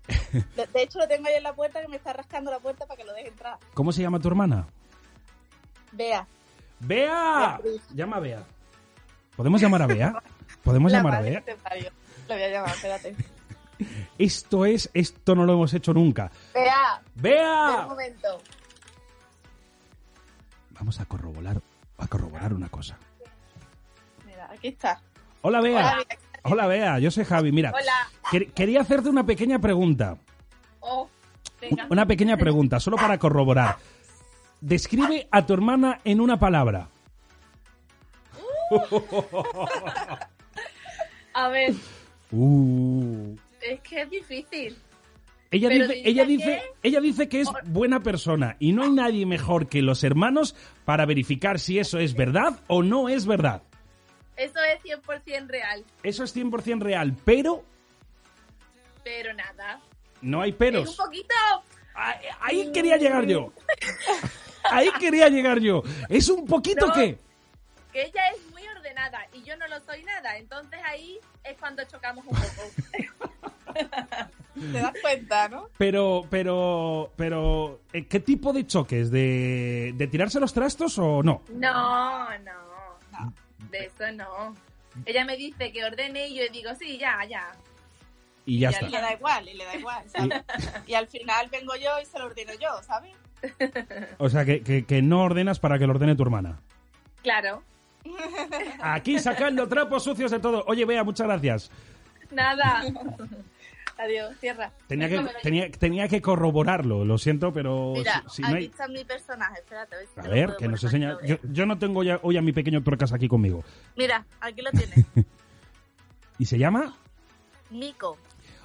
De, 0.72 0.82
hecho 0.82 0.98
lo 0.98 1.08
tengo 1.08 1.26
ahí 1.28 1.34
en 1.34 1.42
la 1.42 1.54
puerta 1.54 1.80
que 1.80 1.88
me 1.88 1.96
está 1.96 2.12
rascando 2.12 2.50
la 2.50 2.60
puerta 2.60 2.86
para 2.86 2.98
que 2.98 3.04
lo 3.04 3.12
deje 3.12 3.28
entrar. 3.28 3.58
¿Cómo 3.74 3.92
se 3.92 4.02
llama 4.02 4.20
tu 4.20 4.28
hermana? 4.28 4.66
¡Bea! 5.92 6.26
Beatriz. 6.80 7.82
Llama 7.94 8.16
a 8.16 8.20
Bea. 8.20 8.44
¿Podemos 9.36 9.60
llamar 9.60 9.82
a 9.82 9.86
Bea? 9.86 10.22
¿Podemos 10.62 10.92
La 10.92 10.98
llamar 10.98 11.14
a 11.14 11.20
Bea? 11.20 11.44
Lo 12.28 12.34
voy 12.34 12.42
a 12.42 12.48
llamar, 12.48 12.70
espérate. 12.74 13.14
Esto 14.18 14.64
es, 14.64 14.88
esto 14.94 15.34
no 15.34 15.44
lo 15.44 15.52
hemos 15.52 15.74
hecho 15.74 15.92
nunca. 15.92 16.30
Vea. 16.54 17.02
¡Bea! 17.14 17.80
Un 17.82 17.88
momento. 17.88 18.40
Vamos 20.70 20.98
a 20.98 21.04
corroborar, 21.04 21.60
a 21.98 22.06
corroborar 22.06 22.54
una 22.54 22.70
cosa. 22.70 22.96
Mira, 24.24 24.48
aquí 24.50 24.68
está. 24.68 24.98
Hola, 25.42 25.60
Bea. 25.60 25.98
Hola, 26.44 26.66
Bea. 26.66 26.98
Yo 27.00 27.10
soy 27.10 27.24
Javi. 27.26 27.52
Mira, 27.52 27.70
Hola. 27.74 28.08
quer- 28.30 28.50
quería 28.54 28.80
hacerte 28.80 29.10
una 29.10 29.26
pequeña 29.26 29.58
pregunta. 29.58 30.16
Oh, 30.80 31.10
venga. 31.60 31.86
Una 31.90 32.06
pequeña 32.06 32.38
pregunta, 32.38 32.80
solo 32.80 32.96
para 32.96 33.18
corroborar. 33.18 33.76
Describe 34.62 35.28
a 35.30 35.44
tu 35.44 35.52
hermana 35.52 36.00
en 36.04 36.22
una 36.22 36.38
palabra. 36.38 36.88
A 41.34 41.48
ver, 41.48 41.74
Uh. 42.32 43.34
es 43.60 43.80
que 43.80 44.02
es 44.02 44.10
difícil. 44.10 44.76
Ella 45.50 45.68
Pero 45.68 45.86
dice, 45.86 46.02
ella 46.04 46.22
que- 46.24 46.28
dice, 46.28 46.62
ella 46.82 47.00
dice 47.00 47.28
que 47.28 47.40
es 47.40 47.48
buena 47.66 48.00
persona 48.00 48.56
y 48.58 48.72
no 48.72 48.82
hay 48.82 48.90
nadie 48.90 49.26
mejor 49.26 49.68
que 49.68 49.80
los 49.80 50.02
hermanos 50.04 50.56
para 50.84 51.06
verificar 51.06 51.60
si 51.60 51.78
eso 51.78 51.98
es 51.98 52.14
verdad 52.14 52.58
o 52.66 52.82
no 52.82 53.08
es 53.08 53.26
verdad. 53.26 53.62
Eso 54.36 54.58
es 54.64 54.82
100% 54.82 55.46
real, 55.46 55.84
Eso 56.02 56.24
es 56.24 56.34
100% 56.36 56.80
real, 56.82 57.16
pero 57.24 57.64
pero 59.04 59.32
nada. 59.34 59.80
no 60.20 60.42
hay 60.42 60.50
Es 60.50 60.54
un 60.54 60.58
peros. 60.58 60.96
poquito... 60.96 61.34
Ahí, 61.94 62.16
ahí 62.40 62.72
quería 62.72 62.96
llegar 62.98 63.24
yo. 63.26 63.52
Ahí 64.70 64.88
quería 64.98 65.28
llegar 65.28 65.60
yo. 65.60 65.82
Es 66.08 66.28
un 66.28 66.44
poquito 66.44 66.88
No. 66.88 66.92
que... 66.92 67.16
Que 67.92 68.02
ella 68.02 68.20
es 68.34 68.50
muy 68.50 68.62
ordenada 68.96 69.26
y 69.32 69.42
yo 69.42 69.56
no 69.56 69.66
lo 69.68 69.80
soy 69.80 70.02
nada. 70.04 70.36
Entonces 70.38 70.78
ahí 70.84 71.18
es 71.44 71.56
cuando 71.58 71.84
chocamos 71.84 72.24
un 72.26 72.36
poco. 72.36 73.82
¿Te 74.54 74.80
das 74.80 74.92
cuenta, 75.02 75.48
no? 75.48 75.68
Pero, 75.76 76.26
pero, 76.30 77.12
pero, 77.16 77.80
eh, 77.92 78.06
¿qué 78.06 78.20
tipo 78.20 78.52
de 78.52 78.66
choques? 78.66 79.10
¿De, 79.10 79.92
de 79.94 80.06
tirarse 80.06 80.40
los 80.40 80.52
trastos 80.54 80.98
o 80.98 81.22
no? 81.22 81.42
No, 81.50 82.38
no, 82.38 82.52
no. 83.12 83.32
De 83.70 83.86
eso 83.86 84.10
no. 84.12 84.54
Ella 85.04 85.24
me 85.26 85.36
dice 85.36 85.72
que 85.72 85.84
ordene 85.84 86.28
y 86.28 86.36
yo 86.38 86.44
digo, 86.50 86.70
sí, 86.74 86.96
ya, 86.98 87.18
ya. 87.28 87.52
Y 88.46 88.60
ya 88.60 88.70
y 88.70 88.74
está. 88.74 88.88
le 88.88 89.00
da 89.00 89.12
igual, 89.12 89.48
y 89.48 89.54
le 89.54 89.64
da 89.64 89.76
igual, 89.76 90.04
¿sabes? 90.10 90.42
y 90.86 90.94
al 90.94 91.08
final 91.08 91.48
vengo 91.50 91.74
yo 91.76 92.00
y 92.00 92.06
se 92.06 92.18
lo 92.18 92.26
ordeno 92.26 92.52
yo, 92.54 92.82
¿sabes? 92.82 93.14
O 94.18 94.30
sea, 94.30 94.44
que, 94.46 94.62
que- 94.62 94.86
que 94.86 95.02
no 95.02 95.20
ordenas 95.22 95.58
para 95.58 95.78
que 95.78 95.86
lo 95.86 95.92
ordene 95.92 96.14
tu 96.16 96.22
hermana. 96.22 96.60
Claro. 97.22 97.62
Aquí 98.80 99.18
sacando 99.18 99.68
trapos 99.68 100.04
sucios 100.04 100.30
de 100.30 100.38
todo. 100.38 100.64
Oye, 100.66 100.84
Bea, 100.84 101.04
muchas 101.04 101.26
gracias. 101.26 101.70
Nada. 102.30 102.82
Adiós, 103.98 104.36
cierra. 104.40 104.72
Tenía 104.88 105.08
que, 105.08 105.24
tenía, 105.42 105.70
tenía 105.70 106.06
que 106.08 106.20
corroborarlo, 106.20 107.06
lo 107.06 107.16
siento, 107.16 107.50
pero 107.54 107.94
Mira, 107.94 108.22
si, 108.28 108.36
si 108.36 108.42
no 108.42 108.48
aquí 108.48 108.56
hay... 108.58 108.64
está 108.66 108.88
mi 108.88 109.04
personaje, 109.04 109.60
espérate. 109.60 109.96
ver 109.96 110.06
si 110.06 110.20
A 110.20 110.22
te 110.22 110.28
lo 110.28 110.34
ver, 110.34 110.56
que 110.58 110.68
nos 110.68 110.84
enseña... 110.84 111.16
Yo, 111.24 111.36
yo 111.50 111.64
no 111.64 111.78
tengo 111.78 112.02
ya 112.02 112.20
hoy 112.22 112.36
a 112.36 112.42
mi 112.42 112.52
pequeño 112.52 112.82
tuercas 112.82 113.14
aquí 113.14 113.26
conmigo. 113.26 113.64
Mira, 113.96 114.26
aquí 114.40 114.60
lo 114.60 114.70
tienes. 114.70 115.06
¿Y 116.38 116.44
se 116.44 116.58
llama? 116.58 116.94
Mico. 117.70 118.18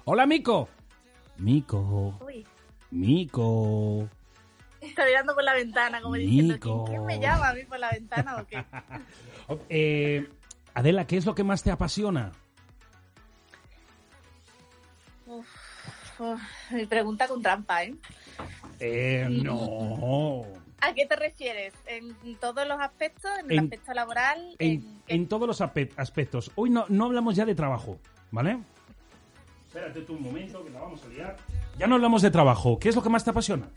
Hola, 0.03 0.25
Mico. 0.25 0.67
Mico. 1.37 2.19
Uy, 2.25 2.45
Mico. 2.91 4.09
está 4.89 5.05
mirando 5.05 5.33
por 5.33 5.43
la 5.43 5.53
ventana 5.53 6.01
como 6.01 6.15
diciendo. 6.15 6.57
¿quién, 6.59 6.85
quién 6.85 7.05
me 7.05 7.19
llama 7.19 7.49
a 7.49 7.53
mí 7.53 7.63
por 7.65 7.79
la 7.79 7.91
ventana 7.91 8.37
o 8.37 8.45
qué? 8.47 8.63
Eh, 9.69 10.29
Adela, 10.73 11.05
¿qué 11.05 11.17
es 11.17 11.25
lo 11.25 11.35
que 11.35 11.43
más 11.43 11.61
te 11.61 11.71
apasiona? 11.71 12.31
Uf, 15.27 15.47
uf, 16.19 16.41
mi 16.71 16.85
pregunta 16.85 17.27
con 17.27 17.41
trampa, 17.41 17.83
¿eh? 17.83 17.95
Eh, 18.79 19.27
no. 19.29 20.43
¿A 20.79 20.93
qué 20.93 21.05
te 21.05 21.15
refieres? 21.15 21.73
¿En 21.85 22.15
todos 22.39 22.67
los 22.67 22.79
aspectos? 22.79 23.29
¿En 23.39 23.51
el 23.51 23.57
En- 23.57 23.63
aspecto 23.65 23.93
laboral? 23.93 24.55
En, 24.59 25.01
en 25.07 25.27
todos 25.27 25.47
los 25.47 25.61
aspe- 25.61 25.91
aspectos. 25.97 26.51
Hoy 26.55 26.69
no, 26.69 26.85
no 26.89 27.05
hablamos 27.05 27.35
ya 27.35 27.45
de 27.45 27.53
trabajo, 27.55 27.99
¿vale? 28.31 28.57
Espérate 29.67 30.01
tú 30.01 30.13
un 30.13 30.23
momento, 30.23 30.63
que 30.63 30.69
la 30.71 30.81
vamos 30.81 31.03
a 31.03 31.07
liar. 31.09 31.35
Ya 31.77 31.87
no 31.87 31.95
hablamos 31.95 32.21
de 32.21 32.31
trabajo. 32.31 32.79
¿Qué 32.79 32.89
es 32.89 32.95
lo 32.95 33.03
que 33.03 33.09
más 33.09 33.23
te 33.23 33.29
apasiona? 33.29 33.67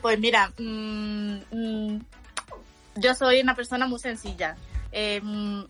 Pues 0.00 0.18
mira, 0.18 0.52
mm, 0.58 1.36
mm, 1.50 2.00
yo 2.96 3.14
soy 3.14 3.40
una 3.40 3.54
persona 3.54 3.86
muy 3.86 3.98
sencilla. 3.98 4.56
Eh, 4.92 5.20
mm, 5.22 5.64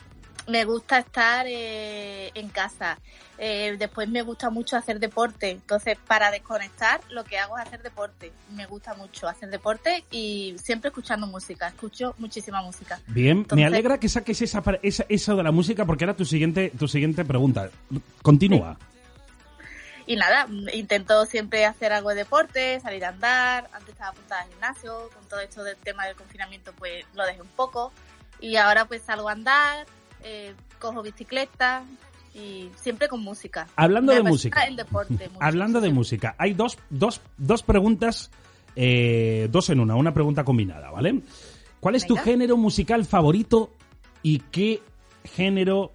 me 0.48 0.64
gusta 0.64 0.98
estar 0.98 1.46
eh, 1.48 2.30
en 2.34 2.48
casa. 2.48 2.98
Eh, 3.38 3.76
después 3.78 4.08
me 4.08 4.22
gusta 4.22 4.48
mucho 4.48 4.76
hacer 4.76 5.00
deporte. 5.00 5.50
Entonces, 5.50 5.98
para 6.06 6.30
desconectar, 6.30 7.00
lo 7.10 7.24
que 7.24 7.38
hago 7.38 7.58
es 7.58 7.66
hacer 7.66 7.82
deporte. 7.82 8.32
Me 8.54 8.66
gusta 8.66 8.94
mucho 8.94 9.28
hacer 9.28 9.50
deporte 9.50 10.04
y 10.10 10.54
siempre 10.62 10.88
escuchando 10.88 11.26
música. 11.26 11.68
Escucho 11.68 12.14
muchísima 12.18 12.62
música. 12.62 13.00
Bien, 13.08 13.38
Entonces- 13.38 13.56
me 13.56 13.66
alegra 13.66 13.98
que 13.98 14.08
saques 14.08 14.40
esa, 14.42 14.62
esa, 14.82 15.04
eso 15.08 15.36
de 15.36 15.42
la 15.42 15.52
música 15.52 15.84
porque 15.84 16.04
era 16.04 16.14
tu 16.14 16.24
siguiente, 16.24 16.72
tu 16.78 16.88
siguiente 16.88 17.24
pregunta. 17.24 17.68
Continúa. 18.22 18.78
Y 20.06 20.14
nada, 20.14 20.46
intento 20.72 21.26
siempre 21.26 21.64
hacer 21.64 21.92
algo 21.92 22.10
de 22.10 22.16
deporte, 22.16 22.78
salir 22.80 23.04
a 23.04 23.08
andar. 23.08 23.68
Antes 23.72 23.90
estaba 23.90 24.10
apuntada 24.10 24.42
al 24.42 24.48
gimnasio, 24.48 25.10
con 25.12 25.28
todo 25.28 25.40
esto 25.40 25.64
del 25.64 25.76
tema 25.76 26.06
del 26.06 26.14
confinamiento, 26.14 26.72
pues 26.78 27.04
lo 27.14 27.24
dejé 27.26 27.42
un 27.42 27.48
poco. 27.48 27.92
Y 28.40 28.54
ahora 28.56 28.84
pues 28.84 29.02
salgo 29.02 29.28
a 29.28 29.32
andar, 29.32 29.86
eh, 30.22 30.54
cojo 30.78 31.02
bicicleta 31.02 31.82
y 32.34 32.70
siempre 32.76 33.08
con 33.08 33.20
música. 33.20 33.66
Hablando 33.74 34.12
Me 34.12 34.18
de 34.18 34.22
música. 34.22 34.62
El 34.62 34.76
deporte. 34.76 35.28
mucho. 35.32 35.38
Hablando 35.40 35.80
de 35.80 35.90
música, 35.90 36.36
hay 36.38 36.54
dos, 36.54 36.78
dos, 36.88 37.20
dos 37.36 37.64
preguntas, 37.64 38.30
eh, 38.76 39.48
dos 39.50 39.70
en 39.70 39.80
una, 39.80 39.96
una 39.96 40.14
pregunta 40.14 40.44
combinada, 40.44 40.90
¿vale? 40.90 41.20
¿Cuál 41.80 41.96
es 41.96 42.06
tu 42.06 42.16
género 42.16 42.56
musical 42.56 43.04
favorito 43.04 43.74
y 44.22 44.38
qué 44.38 44.82
género 45.24 45.92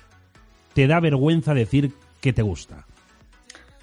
te 0.74 0.88
da 0.88 1.00
vergüenza 1.00 1.54
decir 1.54 1.94
que 2.20 2.34
te 2.34 2.42
gusta? 2.42 2.86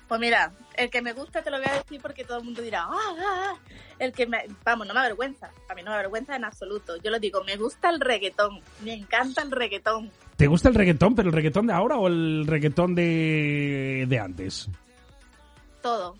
Pues 0.08 0.20
mira, 0.20 0.52
el 0.74 0.88
que 0.88 1.02
me 1.02 1.12
gusta 1.12 1.42
te 1.42 1.50
lo 1.50 1.58
voy 1.58 1.66
a 1.68 1.74
decir 1.74 2.00
porque 2.00 2.24
todo 2.24 2.38
el 2.38 2.44
mundo 2.44 2.62
dirá, 2.62 2.84
ah, 2.84 3.14
ah, 3.18 3.52
ah". 3.52 3.54
El 3.98 4.12
que 4.12 4.26
me, 4.26 4.46
vamos, 4.64 4.86
no 4.86 4.94
me 4.94 5.00
avergüenza. 5.00 5.50
A 5.68 5.74
mí 5.74 5.82
no 5.82 5.90
me 5.90 5.96
avergüenza 5.96 6.34
en 6.34 6.44
absoluto. 6.44 6.96
Yo 6.96 7.10
lo 7.10 7.18
digo, 7.18 7.44
me 7.44 7.56
gusta 7.56 7.90
el 7.90 8.00
reggaetón. 8.00 8.60
Me 8.82 8.94
encanta 8.94 9.42
el 9.42 9.50
reggaetón. 9.50 10.10
¿Te 10.36 10.46
gusta 10.46 10.68
el 10.70 10.74
reggaetón, 10.74 11.14
pero 11.14 11.28
el 11.28 11.34
reggaetón 11.34 11.66
de 11.66 11.74
ahora 11.74 11.96
o 11.98 12.06
el 12.06 12.46
reggaetón 12.46 12.94
de, 12.94 14.06
de 14.08 14.18
antes? 14.18 14.68
todo. 15.88 16.16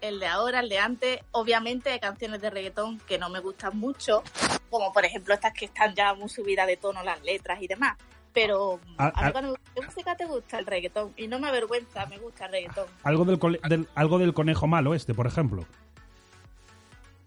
El 0.00 0.20
de 0.20 0.26
ahora, 0.26 0.60
el 0.60 0.68
de 0.68 0.78
antes. 0.78 1.20
Obviamente 1.30 1.90
hay 1.90 2.00
canciones 2.00 2.40
de 2.40 2.50
reggaetón 2.50 2.98
que 3.00 3.18
no 3.18 3.30
me 3.30 3.40
gustan 3.40 3.78
mucho, 3.78 4.22
como 4.68 4.92
por 4.92 5.04
ejemplo 5.04 5.34
estas 5.34 5.54
que 5.54 5.66
están 5.66 5.94
ya 5.94 6.14
muy 6.14 6.28
subidas 6.28 6.66
de 6.66 6.76
tono 6.76 7.02
las 7.02 7.22
letras 7.22 7.62
y 7.62 7.68
demás. 7.68 7.96
Pero 8.34 8.80
Ah, 8.98 9.12
a 9.14 9.26
mí 9.26 9.32
cuando 9.32 9.56
¿qué 9.74 9.80
música 9.82 10.16
te 10.16 10.24
gusta 10.26 10.58
el 10.58 10.66
reggaetón? 10.66 11.12
Y 11.16 11.28
no 11.28 11.38
me 11.38 11.48
avergüenza, 11.48 12.04
me 12.06 12.18
gusta 12.18 12.46
el 12.46 12.52
reggaetón. 12.52 12.86
Algo 13.04 13.24
del, 13.24 13.38
cole- 13.38 13.60
del- 13.68 13.88
algo 13.94 14.18
del 14.18 14.34
conejo 14.34 14.66
malo 14.66 14.92
este, 14.94 15.14
por 15.14 15.26
ejemplo. 15.28 15.64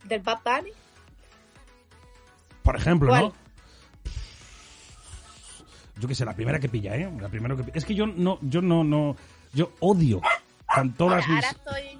Del 0.03 0.21
Bad 0.21 0.39
Bunny, 0.43 0.71
Por 2.63 2.75
ejemplo, 2.75 3.09
¿Cuál? 3.09 3.23
¿no? 3.23 3.33
Yo 5.99 6.07
qué 6.07 6.13
sé, 6.15 6.25
la 6.25 6.33
primera 6.35 6.59
que 6.59 6.69
pilla, 6.69 6.95
¿eh? 6.95 7.11
La 7.19 7.29
primera 7.29 7.55
que 7.55 7.71
Es 7.73 7.83
que 7.85 7.95
yo 7.95 8.05
no, 8.05 8.37
yo 8.41 8.61
no, 8.61 8.83
no, 8.83 9.15
yo 9.53 9.71
odio 9.79 10.21
con 10.73 10.93
todas 10.93 11.23
ahora, 11.23 11.35
mis... 11.35 11.45
ahora 11.45 11.57
estoy 11.57 11.99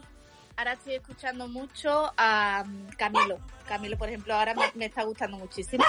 ahora 0.57 0.73
estoy 0.73 0.93
escuchando 0.95 1.47
mucho 1.47 2.11
a 2.17 2.63
mm, 2.65 2.87
Camilo. 2.97 3.39
Camilo, 3.67 3.97
por 3.97 4.09
ejemplo, 4.09 4.35
ahora 4.35 4.53
me, 4.53 4.65
me 4.75 4.85
está 4.85 5.03
gustando 5.03 5.37
muchísimo. 5.37 5.83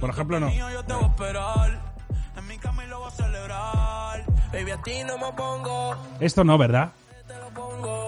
Por 0.00 0.10
ejemplo, 0.10 0.38
no. 0.40 0.50
Yo 0.52 0.84
te 0.84 0.92
voy 0.92 1.04
a 1.04 1.06
esperar. 1.06 1.93
En 2.36 2.46
mi 2.46 2.58
cama 2.58 2.84
y 2.84 2.88
lo 2.88 2.98
voy 3.00 3.08
a 3.08 3.10
celebrar. 3.10 4.24
Baby, 4.52 4.70
a 4.70 4.82
ti 4.82 4.92
no 5.06 5.18
me 5.18 5.32
pongo. 5.36 5.96
Esto 6.20 6.44
no, 6.44 6.56
¿verdad? 6.58 6.92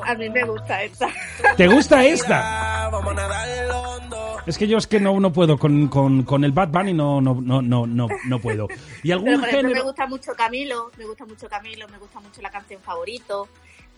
A 0.06 0.14
mí 0.14 0.30
me 0.30 0.44
gusta 0.44 0.82
esta. 0.82 1.08
¿Te 1.56 1.66
gusta 1.66 2.04
esta? 2.04 2.88
Vamos 2.92 3.12
a 3.12 3.14
nadar 3.14 3.48
en 3.48 3.68
lo 3.68 3.80
hondo. 3.80 4.36
Es 4.46 4.56
que 4.58 4.68
yo 4.68 4.78
es 4.78 4.86
que 4.86 5.00
no, 5.00 5.18
no 5.18 5.32
puedo, 5.32 5.58
con, 5.58 5.88
con, 5.88 6.22
con 6.22 6.44
el 6.44 6.52
Bad 6.52 6.68
Bunny 6.68 6.92
no, 6.94 7.20
no, 7.20 7.34
no, 7.40 7.60
no, 7.62 7.86
no, 7.86 8.06
no 8.26 8.38
puedo. 8.40 8.68
¿Y 9.02 9.10
algún 9.10 9.26
Pero 9.26 9.40
por 9.40 9.48
ejemplo 9.48 9.68
me 9.68 9.74
género? 9.74 9.84
gusta 9.86 10.06
mucho 10.06 10.32
Camilo, 10.36 10.90
me 10.96 11.04
gusta 11.06 11.24
mucho 11.26 11.48
Camilo, 11.48 11.88
me 11.88 11.98
gusta 11.98 12.20
mucho 12.20 12.40
la 12.42 12.50
canción 12.50 12.80
favorito. 12.80 13.48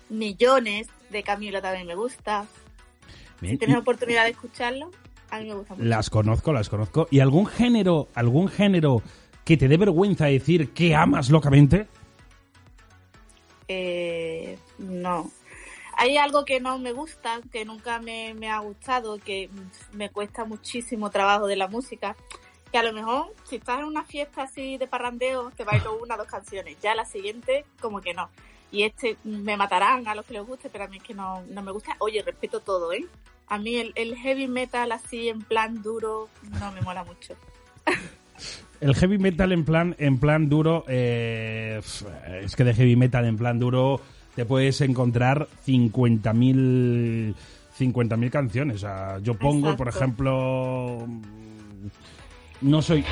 Millones 0.09 0.89
de 1.11 1.23
Camilo 1.23 1.61
también 1.61 1.87
me 1.87 1.95
gusta. 1.95 2.47
Bien, 3.41 3.55
Si 3.55 3.59
tienes 3.59 3.77
y- 3.77 3.81
oportunidad 3.81 4.25
de 4.25 4.31
escucharlo, 4.31 4.91
a 5.31 5.39
mí 5.41 5.49
me 5.49 5.55
gusta 5.55 5.75
mucho. 5.75 5.87
Las 5.87 6.09
conozco, 6.09 6.53
las 6.55 6.69
conozco. 6.71 7.09
¿Y 7.11 7.21
algún 7.21 7.47
género, 7.47 8.09
algún 8.15 8.49
género 8.49 9.03
que 9.49 9.57
te 9.57 9.67
dé 9.67 9.79
vergüenza 9.79 10.27
decir 10.27 10.75
que 10.75 10.95
amas 10.95 11.31
locamente? 11.31 11.89
Eh, 13.67 14.59
no. 14.77 15.31
Hay 15.97 16.19
algo 16.19 16.45
que 16.45 16.61
no 16.61 16.79
me 16.79 16.93
gusta, 16.93 17.41
que 17.51 17.65
nunca 17.65 17.99
me, 17.99 18.35
me 18.35 18.51
ha 18.51 18.59
gustado, 18.59 19.17
que 19.17 19.49
me 19.93 20.11
cuesta 20.11 20.45
muchísimo 20.45 21.09
trabajo 21.09 21.47
de 21.47 21.57
la 21.57 21.67
música. 21.67 22.15
Que 22.71 22.77
a 22.77 22.83
lo 22.83 22.93
mejor, 22.93 23.35
si 23.45 23.57
estás 23.57 23.79
en 23.79 23.87
una 23.87 24.05
fiesta 24.05 24.43
así 24.43 24.77
de 24.77 24.87
parrandeo, 24.87 25.51
te 25.57 25.65
bailo 25.65 25.97
una 25.97 26.17
o 26.17 26.19
dos 26.19 26.27
canciones. 26.27 26.77
Ya 26.83 26.95
la 26.95 27.07
siguiente, 27.07 27.65
como 27.81 28.03
que 28.03 28.13
no. 28.13 28.29
Y 28.71 28.83
este, 28.83 29.17
me 29.25 29.57
matarán 29.57 30.07
a 30.09 30.15
los 30.15 30.27
que 30.27 30.35
les 30.35 30.47
guste, 30.47 30.69
pero 30.69 30.85
a 30.85 30.89
mí 30.89 30.99
es 30.99 31.03
que 31.03 31.15
no, 31.15 31.43
no 31.49 31.63
me 31.63 31.73
gusta. 31.73 31.97
Oye, 32.01 32.21
respeto 32.21 32.61
todo, 32.61 32.93
¿eh? 32.93 33.07
A 33.47 33.57
mí 33.57 33.77
el, 33.77 33.95
el 33.95 34.15
heavy 34.15 34.47
metal 34.47 34.93
así 34.93 35.31
en 35.31 35.41
plan 35.41 35.81
duro 35.81 36.29
no 36.61 36.71
me 36.71 36.83
mola 36.83 37.03
mucho. 37.03 37.35
El 38.81 38.95
heavy 38.95 39.19
metal 39.19 39.53
en 39.53 39.65
plan, 39.65 39.97
en 39.99 40.19
plan 40.19 40.49
duro, 40.49 40.85
eh, 40.89 41.81
es 42.43 42.55
que 42.57 42.65
de 42.65 42.75
heavy 42.75 42.97
metal 42.97 43.25
en 43.25 43.37
plan 43.37 43.59
duro 43.59 44.01
te 44.37 44.45
puedes 44.45 44.81
encontrar 44.81 45.49
50.000 45.67 47.35
50.000 47.79 48.31
canciones. 48.31 48.77
O 48.77 48.79
sea, 48.79 49.19
yo 49.23 49.35
pongo, 49.35 49.77
por 49.77 49.89
ejemplo, 49.89 51.07
no 52.61 52.83
soy... 52.83 53.05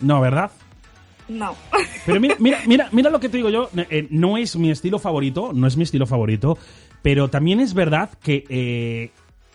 No, 0.00 0.20
¿verdad? 0.20 0.50
No. 1.28 1.54
Pero 2.04 2.20
mira, 2.20 2.36
mira, 2.38 2.58
mira, 2.66 2.88
mira 2.92 3.10
lo 3.10 3.20
que 3.20 3.28
te 3.28 3.36
digo 3.36 3.48
yo. 3.48 3.70
eh, 3.88 4.08
no 4.10 4.36
es 4.36 4.56
mi 4.56 4.70
estilo 4.70 4.98
favorito, 4.98 5.52
no 5.54 5.66
es 5.66 5.76
mi 5.76 5.84
estilo 5.84 6.06
favorito, 6.06 6.58
pero 7.02 7.28
también 7.28 7.60
es 7.60 7.72
verdad 7.72 8.10
que 8.22 8.44
eh, 8.48 9.10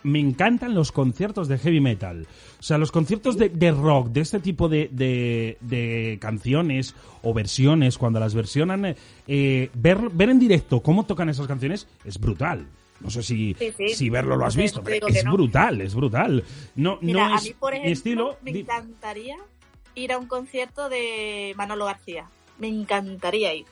me 0.08 0.20
encantan 0.20 0.74
los 0.74 0.92
conciertos 0.92 1.48
de 1.48 1.58
heavy 1.58 1.80
metal. 1.82 2.26
O 2.60 2.64
sea, 2.64 2.78
los 2.78 2.92
conciertos 2.92 3.38
de, 3.38 3.50
de 3.50 3.72
rock, 3.72 4.08
de 4.10 4.22
este 4.22 4.40
tipo 4.40 4.68
de, 4.70 4.90
de- 4.92 5.58
de 5.62 6.18
canciones 6.20 6.96
o 7.22 7.34
versiones, 7.34 7.98
cuando 7.98 8.20
las 8.20 8.34
versionan, 8.34 8.96
eh, 9.28 9.70
ver, 9.76 10.10
ver 10.12 10.30
en 10.30 10.40
directo 10.40 10.82
cómo 10.82 11.06
tocan 11.06 11.30
esas 11.30 11.48
canciones 11.48 11.88
es 12.06 12.20
brutal. 12.20 12.66
No 13.00 13.12
sé 13.12 13.22
si, 13.22 13.54
Sí, 13.60 13.72
sí. 13.78 13.90
si 13.90 14.10
verlo 14.10 14.36
lo 14.38 14.46
has 14.46 14.56
visto, 14.56 14.82
pero 14.84 15.08
es 15.08 15.24
no. 15.24 15.34
brutal, 15.34 15.82
es 15.82 15.94
brutal. 15.94 16.44
No, 16.76 16.98
Mira, 17.02 17.28
no 17.28 17.34
a 17.36 17.38
es 17.38 17.44
mí, 17.44 17.54
por 17.60 17.74
mi 17.74 17.78
ejemplo, 17.80 17.94
estilo. 17.94 18.38
me 18.42 18.52
encantaría 18.60 19.36
ir 19.94 20.12
a 20.14 20.18
un 20.18 20.26
concierto 20.26 20.90
de 20.90 21.54
Manolo 21.58 21.86
García. 21.86 22.26
Me 22.58 22.68
encantaría 22.70 23.54
ir. 23.54 23.66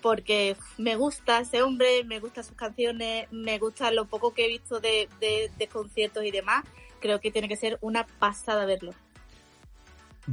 Porque 0.00 0.56
me 0.78 0.94
gusta 0.96 1.40
ese 1.40 1.62
hombre, 1.62 2.04
me 2.04 2.20
gustan 2.20 2.44
sus 2.44 2.54
canciones, 2.56 3.26
me 3.32 3.58
gusta 3.58 3.90
lo 3.90 4.04
poco 4.06 4.32
que 4.32 4.44
he 4.44 4.48
visto 4.48 4.78
de, 4.80 5.08
de- 5.20 5.50
de 5.58 5.66
conciertos 5.66 6.24
y 6.24 6.30
demás. 6.30 6.64
Creo 7.00 7.20
que 7.20 7.30
tiene 7.30 7.48
que 7.48 7.56
ser 7.56 7.78
una 7.80 8.06
pasada 8.18 8.64
verlo. 8.66 8.92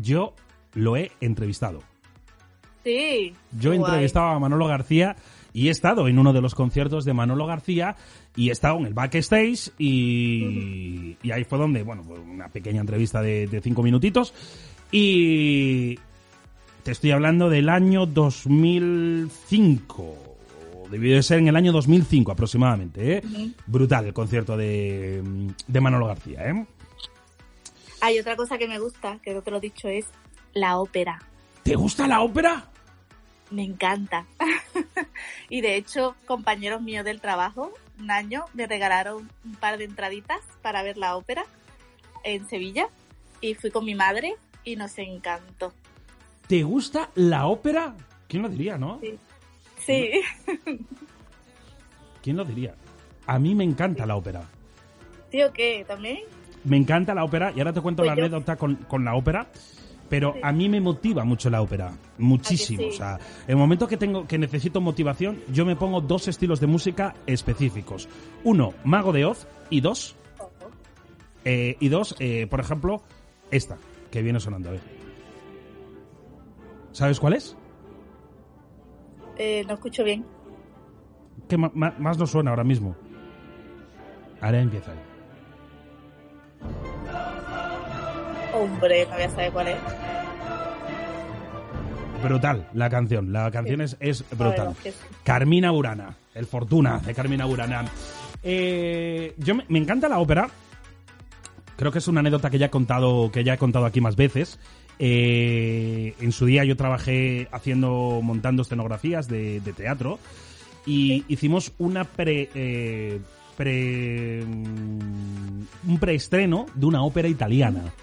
Yo 0.02 0.34
lo 0.74 0.98
he 0.98 1.12
entrevistado. 1.22 1.82
Sí. 2.84 3.34
Yo 3.60 3.74
he 3.74 3.78
entrevistado 3.78 4.28
a 4.28 4.40
Manolo 4.40 4.68
García 4.68 5.16
y 5.54 5.70
he 5.70 5.72
estado 5.72 6.08
en 6.08 6.20
uno 6.20 6.34
de 6.34 6.42
los 6.42 6.54
conciertos 6.54 7.06
de 7.06 7.14
Manolo 7.14 7.48
García 7.48 7.96
y 8.36 8.50
he 8.50 8.52
estado 8.52 8.78
en 8.78 8.86
el 8.88 8.94
backstage 8.94 9.72
y, 9.80 11.18
y 11.24 11.32
ahí 11.32 11.44
fue 11.46 11.58
donde, 11.58 11.82
bueno, 11.82 12.04
una 12.04 12.50
pequeña 12.50 12.82
entrevista 12.82 13.22
de, 13.22 13.48
de 13.48 13.62
cinco 13.62 13.82
minutitos 13.82 14.34
y 14.92 15.98
te 16.86 16.92
estoy 16.92 17.12
hablando 17.12 17.50
del 17.50 17.70
año 17.70 18.06
2005. 18.06 20.16
Debió 20.92 21.16
de 21.16 21.24
ser 21.24 21.40
en 21.40 21.48
el 21.48 21.56
año 21.56 21.72
2005 21.72 22.32
aproximadamente, 22.32 23.18
¿eh? 23.18 23.24
Brutal 23.66 24.06
el 24.06 24.14
concierto 24.14 24.56
de, 24.56 25.24
de 25.66 25.82
Manolo 25.82 26.06
García, 26.06 26.48
¿eh? 26.48 26.64
Hay 28.02 28.20
otra 28.20 28.36
cosa 28.36 28.60
que 28.60 28.68
me 28.68 28.78
gusta, 28.78 29.18
que 29.24 29.34
no 29.34 29.42
te 29.42 29.50
lo 29.50 29.58
he 29.58 29.62
dicho, 29.62 29.88
es 29.88 30.06
la 30.54 30.78
ópera. 30.78 31.24
¿Te 31.64 31.74
gusta 31.74 32.08
la 32.08 32.22
ópera? 32.22 32.70
Me 33.50 33.64
encanta. 33.64 34.28
y 35.50 35.62
de 35.62 35.78
hecho, 35.78 36.16
compañeros 36.28 36.84
míos 36.84 37.04
del 37.04 37.20
trabajo, 37.20 37.74
un 38.00 38.12
año, 38.12 38.46
me 38.54 38.68
regalaron 38.68 39.28
un 39.44 39.56
par 39.56 39.80
de 39.80 39.86
entraditas 39.86 40.42
para 40.62 40.84
ver 40.84 40.98
la 40.98 41.18
ópera 41.18 41.46
en 42.24 42.48
Sevilla. 42.48 42.90
Y 43.42 43.56
fui 43.56 43.72
con 43.72 43.86
mi 43.86 43.96
madre 43.96 44.36
y 44.64 44.76
nos 44.76 44.96
encantó. 45.00 45.74
¿Te 46.48 46.64
gusta 46.64 47.10
la 47.16 47.48
ópera? 47.48 47.96
¿Quién 48.28 48.44
lo 48.44 48.50
diría, 48.50 48.78
no? 48.78 49.00
Sí. 49.02 49.18
Sí. 49.86 50.12
¿Quién 52.22 52.38
lo 52.38 52.46
diría? 52.46 52.76
A 53.28 53.40
mí 53.40 53.56
me 53.56 53.64
encanta 53.64 54.06
la 54.06 54.16
ópera. 54.16 54.44
¿Sí 55.32 55.42
o 55.42 55.52
qué? 55.52 55.86
¿También? 55.88 56.20
Me 56.64 56.78
encanta 56.78 57.14
la 57.14 57.24
ópera 57.24 57.52
y 57.56 57.60
ahora 57.60 57.74
te 57.74 57.82
cuento 57.82 58.02
Pues 58.04 58.08
la 58.08 58.14
anécdota 58.14 58.56
con, 58.56 58.76
con 58.76 59.06
la 59.06 59.16
ópera. 59.16 59.48
Pero 60.10 60.36
a 60.44 60.52
mí 60.52 60.70
me 60.70 60.80
motiva 60.80 61.24
mucho 61.24 61.50
la 61.50 61.64
ópera, 61.64 61.92
muchísimo. 62.20 62.88
O 62.88 62.92
sea, 62.92 63.16
en 63.46 63.50
el 63.52 63.58
momento 63.58 63.88
que 63.88 63.98
tengo 63.98 64.28
que 64.28 64.38
necesito 64.38 64.80
motivación, 64.80 65.42
yo 65.52 65.66
me 65.66 65.76
pongo 65.76 66.00
dos 66.00 66.28
estilos 66.28 66.60
de 66.60 66.68
música 66.68 67.16
específicos. 67.26 68.08
Uno, 68.44 68.76
Mago 68.84 69.12
de 69.12 69.26
Oz, 69.26 69.48
y 69.72 69.82
dos, 69.82 70.16
eh, 71.44 71.76
y 71.80 71.90
dos, 71.90 72.16
eh, 72.20 72.46
por 72.48 72.60
ejemplo, 72.60 73.02
esta 73.50 73.78
que 74.12 74.22
viene 74.22 74.40
sonando. 74.40 74.70
A 74.70 74.74
ver. 74.74 74.95
¿Sabes 76.96 77.20
cuál 77.20 77.34
es? 77.34 77.58
Eh, 79.38 79.66
no 79.68 79.74
escucho 79.74 80.06
bien. 80.06 80.26
Ma- 81.58 81.94
más 82.00 82.18
nos 82.18 82.32
suena 82.32 82.52
ahora 82.52 82.64
mismo. 82.64 82.96
Ahora 84.40 84.62
empieza. 84.62 84.94
Hombre, 88.54 89.06
no 89.08 89.14
voy 89.14 89.24
a 89.24 89.30
saber 89.30 89.52
cuál 89.52 89.68
es. 89.68 89.78
Brutal 92.24 92.70
la 92.74 92.90
canción. 92.90 93.34
La 93.34 93.52
canción 93.52 93.82
es, 93.82 93.98
brutal. 94.32 94.74
que. 94.82 94.94
Carmina 95.26 95.72
Burana. 95.72 96.16
El 96.34 96.46
Fortuna 96.46 97.00
de 97.00 97.14
Carmina 97.14 97.44
Burana. 97.44 97.84
Eh, 98.42 99.34
yo 99.38 99.54
me, 99.56 99.66
me 99.68 99.80
encanta 99.80 100.08
la 100.08 100.20
ópera. 100.20 100.50
Creo 101.76 101.92
que 101.92 101.98
es 101.98 102.08
una 102.08 102.22
anécdota 102.22 102.50
que 102.50 102.58
ya 102.58 102.68
he 102.68 102.70
contado, 102.70 103.30
que 103.34 103.44
ya 103.44 103.56
he 103.56 103.58
contado 103.58 103.86
aquí 103.86 104.00
más 104.00 104.16
veces. 104.16 104.58
Eh, 105.00 106.16
en 106.20 106.32
su 106.32 106.46
día 106.46 106.64
yo 106.64 106.78
trabajé 106.78 107.48
haciendo, 107.52 108.22
montando 108.24 108.62
escenografías 108.62 109.28
de, 109.28 109.60
de 109.60 109.74
teatro 109.74 110.20
y 110.86 111.26
hicimos 111.28 111.74
una 111.78 112.04
pre, 112.04 112.50
eh, 112.54 113.20
pre, 113.58 114.44
mm, 114.46 115.90
un 115.90 115.98
preestreno 116.00 116.66
de 116.76 116.86
una 116.86 117.04
ópera 117.04 117.28
italiana. 117.28 117.94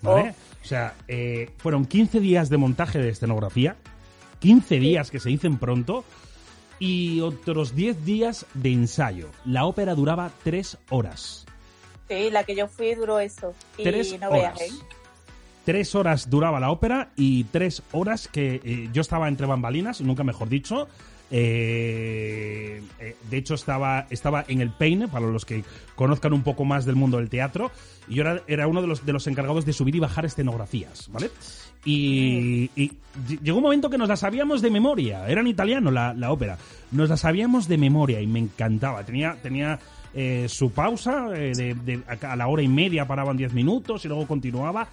¿Vale? 0.00 0.34
O 0.62 0.66
sea, 0.66 0.94
eh, 1.08 1.50
fueron 1.58 1.84
15 1.86 2.20
días 2.20 2.48
de 2.50 2.56
montaje 2.56 2.98
de 2.98 3.08
escenografía, 3.08 3.76
15 4.40 4.78
días 4.78 5.10
que 5.10 5.18
se 5.18 5.28
dicen 5.28 5.58
pronto, 5.58 6.04
y 6.78 7.20
otros 7.20 7.74
10 7.74 8.04
días 8.04 8.46
de 8.54 8.72
ensayo. 8.72 9.28
La 9.44 9.64
ópera 9.64 9.94
duraba 9.94 10.30
3 10.44 10.78
horas. 10.90 11.46
Sí, 12.08 12.30
la 12.30 12.44
que 12.44 12.54
yo 12.54 12.68
fui 12.68 12.94
duró 12.94 13.18
eso. 13.18 13.52
Y 13.76 13.82
Tres 13.82 14.18
no 14.18 14.30
veas, 14.30 14.56
horas. 14.56 14.84
Tres 15.68 15.94
horas 15.94 16.30
duraba 16.30 16.60
la 16.60 16.70
ópera 16.70 17.10
y 17.14 17.44
tres 17.44 17.82
horas 17.92 18.26
que 18.26 18.58
eh, 18.64 18.88
yo 18.90 19.02
estaba 19.02 19.28
entre 19.28 19.46
bambalinas, 19.46 20.00
nunca 20.00 20.24
mejor 20.24 20.48
dicho. 20.48 20.88
Eh, 21.30 22.80
eh, 22.98 23.16
de 23.30 23.36
hecho, 23.36 23.52
estaba, 23.54 24.06
estaba 24.08 24.46
en 24.48 24.62
el 24.62 24.70
peine, 24.70 25.08
para 25.08 25.26
los 25.26 25.44
que 25.44 25.64
conozcan 25.94 26.32
un 26.32 26.42
poco 26.42 26.64
más 26.64 26.86
del 26.86 26.96
mundo 26.96 27.18
del 27.18 27.28
teatro. 27.28 27.70
Y 28.08 28.14
yo 28.14 28.24
era, 28.46 28.66
uno 28.66 28.80
de 28.80 28.86
los, 28.88 29.04
de 29.04 29.12
los 29.12 29.26
encargados 29.26 29.66
de 29.66 29.74
subir 29.74 29.94
y 29.94 29.98
bajar 29.98 30.24
escenografías, 30.24 31.10
¿vale? 31.12 31.28
Y, 31.84 32.70
y 32.74 32.88
ll- 33.28 33.40
llegó 33.42 33.58
un 33.58 33.64
momento 33.64 33.90
que 33.90 33.98
nos 33.98 34.08
la 34.08 34.16
sabíamos 34.16 34.62
de 34.62 34.70
memoria. 34.70 35.28
Era 35.28 35.42
en 35.42 35.48
italiano 35.48 35.90
la, 35.90 36.14
la 36.14 36.32
ópera. 36.32 36.56
Nos 36.92 37.10
la 37.10 37.18
sabíamos 37.18 37.68
de 37.68 37.76
memoria 37.76 38.22
y 38.22 38.26
me 38.26 38.38
encantaba. 38.38 39.04
Tenía, 39.04 39.36
tenía 39.42 39.78
su 40.48 40.70
pausa, 40.72 41.26
a 41.28 42.36
la 42.36 42.48
hora 42.48 42.62
y 42.62 42.66
media 42.66 43.06
paraban 43.06 43.36
10 43.36 43.52
minutos 43.52 44.04
y 44.04 44.08
luego 44.08 44.26
continuaba. 44.26 44.88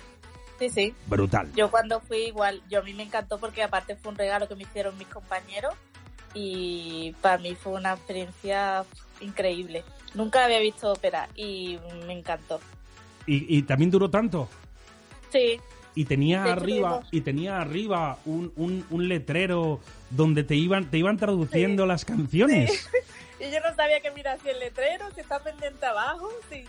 Sí, 0.60 0.70
sí. 0.70 0.94
Brutal. 1.08 1.52
Yo 1.56 1.70
cuando 1.70 2.00
fui 2.00 2.28
igual, 2.28 2.62
yo 2.70 2.80
a 2.80 2.82
mí 2.84 2.94
me 2.94 3.04
encantó 3.04 3.40
porque 3.40 3.62
aparte 3.64 3.96
fue 3.96 4.12
un 4.12 4.18
regalo 4.18 4.48
que 4.48 4.56
me 4.56 4.64
hicieron 4.64 4.98
mis 4.98 5.08
compañeros 5.08 5.74
y 6.34 7.14
para 7.22 7.38
mí 7.38 7.56
fue 7.56 7.74
una 7.74 7.94
experiencia 7.94 8.86
increíble. 9.22 9.84
Nunca 10.14 10.46
había 10.46 10.60
visto 10.60 10.92
ópera 10.92 11.28
y 11.36 11.78
me 12.08 12.14
encantó. 12.14 12.60
Y, 13.28 13.58
y 13.58 13.64
también 13.64 13.92
duró 13.92 14.10
tanto. 14.10 14.48
Sí, 15.32 15.60
Y 15.96 16.06
tenía 16.06 16.44
hecho, 16.44 16.52
arriba, 16.52 17.04
y 17.12 17.22
tenía 17.22 17.60
arriba 17.60 18.20
un, 18.26 18.54
un, 18.56 18.86
un 18.90 19.08
letrero 19.10 19.82
donde 20.10 20.44
te 20.44 20.56
iban, 20.56 20.90
te 20.90 20.98
iban 20.98 21.18
traduciendo 21.18 21.86
las 21.86 22.06
canciones. 22.06 22.90
y 23.40 23.52
yo 23.52 23.60
no 23.60 23.76
sabía 23.76 24.00
que 24.00 24.12
mira 24.12 24.38
si 24.42 24.50
el 24.50 24.60
letrero, 24.60 25.06
si 25.14 25.22
está 25.22 25.40
pendiente 25.40 25.86
abajo, 25.86 26.30
sí. 26.50 26.64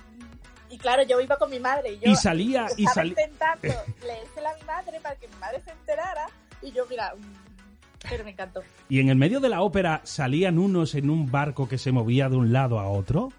Y 0.71 0.79
claro, 0.79 1.03
yo 1.05 1.21
iba 1.21 1.37
con 1.37 1.51
mi 1.51 1.59
madre 1.61 1.93
y 1.93 1.99
yo 1.99 2.11
Y 2.11 2.17
salía- 2.17 2.67
y 2.77 2.83
intentando 2.83 3.63
leérsela 4.07 4.51
a 4.51 4.57
mi 4.57 4.63
madre 4.65 5.01
para 5.01 5.17
que 5.17 5.29
mi 5.29 5.37
madre 5.37 5.61
se 5.65 5.71
enterara 5.71 6.27
y 6.63 6.73
yo 6.73 6.87
mira, 6.91 7.15
mm, 7.17 8.09
pero 8.09 8.25
me 8.25 8.31
encantó. 8.31 8.63
Y 8.89 9.01
en 9.01 9.09
el 9.09 9.17
medio 9.17 9.39
de 9.41 9.49
la 9.49 9.63
ópera 9.63 10.01
salían 10.05 10.59
unos 10.59 10.95
en 10.95 11.09
un 11.11 11.31
barco 11.31 11.69
que 11.69 11.79
se 11.79 11.93
movía 11.93 12.29
de 12.29 12.37
un 12.37 12.53
lado 12.53 12.79
a 12.81 12.89
otro. 12.89 13.33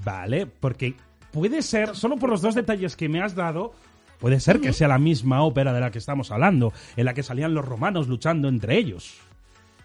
Vale, 0.03 0.45
porque 0.45 0.95
puede 1.35 1.61
ser, 1.61 1.95
solo 1.97 2.15
por 2.15 2.29
los 2.29 2.41
dos 2.41 2.55
detalles 2.55 2.95
que 2.95 3.09
me 3.09 3.21
has 3.21 3.35
dado, 3.35 3.73
puede 4.19 4.39
ser 4.39 4.61
que 4.61 4.71
sea 4.71 4.87
la 4.87 4.97
misma 4.97 5.43
ópera 5.43 5.73
de 5.73 5.81
la 5.81 5.91
que 5.91 5.97
estamos 5.99 6.31
hablando, 6.31 6.71
en 6.95 7.03
la 7.03 7.13
que 7.13 7.23
salían 7.23 7.53
los 7.53 7.65
romanos 7.65 8.07
luchando 8.07 8.47
entre 8.47 8.77
ellos. 8.77 9.17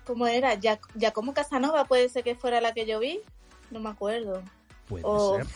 ¿Cómo 0.04 0.28
era? 0.28 0.54
Ya, 0.54 0.78
Giacomo 0.94 1.34
Casanova 1.34 1.84
puede 1.86 2.08
ser 2.08 2.22
que 2.22 2.36
fuera 2.36 2.60
la 2.60 2.72
que 2.72 2.86
yo 2.86 3.00
vi. 3.00 3.18
No 3.72 3.80
me 3.80 3.90
acuerdo. 3.90 4.42
Puede 4.88 5.02
O- 5.04 5.36
ser. 5.38 5.46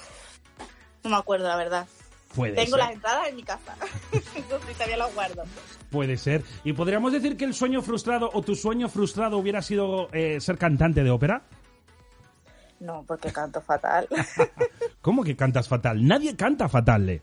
No 1.05 1.11
me 1.11 1.16
acuerdo, 1.16 1.47
la 1.47 1.57
verdad. 1.57 1.86
Puede 2.34 2.55
Tengo 2.55 2.70
ser. 2.76 2.78
las 2.80 2.90
entradas 2.92 3.28
en 3.28 3.36
mi 3.36 3.45
casa. 3.45 3.76
Entonces 4.34 4.74
todavía 4.74 4.97
las 4.97 5.14
guardo. 5.14 5.45
Puede 5.90 6.16
ser. 6.16 6.42
¿Y 6.64 6.72
podríamos 6.72 7.12
decir 7.12 7.36
que 7.36 7.45
el 7.45 7.55
sueño 7.55 7.82
frustrado 7.82 8.30
o 8.32 8.42
tu 8.42 8.57
sueño 8.57 8.88
frustrado 8.88 9.38
hubiera 9.38 9.62
sido 9.62 10.09
eh, 10.12 10.40
ser 10.40 10.59
cantante 10.59 11.05
de 11.05 11.11
ópera? 11.11 11.42
No, 12.85 13.03
porque 13.07 13.32
canto 13.32 13.62
fatal. 13.62 14.07
¿Cómo 15.01 15.24
que 15.24 15.35
cantas 15.35 15.68
fatal? 15.68 16.07
Nadie 16.07 16.37
canta 16.37 16.68
fatal, 16.68 17.07
Le. 17.07 17.22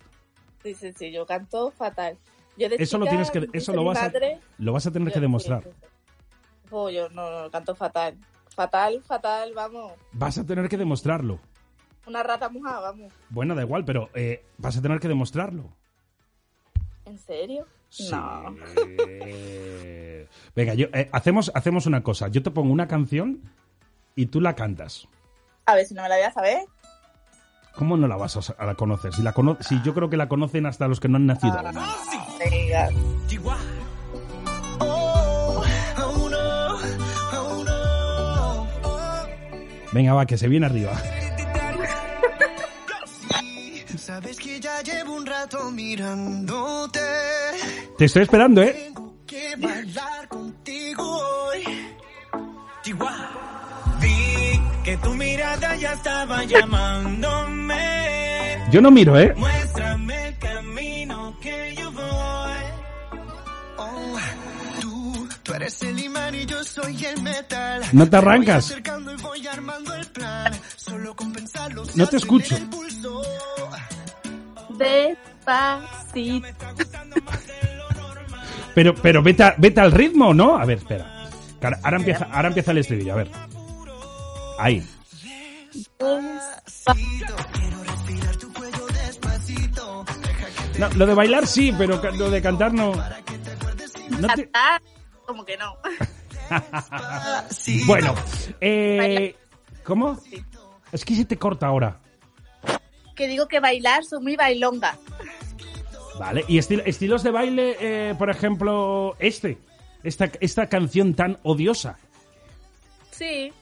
Sí, 0.64 0.74
sí, 0.74 0.92
sí, 0.94 1.12
yo 1.12 1.26
canto 1.26 1.70
fatal. 1.72 2.18
Yo 2.58 2.68
de 2.68 2.78
Eso 2.80 2.98
lo 2.98 3.06
tienes 3.06 3.30
que, 3.30 3.48
eso 3.54 3.72
lo 3.74 3.84
vas 3.84 4.00
a, 4.00 4.12
lo 4.58 4.74
vas 4.74 4.88
a 4.88 4.92
tener 4.92 5.10
yo- 5.10 5.14
que 5.14 5.20
demostrar. 5.20 5.64
sí, 5.64 5.70
sí, 5.70 5.76
sí. 5.82 5.88
Oh, 6.72 6.90
yo 6.90 7.10
no, 7.10 7.44
no, 7.44 7.52
canto 7.52 7.76
fatal. 7.76 8.18
Fatal, 8.56 9.02
fatal, 9.04 9.54
vamos. 9.54 9.94
Vas 10.14 10.38
a 10.40 10.46
tener 10.46 10.68
que 10.68 10.78
demostrarlo. 10.78 11.40
Una 12.08 12.24
rata 12.24 12.50
mojada, 12.50 12.80
vamos. 12.80 13.14
Bueno, 13.30 13.54
da 13.54 13.62
igual, 13.62 13.86
pero 13.86 14.10
eh, 14.16 14.44
vas 14.58 14.78
a 14.78 14.82
tener 14.82 15.00
que 15.00 15.08
demostrarlo. 15.08 15.70
¿En 17.06 17.18
serio? 17.20 17.68
No. 18.10 18.56
Eh, 18.88 20.28
Venga, 20.56 20.74
yo, 20.74 20.88
eh, 20.94 21.08
hacemos, 21.12 21.52
hacemos 21.54 21.86
una 21.86 22.02
cosa. 22.02 22.30
Yo 22.30 22.42
te 22.42 22.50
pongo 22.52 22.74
una 22.74 22.88
canción 22.88 23.42
y 24.16 24.26
tú 24.28 24.42
la 24.42 24.56
cantas. 24.56 25.08
A 25.66 25.76
ver 25.76 25.86
si 25.86 25.94
no 25.94 26.02
me 26.04 26.10
la 26.10 26.16
voy 26.16 26.26
a 26.26 26.32
saber. 26.32 26.60
¿Cómo 27.76 27.96
no 27.98 28.08
la 28.08 28.18
vas 28.18 28.38
a, 28.38 28.70
a 28.70 28.76
conocer? 28.76 29.14
Si, 29.14 29.22
la 29.22 29.32
cono 29.34 29.58
si 29.62 29.82
yo 29.82 29.94
creo 29.94 30.10
que 30.10 30.18
la 30.18 30.28
conocen 30.28 30.66
hasta 30.66 30.88
los 30.88 31.00
que 31.00 31.08
no 31.08 31.18
han 31.18 31.26
nacido. 31.26 31.58
aún. 31.58 31.74
Venga. 32.40 32.90
Venga, 39.94 40.14
va, 40.14 40.26
que 40.26 40.38
se 40.38 40.48
viene 40.48 40.66
arriba. 40.66 40.94
Sabes 43.98 44.38
que 44.38 44.60
ya 44.60 44.82
llevo 44.82 45.16
un 45.16 45.26
rato 45.26 45.70
mirándote. 45.72 47.00
Te 47.98 48.06
estoy 48.06 48.24
esperando, 48.24 48.62
¿eh? 48.64 48.74
Tengo 48.94 49.16
que 49.28 49.56
bailar 49.58 50.28
contigo 50.28 51.04
hoy. 51.04 51.64
Chihuahua. 52.84 53.30
Vi 54.02 54.60
que 54.84 54.98
tu 54.98 55.14
mirada 55.62 55.76
ya 55.76 55.94
estaba 55.94 56.44
llamándome. 56.46 57.78
Yo 58.72 58.82
no 58.82 58.90
miro, 58.92 59.18
¿eh? 59.20 59.34
Muéstrame 59.36 60.28
el 60.30 60.38
camino 60.38 61.36
que 61.42 61.76
yo 61.78 61.92
voy. 61.92 62.04
Oh, 63.78 64.18
tú, 64.82 65.28
tú 65.44 65.54
eres 65.54 65.82
el 65.84 66.00
imán 66.00 66.34
y 66.36 66.46
yo 66.46 66.64
soy 66.64 67.06
el 67.06 67.22
metal. 67.22 67.82
No 67.92 68.06
te 68.10 68.18
Me 68.18 68.22
voy 68.22 68.30
arrancas. 68.32 68.66
acercando 68.66 69.14
y 69.14 69.18
voy 69.22 69.46
armando 69.48 69.94
el 69.96 70.06
plan. 70.08 70.52
Solo 70.78 71.16
con 71.16 71.32
pensarlo 71.34 71.86
se 71.86 71.98
No 71.98 72.08
te 72.08 72.18
escucho. 72.18 72.56
el 72.56 72.66
pulso. 72.68 73.22
Despacito. 74.78 76.48
Pero, 78.74 78.96
pero 78.96 79.22
vete, 79.22 79.44
a- 79.44 79.56
vete 79.58 79.82
al 79.82 79.92
ritmo, 79.92 80.34
¿no? 80.34 80.58
A 80.58 80.66
ver, 80.66 80.78
espera. 80.78 81.28
Ahora 81.84 81.98
empieza, 81.98 82.28
ahora 82.32 82.48
empieza 82.48 82.72
el 82.72 82.78
estribillo, 82.80 83.14
a 83.14 83.18
ver. 83.18 83.30
Ahí. 84.58 84.84
No, 90.78 90.90
lo 90.96 91.06
de 91.06 91.14
bailar 91.14 91.46
sí, 91.48 91.74
pero 91.78 92.02
lo 92.14 92.30
de 92.30 92.42
cantar 92.42 92.74
no. 92.74 92.94
No 92.96 94.28
te- 94.28 94.50
Cantar, 94.50 94.82
como 95.26 95.46
que 95.46 95.58
no. 95.58 95.76
Bueno, 97.86 98.14
eh, 98.60 99.36
¿cómo? 99.84 100.20
Es 100.92 101.06
que 101.06 101.16
se 101.16 101.24
te 101.26 101.38
corta 101.38 101.68
ahora. 101.68 102.00
Que 103.16 103.28
digo 103.28 103.48
que 103.48 103.60
bailar 103.62 104.04
soy 104.04 104.22
muy 104.22 104.36
bailonga. 104.36 104.98
Vale, 106.20 106.44
y 106.48 106.58
estil- 106.58 106.84
estilos 106.86 107.24
de 107.24 107.32
baile, 107.32 107.78
eh, 107.80 108.16
por 108.18 108.30
ejemplo, 108.30 109.16
este. 109.20 109.60
Esta, 110.04 110.30
esta 110.40 110.68
canción 110.68 111.14
tan 111.14 111.38
odiosa. 111.44 111.98
Sí, 113.12 113.54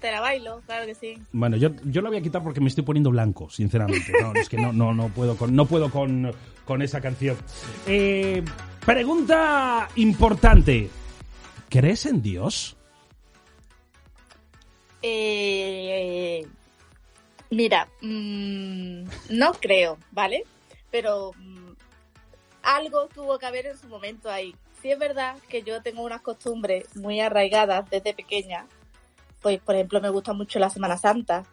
te 0.00 0.10
la 0.10 0.20
bailo, 0.20 0.60
claro 0.66 0.86
que 0.86 0.94
sí. 0.94 1.18
Bueno, 1.32 1.56
yo, 1.56 1.70
yo 1.84 2.00
la 2.02 2.08
voy 2.08 2.18
a 2.18 2.22
quitar 2.22 2.42
porque 2.42 2.60
me 2.60 2.68
estoy 2.68 2.84
poniendo 2.84 3.10
blanco, 3.10 3.50
sinceramente. 3.50 4.12
No, 4.20 4.32
es 4.34 4.48
que 4.48 4.56
no, 4.56 4.72
no, 4.72 4.94
no 4.94 5.08
puedo 5.08 5.36
con, 5.36 5.54
no 5.54 5.66
puedo 5.66 5.90
con, 5.90 6.32
con 6.64 6.82
esa 6.82 7.00
canción. 7.00 7.36
Eh, 7.86 8.42
pregunta 8.84 9.88
importante. 9.96 10.90
¿Crees 11.68 12.06
en 12.06 12.22
Dios? 12.22 12.76
Eh, 15.02 16.46
mira, 17.50 17.88
mm, 18.00 19.04
no 19.30 19.52
creo, 19.60 19.98
¿vale? 20.12 20.44
Pero 20.90 21.32
mm, 21.36 21.72
algo 22.62 23.08
tuvo 23.08 23.38
que 23.38 23.46
haber 23.46 23.66
en 23.66 23.76
su 23.76 23.86
momento 23.88 24.30
ahí. 24.30 24.54
Sí 24.80 24.90
es 24.90 24.98
verdad 24.98 25.36
que 25.48 25.62
yo 25.62 25.82
tengo 25.82 26.02
unas 26.02 26.22
costumbres 26.22 26.96
muy 26.96 27.20
arraigadas 27.20 27.88
desde 27.90 28.14
pequeña. 28.14 28.66
Pues, 29.40 29.60
por 29.60 29.74
ejemplo, 29.74 30.00
me 30.00 30.10
gusta 30.10 30.32
mucho 30.32 30.58
la 30.58 30.70
Semana 30.70 30.96
Santa. 30.98 31.44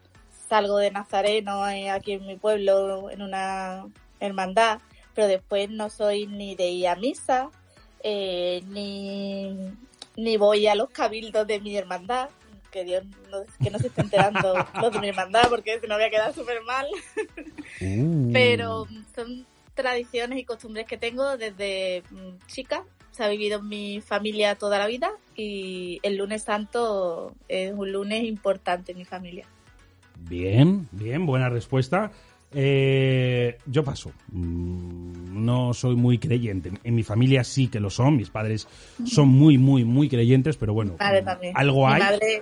Salgo 0.50 0.78
de 0.78 0.92
Nazareno 0.92 1.68
eh, 1.70 1.90
aquí 1.90 2.14
en 2.14 2.26
mi 2.26 2.36
pueblo 2.36 3.10
en 3.10 3.22
una 3.22 3.86
hermandad, 4.20 4.80
pero 5.14 5.28
después 5.28 5.70
no 5.70 5.90
soy 5.90 6.28
ni 6.28 6.56
de 6.56 6.68
ir 6.70 6.88
a 6.88 6.96
misa, 6.96 7.50
eh, 8.04 8.64
ni, 8.68 9.56
ni 10.16 10.38
voy 10.38 10.68
a 10.68 10.76
los 10.76 10.90
cabildos 10.90 11.48
de 11.48 11.60
mi 11.60 11.76
hermandad. 11.76 12.30
Que 12.72 12.84
Dios 12.84 13.06
no, 13.32 13.38
que 13.64 13.72
no 13.72 13.80
se 13.80 13.88
esté 13.88 14.02
enterando 14.02 14.54
los 14.82 14.92
de 14.92 15.00
mi 15.00 15.10
hermandad, 15.10 15.48
porque 15.50 15.80
si 15.80 15.88
no 15.88 15.96
voy 15.96 16.04
a 16.04 16.10
quedar 16.10 16.34
súper 16.34 16.62
mal. 16.64 16.88
Pero 18.34 18.86
son 19.16 19.46
tradiciones 19.74 20.40
y 20.40 20.44
costumbres 20.44 20.86
que 20.86 20.98
tengo 20.98 21.38
desde 21.38 22.04
mm, 22.10 22.46
chica. 22.48 22.84
Se 23.12 23.24
ha 23.24 23.30
vivido 23.30 23.60
en 23.60 23.70
mi 23.70 24.02
familia 24.02 24.56
toda 24.56 24.78
la 24.78 24.88
vida 24.88 25.12
y 25.36 26.00
el 26.04 26.18
lunes 26.18 26.44
santo 26.44 27.34
es 27.48 27.72
un 27.74 27.92
lunes 27.92 28.24
importante 28.24 28.92
en 28.94 28.98
mi 29.00 29.06
familia. 29.06 29.46
Bien, 30.18 30.88
bien, 30.92 31.26
buena 31.26 31.50
respuesta. 31.50 32.12
Eh, 32.54 33.58
yo 33.66 33.84
paso. 33.84 34.12
Mm, 34.32 35.44
No 35.46 35.74
soy 35.74 35.96
muy 35.96 36.18
creyente. 36.18 36.72
En 36.84 36.96
mi 36.96 37.04
familia 37.04 37.44
sí 37.44 37.68
que 37.68 37.80
lo 37.82 37.90
son. 37.90 38.16
Mis 38.16 38.30
padres 38.30 38.68
son 39.06 39.28
muy, 39.28 39.58
muy, 39.58 39.84
muy 39.84 40.08
creyentes, 40.10 40.56
pero 40.58 40.74
bueno, 40.74 40.96
algo 41.54 41.86
Mi 41.88 41.94
hay. 41.94 42.00
madre- 42.02 42.42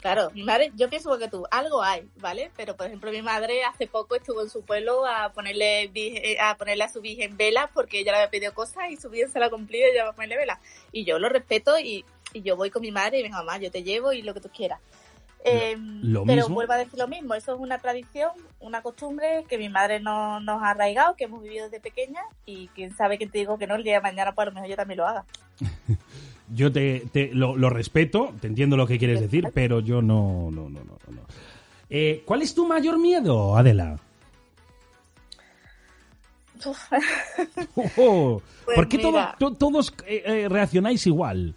claro, 0.00 0.30
mi 0.34 0.42
madre, 0.44 0.70
yo 0.76 0.88
pienso 0.90 1.18
que 1.18 1.26
tú, 1.28 1.44
algo 1.50 1.82
hay, 1.82 2.02
¿vale? 2.20 2.50
Pero 2.56 2.76
por 2.76 2.86
ejemplo, 2.86 3.10
mi 3.10 3.22
madre 3.22 3.64
hace 3.64 3.86
poco 3.86 4.14
estuvo 4.14 4.42
en 4.42 4.50
su 4.50 4.62
pueblo 4.62 5.06
a 5.06 5.32
ponerle 5.32 5.88
virgen- 5.88 6.36
a 6.40 6.56
ponerle 6.58 6.84
a 6.84 6.88
su 6.92 7.00
virgen 7.00 7.36
vela 7.38 7.70
porque 7.72 8.00
ella 8.00 8.12
le 8.12 8.18
había 8.18 8.30
pedido 8.30 8.52
cosas 8.54 8.90
y 8.90 8.96
su 8.96 9.08
virgen 9.08 9.32
se 9.32 9.40
la 9.40 9.46
ha 9.46 9.50
cumplido 9.50 9.86
y 9.88 9.92
ella 9.92 10.04
va 10.04 10.10
a 10.10 10.14
ponerle 10.14 10.36
vela. 10.36 10.60
Y 10.92 11.04
yo 11.04 11.18
lo 11.18 11.28
respeto 11.30 11.78
y, 11.80 12.04
y 12.32 12.42
yo 12.42 12.56
voy 12.56 12.70
con 12.70 12.82
mi 12.82 12.90
madre 12.90 13.18
y 13.20 13.22
venga 13.22 13.38
mamá, 13.38 13.58
yo 13.58 13.70
te 13.70 13.82
llevo 13.82 14.12
y 14.12 14.22
lo 14.22 14.34
que 14.34 14.40
tú 14.40 14.48
quieras. 14.50 14.80
Eh, 15.44 15.76
lo 16.02 16.24
pero 16.24 16.42
mismo. 16.42 16.54
vuelvo 16.56 16.72
a 16.72 16.76
decir 16.78 16.98
lo 16.98 17.06
mismo, 17.06 17.32
eso 17.34 17.54
es 17.54 17.60
una 17.60 17.78
tradición, 17.78 18.30
una 18.58 18.82
costumbre 18.82 19.44
que 19.48 19.56
mi 19.56 19.68
madre 19.68 20.00
no, 20.00 20.40
nos 20.40 20.60
ha 20.62 20.70
arraigado, 20.70 21.14
que 21.14 21.24
hemos 21.24 21.42
vivido 21.42 21.66
desde 21.66 21.80
pequeña 21.80 22.20
y 22.44 22.66
quién 22.74 22.94
sabe 22.96 23.18
que 23.18 23.26
te 23.28 23.38
digo 23.38 23.56
que 23.56 23.66
no, 23.68 23.76
el 23.76 23.84
día 23.84 23.94
de 23.94 24.00
mañana 24.00 24.32
pues 24.34 24.46
a 24.46 24.50
lo 24.50 24.54
mejor 24.54 24.68
yo 24.70 24.76
también 24.76 24.98
lo 24.98 25.06
haga. 25.06 25.24
Yo 26.50 26.72
te, 26.72 27.00
te- 27.12 27.30
lo, 27.34 27.56
lo 27.58 27.68
respeto, 27.68 28.32
te 28.40 28.46
entiendo 28.46 28.78
lo 28.78 28.86
que 28.86 28.98
quieres 28.98 29.20
decir, 29.20 29.50
pero 29.52 29.80
yo 29.80 30.00
no, 30.00 30.48
no, 30.50 30.70
no, 30.70 30.80
no. 30.82 30.96
no. 31.08 31.20
Eh, 31.90 32.22
¿Cuál 32.24 32.40
es 32.40 32.54
tu 32.54 32.66
mayor 32.66 32.98
miedo, 32.98 33.54
Adela? 33.54 33.98
Oh, 37.98 38.40
Pues 38.64 38.74
¿Por 38.76 38.88
qué 38.88 38.96
todo- 38.98 39.28
to- 39.38 39.52
todos 39.54 39.92
eh, 40.06 40.22
eh, 40.24 40.48
reaccionáis 40.48 41.06
igual? 41.06 41.54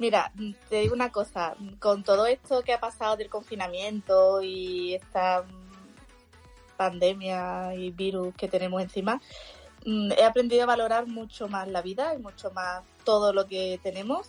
Mira, 0.00 0.32
te 0.70 0.80
digo 0.80 0.94
una 0.94 1.12
cosa, 1.12 1.54
con 1.78 2.02
todo 2.02 2.24
esto 2.24 2.62
que 2.62 2.72
ha 2.72 2.80
pasado 2.80 3.18
del 3.18 3.28
confinamiento 3.28 4.40
y 4.40 4.94
esta 4.94 5.44
pandemia 6.78 7.74
y 7.74 7.90
virus 7.90 8.34
que 8.34 8.48
tenemos 8.48 8.80
encima, 8.80 9.20
mm, 9.84 10.12
he 10.12 10.24
aprendido 10.24 10.62
a 10.62 10.66
valorar 10.66 11.06
mucho 11.06 11.48
más 11.48 11.68
la 11.68 11.82
vida 11.82 12.14
y 12.14 12.18
mucho 12.18 12.50
más 12.52 12.82
todo 13.04 13.34
lo 13.34 13.46
que 13.46 13.78
tenemos 13.82 14.26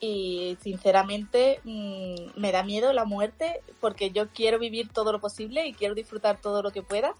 y 0.00 0.56
sinceramente 0.62 1.60
mm, 1.64 2.40
me 2.40 2.50
da 2.50 2.62
miedo 2.62 2.90
la 2.94 3.04
muerte 3.04 3.60
porque 3.82 4.12
yo 4.12 4.30
quiero 4.30 4.58
vivir 4.58 4.88
todo 4.88 5.12
lo 5.12 5.20
posible 5.20 5.66
y 5.66 5.74
quiero 5.74 5.94
disfrutar 5.94 6.40
todo 6.40 6.62
lo 6.62 6.70
que 6.70 6.80
pueda 6.80 7.14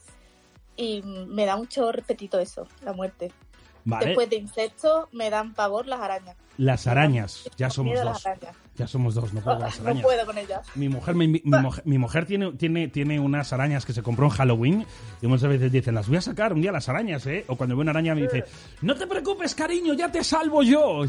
y 0.77 1.03
mm, 1.03 1.27
me 1.27 1.45
da 1.45 1.57
mucho 1.57 1.93
respetito 1.93 2.39
eso, 2.39 2.67
la 2.81 2.95
muerte. 2.95 3.33
Vale. 3.85 4.07
Después 4.07 4.31
de 4.31 4.37
insectos 4.37 5.09
me 5.13 5.29
dan 5.31 5.55
pavor 5.55 5.87
las 5.87 6.01
arañas. 6.01 6.37
Las 6.59 6.87
arañas, 6.87 7.49
ya 7.57 7.71
somos 7.71 8.01
dos. 8.03 8.25
Ya 8.77 8.87
somos 8.87 9.15
dos, 9.15 9.33
no 9.35 9.41
puedo 9.41 9.57
con 9.59 9.67
las 9.67 9.79
No 9.81 9.85
arañas. 9.87 10.03
puedo 10.05 10.27
con 10.27 10.39
ellas. 10.39 10.67
Mi 10.75 10.89
mujer, 10.89 11.15
mi, 11.15 11.29
mi 11.29 11.41
mujer, 11.45 11.83
mi 11.87 11.99
mujer 11.99 12.27
tiene, 12.27 12.53
tiene, 12.53 12.89
tiene 12.89 13.19
unas 13.21 13.53
arañas 13.53 13.85
que 13.85 13.93
se 13.93 14.03
compró 14.03 14.27
en 14.27 14.31
Halloween 14.33 14.87
y 15.21 15.27
muchas 15.27 15.49
veces 15.49 15.73
dicen, 15.73 15.95
las 15.95 16.09
voy 16.09 16.19
a 16.19 16.23
sacar 16.23 16.53
un 16.53 16.63
día 16.63 16.73
las 16.73 16.89
arañas, 16.89 17.27
¿eh? 17.27 17.45
O 17.49 17.57
cuando 17.57 17.75
ve 17.77 17.83
una 17.83 17.91
araña 17.91 18.15
me 18.15 18.23
dice, 18.23 18.45
no 18.83 18.95
te 18.95 19.07
preocupes, 19.07 19.55
cariño, 19.55 19.95
ya 19.95 20.11
te 20.11 20.23
salvo 20.23 20.63
yo. 20.63 21.03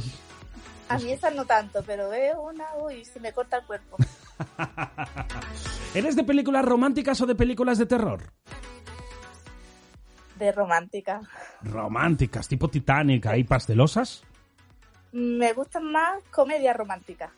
A 0.89 0.97
mí 0.97 1.11
esas 1.11 1.34
no 1.34 1.45
tanto, 1.45 1.82
pero 1.86 2.09
veo 2.09 2.41
una, 2.41 2.65
uy, 2.82 3.05
se 3.05 3.19
me 3.19 3.32
corta 3.32 3.57
el 3.57 3.65
cuerpo. 3.65 3.97
¿Eres 5.95 6.15
de 6.15 6.24
películas 6.24 6.65
románticas 6.65 7.19
o 7.21 7.26
de 7.26 7.36
películas 7.36 7.78
de 7.78 7.86
terror? 7.86 8.34
De 10.38 10.52
romántica. 10.52 11.22
Románticas, 11.62 12.48
tipo 12.48 12.68
Titanic, 12.68 13.26
ahí 13.28 13.44
pastelosas. 13.44 14.24
Me 15.12 15.54
gustan 15.54 15.92
más 15.92 16.24
comedias 16.32 16.76
románticas. 16.76 17.30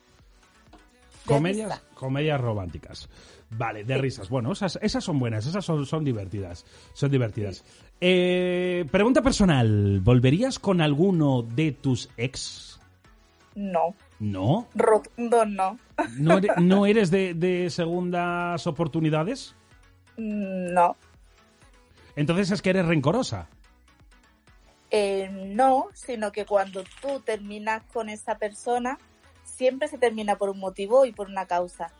Comedias, 1.26 1.70
risa. 1.70 1.82
comedias 1.94 2.40
románticas. 2.40 3.08
Vale, 3.50 3.84
de 3.84 3.98
risas. 3.98 4.28
Bueno, 4.28 4.52
esas, 4.52 4.78
esas 4.80 5.04
son 5.04 5.18
buenas, 5.18 5.46
esas 5.46 5.64
son, 5.64 5.84
son 5.84 6.04
divertidas. 6.04 6.64
Son 6.94 7.10
divertidas. 7.10 7.64
Eh, 8.00 8.86
pregunta 8.90 9.22
personal. 9.22 10.00
¿Volverías 10.02 10.58
con 10.58 10.80
alguno 10.80 11.42
de 11.42 11.72
tus 11.72 12.10
ex? 12.16 12.80
No, 13.54 13.94
¿No? 14.20 14.68
rotundo 14.74 15.46
no. 15.46 15.78
¿No 16.18 16.38
eres, 16.38 16.50
no 16.58 16.86
eres 16.86 17.10
de, 17.10 17.34
de 17.34 17.70
segundas 17.70 18.66
oportunidades? 18.66 19.54
No. 20.16 20.96
Entonces 22.16 22.50
es 22.50 22.62
que 22.62 22.70
eres 22.70 22.86
rencorosa. 22.86 23.48
Eh, 24.90 25.28
no, 25.32 25.88
sino 25.94 26.32
que 26.32 26.46
cuando 26.46 26.84
tú 27.00 27.20
terminas 27.20 27.82
con 27.92 28.08
esa 28.08 28.38
persona, 28.38 28.98
siempre 29.44 29.88
se 29.88 29.98
termina 29.98 30.36
por 30.36 30.48
un 30.50 30.58
motivo 30.60 31.04
y 31.06 31.12
por 31.12 31.28
una 31.28 31.46
causa. 31.46 31.92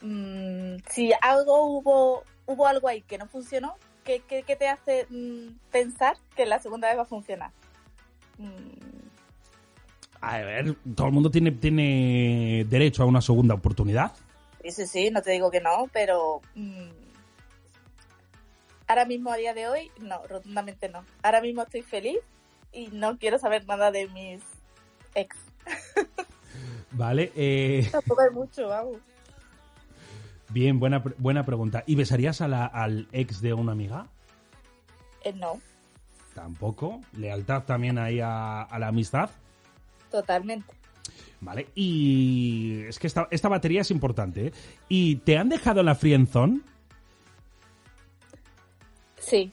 mm, 0.00 0.76
si 0.90 1.12
algo 1.22 1.64
hubo, 1.66 2.24
hubo 2.46 2.66
algo 2.66 2.88
ahí 2.88 3.02
que 3.02 3.18
no 3.18 3.26
funcionó, 3.28 3.78
¿qué, 4.04 4.20
qué, 4.26 4.44
qué 4.44 4.56
te 4.56 4.68
hace 4.68 5.06
mm, 5.10 5.58
pensar 5.70 6.16
que 6.36 6.46
la 6.46 6.60
segunda 6.60 6.88
vez 6.88 6.98
va 6.98 7.02
a 7.02 7.06
funcionar? 7.06 7.52
Mm, 8.38 9.08
A 10.20 10.38
ver, 10.38 10.76
todo 10.94 11.06
el 11.08 11.12
mundo 11.12 11.30
tiene, 11.30 11.52
tiene 11.52 12.64
derecho 12.68 13.02
a 13.02 13.06
una 13.06 13.20
segunda 13.20 13.54
oportunidad. 13.54 14.12
Sí, 14.62 14.70
sí, 14.72 14.86
sí, 14.86 15.10
no 15.10 15.22
te 15.22 15.30
digo 15.32 15.50
que 15.50 15.60
no, 15.60 15.88
pero 15.92 16.42
mm, 16.54 16.88
ahora 18.88 19.04
mismo, 19.04 19.30
a 19.32 19.36
día 19.36 19.54
de 19.54 19.68
hoy, 19.68 19.90
no, 20.00 20.26
rotundamente 20.26 20.88
no. 20.88 21.04
Ahora 21.22 21.40
mismo 21.40 21.62
estoy 21.62 21.82
feliz 21.82 22.18
y 22.72 22.88
no 22.88 23.18
quiero 23.18 23.38
saber 23.38 23.66
nada 23.66 23.90
de 23.90 24.08
mis 24.08 24.42
ex. 25.14 25.36
Vale, 26.92 27.32
eh, 27.36 27.88
Tampoco 27.92 28.22
hay 28.22 28.30
mucho, 28.30 28.68
vamos. 28.68 28.96
bien, 30.50 30.78
buena, 30.78 31.02
buena 31.18 31.44
pregunta. 31.44 31.82
¿Y 31.86 31.94
besarías 31.94 32.40
a 32.40 32.48
la- 32.48 32.66
al 32.66 33.08
ex 33.12 33.40
de 33.40 33.52
una 33.54 33.72
amiga? 33.72 34.06
Eh, 35.22 35.32
no, 35.32 35.60
Tampoco. 36.34 37.00
¿Lealtad 37.16 37.62
también 37.64 37.96
ahí 37.98 38.20
a, 38.20 38.62
a 38.62 38.78
la 38.78 38.88
amistad? 38.88 39.30
totalmente. 40.10 40.72
Vale, 41.40 41.68
y 41.74 42.82
es 42.88 42.98
que 42.98 43.06
esta, 43.06 43.26
esta 43.30 43.48
batería 43.48 43.80
es 43.82 43.90
importante. 43.90 44.46
¿eh? 44.48 44.52
¿Y 44.88 45.16
te 45.16 45.36
han 45.38 45.48
dejado 45.50 45.82
la 45.82 45.94
friendzone? 45.94 46.60
Sí, 49.28 49.52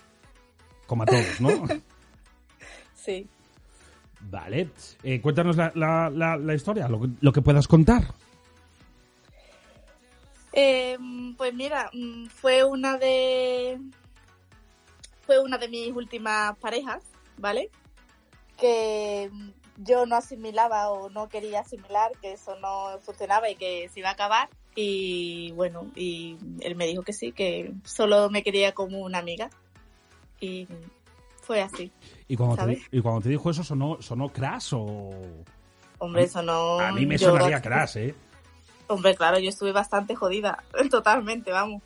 Como 0.85 1.01
a 1.03 1.05
todos, 1.07 1.41
¿no? 1.41 1.49
sí. 2.95 3.27
vale. 4.21 4.69
Eh, 5.03 5.19
cuéntanos 5.19 5.57
la, 5.57 5.71
la- 5.75 6.09
la- 6.11 6.37
la 6.37 6.53
historia, 6.53 6.87
lo, 6.87 7.01
que- 7.01 7.07
lo 7.21 7.31
que 7.33 7.41
puedas 7.41 7.67
contar. 7.67 8.03
Eh, 10.53 10.97
pues 11.37 11.53
mira, 11.53 11.89
mm, 11.93 12.27
fue 12.27 12.63
una 12.63 12.97
de 12.97 13.79
fue 15.25 15.39
una 15.39 15.57
de 15.57 15.67
mis 15.69 15.91
últimas 15.91 16.55
parejas, 16.59 17.03
¿vale? 17.37 17.71
Que 18.57 19.29
mm, 19.31 19.49
yo 19.77 20.05
no 20.05 20.15
asimilaba 20.17 20.89
o 20.91 21.09
no 21.09 21.29
quería 21.29 21.61
asimilar 21.61 22.11
que 22.21 22.33
eso 22.33 22.55
no 22.59 22.99
funcionaba 23.01 23.49
y 23.49 23.55
que 23.55 23.89
se 23.89 24.01
iba 24.01 24.09
a 24.09 24.13
acabar 24.13 24.49
y 24.75 25.51
bueno, 25.53 25.87
y 25.95 26.37
él 26.61 26.75
me 26.75 26.85
dijo 26.85 27.01
que 27.03 27.13
sí, 27.13 27.31
que 27.31 27.73
solo 27.83 28.29
me 28.29 28.43
quería 28.43 28.73
como 28.73 28.99
una 28.99 29.17
amiga 29.19 29.49
y 30.43 30.67
fue 31.41 31.61
así. 31.61 31.91
Y 32.27 32.35
cuando, 32.35 32.65
te, 32.65 32.81
y 32.91 33.01
cuando 33.01 33.21
te 33.21 33.29
dijo 33.29 33.49
eso, 33.49 33.63
¿sonó, 33.63 33.97
sonó 34.01 34.29
crash 34.29 34.73
o...? 34.73 35.09
Hombre, 35.99 36.23
eso 36.23 36.41
no... 36.41 36.79
A 36.79 36.91
mí 36.91 37.05
me 37.05 37.17
yo- 37.17 37.29
sonaría 37.31 37.61
crash, 37.61 37.97
¿eh? 37.97 38.15
Hombre, 38.87 39.15
claro, 39.15 39.39
yo 39.39 39.49
estuve 39.49 39.71
bastante 39.71 40.15
jodida, 40.15 40.63
totalmente, 40.89 41.51
vamos. 41.51 41.81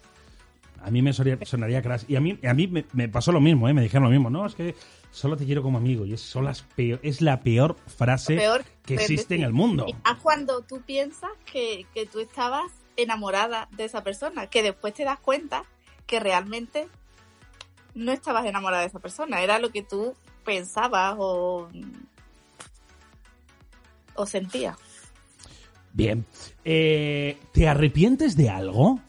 A 0.83 0.91
mí 0.91 1.01
me 1.01 1.11
sonaría, 1.13 1.43
sonaría 1.45 1.81
crash. 1.81 2.03
Y 2.07 2.15
a 2.15 2.21
mí, 2.21 2.37
a 2.47 2.53
mí 2.53 2.67
me, 2.67 2.85
me 2.93 3.09
pasó 3.09 3.31
lo 3.31 3.39
mismo, 3.41 3.67
¿eh? 3.67 3.73
Me 3.73 3.81
dijeron 3.81 4.03
lo 4.05 4.09
mismo. 4.11 4.29
No, 4.29 4.45
es 4.45 4.53
que 4.53 4.75
solo 5.11 5.35
te 5.35 5.45
quiero 5.45 5.63
como 5.63 5.79
amigo. 5.79 6.05
Y 6.05 6.13
es, 6.13 6.21
son 6.21 6.45
las 6.45 6.63
peor- 6.75 6.99
es 7.01 7.21
la 7.21 7.39
peor 7.41 7.75
frase 7.87 8.35
peor 8.35 8.63
que 8.85 8.93
existe 8.95 9.33
en 9.35 9.41
el 9.43 9.53
mundo. 9.53 9.87
Más 10.05 10.19
cuando 10.21 10.61
tú 10.61 10.81
piensas 10.81 11.31
que, 11.51 11.85
que 11.95 12.05
tú 12.05 12.19
estabas 12.19 12.71
enamorada 12.95 13.67
de 13.71 13.85
esa 13.85 14.03
persona, 14.03 14.47
que 14.47 14.61
después 14.63 14.93
te 14.93 15.03
das 15.03 15.19
cuenta 15.19 15.63
que 16.05 16.19
realmente 16.19 16.87
no 17.97 18.11
estabas 18.11 18.45
enamorada 18.45 18.83
de 18.83 18.87
esa 18.87 18.99
persona, 18.99 19.41
era 19.41 19.59
lo 19.59 19.71
que 19.71 19.81
tú 19.81 20.15
pensabas 20.45 21.15
o, 21.17 21.67
o 24.15 24.25
sentías. 24.25 24.77
Bien. 25.93 26.25
Eh, 26.63 27.39
¿Te 27.51 27.67
arrepientes 27.67 28.37
de 28.37 28.49
algo? 28.49 28.99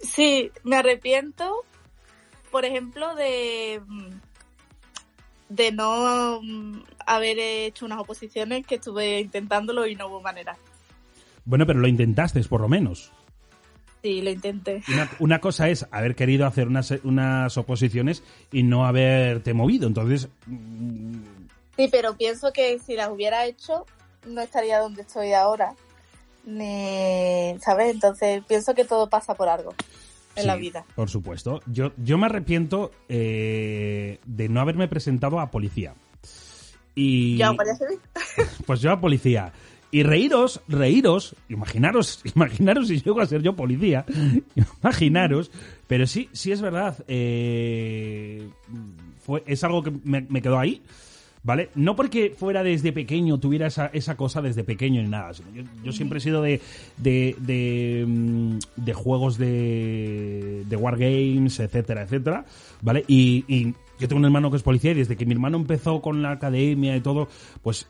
Sí, 0.00 0.52
me 0.62 0.76
arrepiento, 0.76 1.64
por 2.52 2.64
ejemplo, 2.64 3.16
de, 3.16 3.82
de 5.48 5.72
no 5.72 6.40
mm, 6.40 6.82
haber 7.04 7.38
hecho 7.40 7.84
unas 7.84 7.98
oposiciones 7.98 8.64
que 8.64 8.76
estuve 8.76 9.20
intentándolo 9.20 9.88
y 9.88 9.96
no 9.96 10.06
hubo 10.06 10.20
manera. 10.20 10.56
Bueno, 11.44 11.66
pero 11.66 11.80
lo 11.80 11.88
intentaste, 11.88 12.40
por 12.44 12.60
lo 12.60 12.68
menos. 12.68 13.12
Sí, 14.04 14.20
lo 14.20 14.30
intenté. 14.30 14.82
Una, 14.92 15.10
una 15.18 15.40
cosa 15.40 15.70
es 15.70 15.86
haber 15.90 16.14
querido 16.14 16.46
hacer 16.46 16.68
unas, 16.68 16.92
unas 17.04 17.56
oposiciones 17.56 18.22
y 18.52 18.62
no 18.62 18.84
haberte 18.84 19.54
movido. 19.54 19.88
Entonces, 19.88 20.28
mm, 20.46 21.22
Sí, 21.76 21.88
pero 21.90 22.16
pienso 22.16 22.52
que 22.52 22.78
si 22.78 22.94
las 22.94 23.10
hubiera 23.10 23.46
hecho, 23.46 23.84
no 24.26 24.40
estaría 24.40 24.78
donde 24.78 25.02
estoy 25.02 25.32
ahora. 25.32 25.74
Ni, 26.44 27.58
¿sabes? 27.60 27.94
Entonces 27.94 28.42
pienso 28.46 28.74
que 28.74 28.84
todo 28.84 29.08
pasa 29.08 29.34
por 29.34 29.48
algo 29.48 29.74
en 30.36 30.42
sí, 30.42 30.46
la 30.46 30.56
vida. 30.56 30.84
Por 30.94 31.08
supuesto. 31.08 31.60
Yo, 31.66 31.92
yo 31.96 32.18
me 32.18 32.26
arrepiento 32.26 32.90
eh, 33.08 34.18
de 34.26 34.48
no 34.48 34.60
haberme 34.60 34.88
presentado 34.88 35.40
a 35.40 35.50
policía. 35.50 35.94
Y, 36.94 37.38
¿Ya 37.38 37.48
Guardia 37.50 37.74
Civil? 37.78 37.98
Pues 38.66 38.80
yo 38.80 38.92
a 38.92 39.00
policía. 39.00 39.52
Y 39.94 40.02
reíros, 40.02 40.60
reíros, 40.66 41.36
imaginaros, 41.48 42.20
imaginaros 42.34 42.88
si 42.88 43.00
llego 43.00 43.20
a 43.20 43.26
ser 43.26 43.42
yo 43.42 43.54
policía, 43.54 44.04
imaginaros, 44.82 45.52
pero 45.86 46.04
sí, 46.08 46.28
sí 46.32 46.50
es 46.50 46.60
verdad, 46.60 47.04
eh, 47.06 48.48
fue, 49.24 49.44
es 49.46 49.62
algo 49.62 49.84
que 49.84 49.92
me, 50.02 50.42
quedó 50.42 50.58
ahí, 50.58 50.82
¿vale? 51.44 51.70
No 51.76 51.94
porque 51.94 52.34
fuera 52.36 52.64
desde 52.64 52.92
pequeño, 52.92 53.38
tuviera 53.38 53.68
esa, 53.68 53.86
esa 53.92 54.16
cosa 54.16 54.42
desde 54.42 54.64
pequeño 54.64 55.00
ni 55.00 55.10
nada, 55.10 55.30
yo, 55.30 55.62
yo 55.84 55.92
siempre 55.92 56.18
he 56.18 56.20
sido 56.20 56.42
de, 56.42 56.60
de, 56.96 57.36
de, 57.38 58.04
mm, 58.04 58.58
de 58.74 58.94
juegos 58.94 59.38
de, 59.38 60.64
de 60.66 60.74
wargames, 60.76 61.60
etcétera, 61.60 62.02
etcétera, 62.02 62.46
¿vale? 62.82 63.04
Y 63.06 63.74
yo 63.98 64.08
tengo 64.08 64.18
un 64.18 64.24
hermano 64.24 64.50
que 64.50 64.56
es 64.56 64.62
policía 64.62 64.92
y 64.92 64.94
desde 64.94 65.16
que 65.16 65.26
mi 65.26 65.32
hermano 65.32 65.56
empezó 65.56 66.00
con 66.00 66.22
la 66.22 66.32
academia 66.32 66.96
y 66.96 67.00
todo, 67.00 67.28
pues 67.62 67.86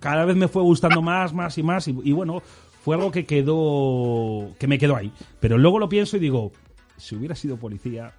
cada 0.00 0.24
vez 0.24 0.36
me 0.36 0.48
fue 0.48 0.62
gustando 0.62 1.02
más, 1.02 1.32
más 1.32 1.58
y 1.58 1.62
más. 1.62 1.88
Y, 1.88 1.96
y 2.04 2.12
bueno, 2.12 2.42
fue 2.82 2.96
algo 2.96 3.10
que 3.10 3.24
quedó. 3.24 4.50
que 4.58 4.66
me 4.66 4.78
quedó 4.78 4.96
ahí. 4.96 5.12
Pero 5.40 5.58
luego 5.58 5.78
lo 5.78 5.88
pienso 5.88 6.16
y 6.16 6.20
digo, 6.20 6.52
si 6.96 7.14
hubiera 7.14 7.34
sido 7.34 7.56
policía. 7.56 8.14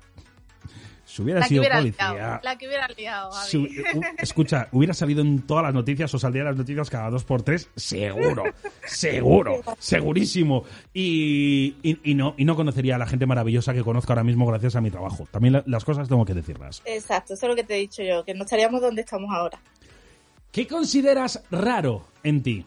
Si 1.14 1.22
hubiera 1.22 1.42
La 1.42 1.46
sido 1.48 1.62
hubiera 1.62 1.78
policía. 1.78 2.12
liado, 2.14 2.40
la 2.42 2.58
que 2.58 2.68
hubiera 2.68 2.88
liado, 2.88 3.32
si 3.34 3.58
hu- 3.60 3.98
u- 3.98 4.02
escucha, 4.18 4.68
hubiera 4.72 4.96
salido 4.96 5.22
en 5.22 5.44
todas 5.44 5.64
las 5.64 5.72
noticias 5.76 6.12
o 6.12 6.18
saldría 6.18 6.42
en 6.42 6.48
las 6.48 6.58
noticias 6.58 6.90
cada 6.90 7.12
dos 7.12 7.24
por 7.24 7.44
tres, 7.44 7.70
seguro, 7.76 8.46
seguro, 8.84 9.62
segurísimo. 9.78 10.64
Y, 10.92 11.76
y- 11.84 12.00
y 12.04 12.16
no, 12.16 12.34
y 12.36 12.46
no 12.46 12.56
conocería 12.56 12.96
a 12.96 12.98
la 12.98 13.06
gente 13.06 13.28
maravillosa 13.28 13.76
que 13.76 13.84
conozco 13.84 14.12
ahora 14.12 14.24
mismo 14.24 14.48
gracias 14.48 14.76
a 14.76 14.82
mi 14.82 14.90
trabajo. 14.90 15.28
También 15.30 15.54
la- 15.54 15.64
las 15.68 15.86
cosas 15.86 16.10
tengo 16.10 16.26
que 16.26 16.34
decirlas. 16.34 16.82
Exacto, 16.84 17.36
eso 17.36 17.46
es 17.46 17.50
lo 17.52 17.56
que 17.56 17.64
te 17.64 17.76
he 17.76 17.80
dicho 17.80 18.02
yo, 18.02 18.26
que 18.26 18.34
no 18.34 18.46
estaríamos 18.46 18.82
donde 18.82 19.02
estamos 19.02 19.30
ahora. 19.32 19.60
¿Qué 20.52 20.66
consideras 20.66 21.44
raro 21.52 22.08
en 22.24 22.42
ti? 22.42 22.66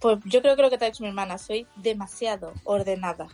Pues 0.00 0.18
yo 0.26 0.42
creo 0.42 0.54
que 0.54 0.62
lo 0.62 0.70
que 0.70 0.78
te 0.78 0.84
ha 0.84 0.90
dicho 0.90 1.02
mi 1.02 1.08
hermana, 1.08 1.38
soy 1.38 1.66
demasiado 1.74 2.52
ordenada. 2.62 3.26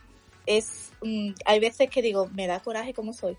Es, 0.49 0.93
mm, 1.03 1.33
hay 1.45 1.61
veces 1.61 1.91
que 1.91 2.01
digo, 2.01 2.29
me 2.33 2.47
da 2.47 2.61
coraje 2.61 2.95
como 2.95 3.13
soy. 3.13 3.37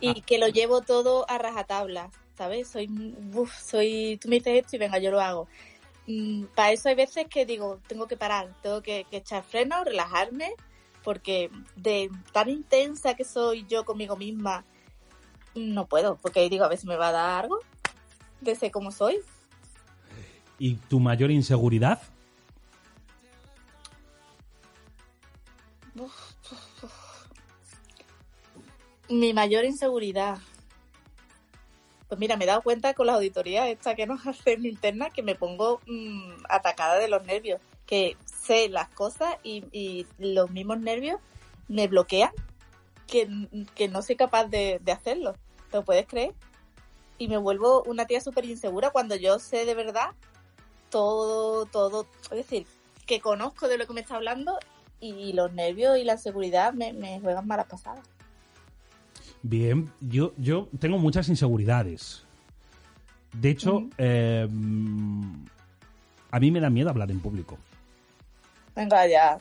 y 0.00 0.20
que 0.22 0.38
lo 0.38 0.48
llevo 0.48 0.80
todo 0.80 1.24
a 1.30 1.38
rajatabla, 1.38 2.10
¿sabes? 2.36 2.68
Soy, 2.68 2.90
uf, 3.32 3.56
soy, 3.56 4.18
tú 4.20 4.28
me 4.28 4.36
dices 4.36 4.64
esto 4.64 4.74
y 4.74 4.80
venga, 4.80 4.98
yo 4.98 5.12
lo 5.12 5.20
hago. 5.20 5.46
Mm, 6.08 6.46
para 6.56 6.72
eso 6.72 6.88
hay 6.88 6.96
veces 6.96 7.26
que 7.30 7.46
digo, 7.46 7.78
tengo 7.86 8.08
que 8.08 8.16
parar, 8.16 8.52
tengo 8.62 8.82
que, 8.82 9.06
que 9.08 9.18
echar 9.18 9.44
freno, 9.44 9.84
relajarme, 9.84 10.54
porque 11.04 11.50
de 11.76 12.10
tan 12.32 12.48
intensa 12.48 13.14
que 13.14 13.24
soy 13.24 13.64
yo 13.68 13.84
conmigo 13.84 14.16
misma, 14.16 14.64
no 15.54 15.86
puedo, 15.86 16.16
porque 16.16 16.48
digo, 16.50 16.64
a 16.64 16.68
veces 16.68 16.84
me 16.84 16.96
va 16.96 17.08
a 17.08 17.12
dar 17.12 17.44
algo 17.44 17.60
de 18.40 18.56
ser 18.56 18.72
como 18.72 18.90
soy. 18.90 19.20
¿Y 20.58 20.74
tu 20.74 20.98
mayor 20.98 21.30
inseguridad? 21.30 22.02
Mi 29.08 29.32
mayor 29.32 29.64
inseguridad. 29.64 30.38
Pues 32.08 32.20
mira, 32.20 32.36
me 32.36 32.44
he 32.44 32.46
dado 32.46 32.62
cuenta 32.62 32.94
con 32.94 33.06
las 33.06 33.16
auditorías 33.16 33.68
esta 33.68 33.94
que 33.94 34.06
nos 34.06 34.26
hacen 34.26 34.64
internas 34.64 35.12
que 35.12 35.22
me 35.22 35.34
pongo 35.34 35.80
mm, 35.86 36.44
atacada 36.48 36.98
de 36.98 37.08
los 37.08 37.24
nervios. 37.24 37.60
Que 37.86 38.16
sé 38.24 38.68
las 38.68 38.88
cosas 38.88 39.36
y, 39.42 39.64
y 39.72 40.06
los 40.18 40.50
mismos 40.50 40.80
nervios 40.80 41.20
me 41.68 41.86
bloquean 41.88 42.30
que, 43.06 43.28
que 43.74 43.88
no 43.88 44.02
soy 44.02 44.16
capaz 44.16 44.46
de, 44.46 44.80
de 44.82 44.92
hacerlo. 44.92 45.34
¿Te 45.70 45.78
lo 45.78 45.84
puedes 45.84 46.06
creer? 46.06 46.34
Y 47.18 47.28
me 47.28 47.38
vuelvo 47.38 47.82
una 47.84 48.06
tía 48.06 48.20
súper 48.20 48.44
insegura 48.44 48.90
cuando 48.90 49.16
yo 49.16 49.38
sé 49.38 49.64
de 49.64 49.74
verdad 49.74 50.10
todo, 50.90 51.66
todo. 51.66 52.06
Es 52.24 52.30
decir, 52.30 52.66
que 53.06 53.20
conozco 53.20 53.68
de 53.68 53.78
lo 53.78 53.86
que 53.86 53.92
me 53.94 54.00
está 54.00 54.16
hablando 54.16 54.58
y 55.00 55.32
los 55.32 55.52
nervios 55.52 55.98
y 55.98 56.04
la 56.04 56.14
inseguridad 56.14 56.72
me, 56.72 56.92
me 56.92 57.20
juegan 57.20 57.46
malas 57.46 57.66
pasadas. 57.66 58.04
Bien, 59.42 59.90
yo, 60.00 60.32
yo 60.38 60.68
tengo 60.78 60.98
muchas 60.98 61.28
inseguridades. 61.28 62.24
De 63.32 63.50
hecho, 63.50 63.88
eh, 63.98 64.48
a 66.30 66.40
mí 66.40 66.50
me 66.50 66.60
da 66.60 66.70
miedo 66.70 66.90
hablar 66.90 67.10
en 67.10 67.20
público. 67.20 67.58
Venga 68.74 69.06
ya. 69.06 69.38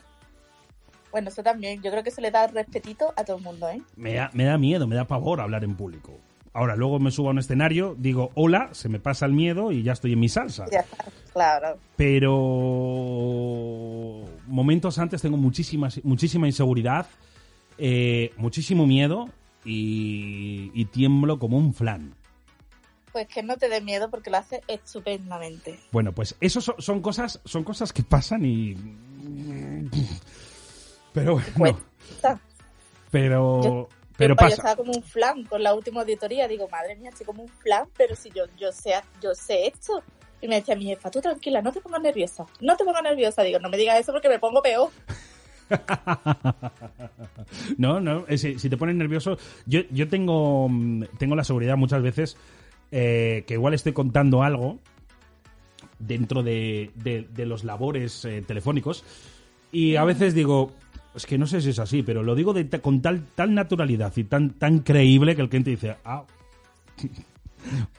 Bueno, 1.11 1.29
eso 1.29 1.41
también. 1.41 1.81
Yo 1.81 1.91
creo 1.91 2.03
que 2.03 2.11
se 2.11 2.21
le 2.21 2.29
da 2.29 2.45
respetito 2.47 3.13
a 3.15 3.23
todo 3.23 3.37
el 3.37 3.43
mundo, 3.43 3.69
¿eh? 3.69 3.81
Me 3.95 4.13
da, 4.15 4.29
me 4.33 4.43
da 4.43 4.57
miedo, 4.57 4.85
me 4.85 4.95
da 4.95 5.05
pavor 5.05 5.39
hablar 5.39 5.63
en 5.63 5.75
público. 5.75 6.19
Ahora, 6.53 6.75
luego 6.75 6.99
me 6.99 7.11
subo 7.11 7.29
a 7.29 7.31
un 7.31 7.39
escenario, 7.39 7.95
digo 7.97 8.31
hola, 8.35 8.69
se 8.73 8.87
me 8.89 8.99
pasa 8.99 9.25
el 9.25 9.33
miedo 9.33 9.71
y 9.71 9.83
ya 9.83 9.93
estoy 9.93 10.13
en 10.13 10.19
mi 10.19 10.29
salsa. 10.29 10.65
Ya 10.71 10.81
está, 10.81 11.05
claro. 11.33 11.77
Pero 11.97 12.25
momentos 14.47 14.97
antes 14.99 15.21
tengo 15.21 15.37
muchísima, 15.37 15.89
muchísima 16.03 16.47
inseguridad, 16.47 17.07
eh, 17.77 18.31
muchísimo 18.37 18.85
miedo 18.85 19.29
y, 19.63 20.71
y 20.73 20.85
tiemblo 20.85 21.39
como 21.39 21.57
un 21.57 21.73
flan. 21.73 22.13
Pues 23.11 23.27
que 23.27 23.43
no 23.43 23.55
te 23.57 23.69
dé 23.69 23.79
miedo 23.81 24.09
porque 24.09 24.29
lo 24.29 24.37
hace 24.37 24.61
estupendamente. 24.67 25.79
Bueno, 25.91 26.11
pues 26.11 26.35
eso 26.41 26.59
son, 26.61 26.75
son 26.79 27.01
cosas, 27.01 27.39
son 27.45 27.63
cosas 27.63 27.93
que 27.93 28.03
pasan 28.03 28.43
y. 28.45 28.75
Pero 31.13 31.39
bueno. 31.55 31.79
Pero. 33.11 33.63
Yo- 33.63 33.89
pero 34.17 34.33
yo, 34.33 34.35
yo 34.39 34.47
pasa. 34.47 34.55
estaba 34.55 34.75
como 34.77 34.93
un 34.93 35.03
flan 35.03 35.43
con 35.43 35.61
la 35.61 35.73
última 35.73 35.99
auditoría. 36.01 36.47
Digo, 36.47 36.69
madre 36.69 36.95
mía, 36.95 37.09
estoy 37.09 37.25
como 37.25 37.43
un 37.43 37.49
flan, 37.49 37.85
pero 37.97 38.15
si 38.15 38.29
yo, 38.29 38.43
yo, 38.57 38.71
sé, 38.71 38.93
yo 39.21 39.35
sé 39.35 39.67
esto. 39.67 40.01
Y 40.41 40.47
me 40.47 40.55
decía 40.55 40.75
mi 40.75 40.85
jefa, 40.85 41.09
tú 41.09 41.21
tranquila, 41.21 41.61
no 41.61 41.71
te 41.71 41.81
pongas 41.81 42.01
nerviosa. 42.01 42.45
No 42.61 42.75
te 42.77 42.83
pongas 42.83 43.03
nerviosa. 43.03 43.41
Digo, 43.43 43.59
no 43.59 43.69
me 43.69 43.77
digas 43.77 43.99
eso 43.99 44.11
porque 44.11 44.29
me 44.29 44.39
pongo 44.39 44.61
peor. 44.61 44.89
No, 47.77 47.99
no, 47.99 48.25
eh, 48.27 48.37
si, 48.37 48.59
si 48.59 48.69
te 48.69 48.77
pones 48.77 48.95
nervioso, 48.95 49.37
yo, 49.65 49.81
yo 49.91 50.07
tengo, 50.07 50.67
mm, 50.69 51.03
tengo 51.17 51.35
la 51.35 51.43
seguridad 51.43 51.77
muchas 51.77 52.01
veces 52.01 52.37
eh, 52.91 53.43
que 53.47 53.55
igual 53.55 53.73
estoy 53.73 53.93
contando 53.93 54.43
algo 54.43 54.79
dentro 55.99 56.43
de, 56.43 56.91
de- 56.95 57.27
de 57.33 57.45
los 57.45 57.63
labores 57.63 58.25
eh, 58.25 58.43
telefónicos 58.45 59.03
y 59.71 59.95
a 59.95 60.03
veces 60.03 60.33
digo, 60.33 60.71
es 61.15 61.25
que 61.25 61.37
no 61.37 61.47
sé 61.47 61.61
si 61.61 61.69
es 61.69 61.79
así, 61.79 62.03
pero 62.03 62.23
lo 62.23 62.35
digo 62.35 62.53
de 62.53 62.67
con 62.81 63.01
tal, 63.01 63.25
tal 63.35 63.53
naturalidad 63.53 64.13
y 64.15 64.23
tan, 64.23 64.51
tan 64.51 64.79
creíble 64.79 65.35
que 65.35 65.41
el 65.41 65.49
cliente 65.49 65.71
dice, 65.71 65.95
ah, 66.05 66.23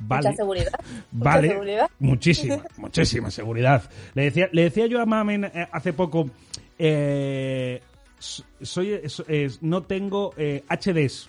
vale. 0.01 0.29
Mucha 0.29 0.37
seguridad. 0.37 0.73
Mucha 1.13 1.31
Vale, 1.31 1.49
seguridad. 1.49 1.91
muchísima, 1.99 2.63
muchísima 2.77 3.31
seguridad. 3.31 3.91
Le 4.15 4.25
decía, 4.25 4.49
le 4.53 4.63
decía 4.63 4.87
yo 4.87 5.01
a 5.01 5.07
Mamen 5.07 5.45
eh, 5.45 5.69
hace 5.73 5.93
poco, 5.93 6.29
eh, 6.79 7.81
soy, 8.19 9.01
es- 9.03 9.63
no 9.63 9.83
tengo 9.83 10.33
eh, 10.37 10.65
HDs, 10.69 11.29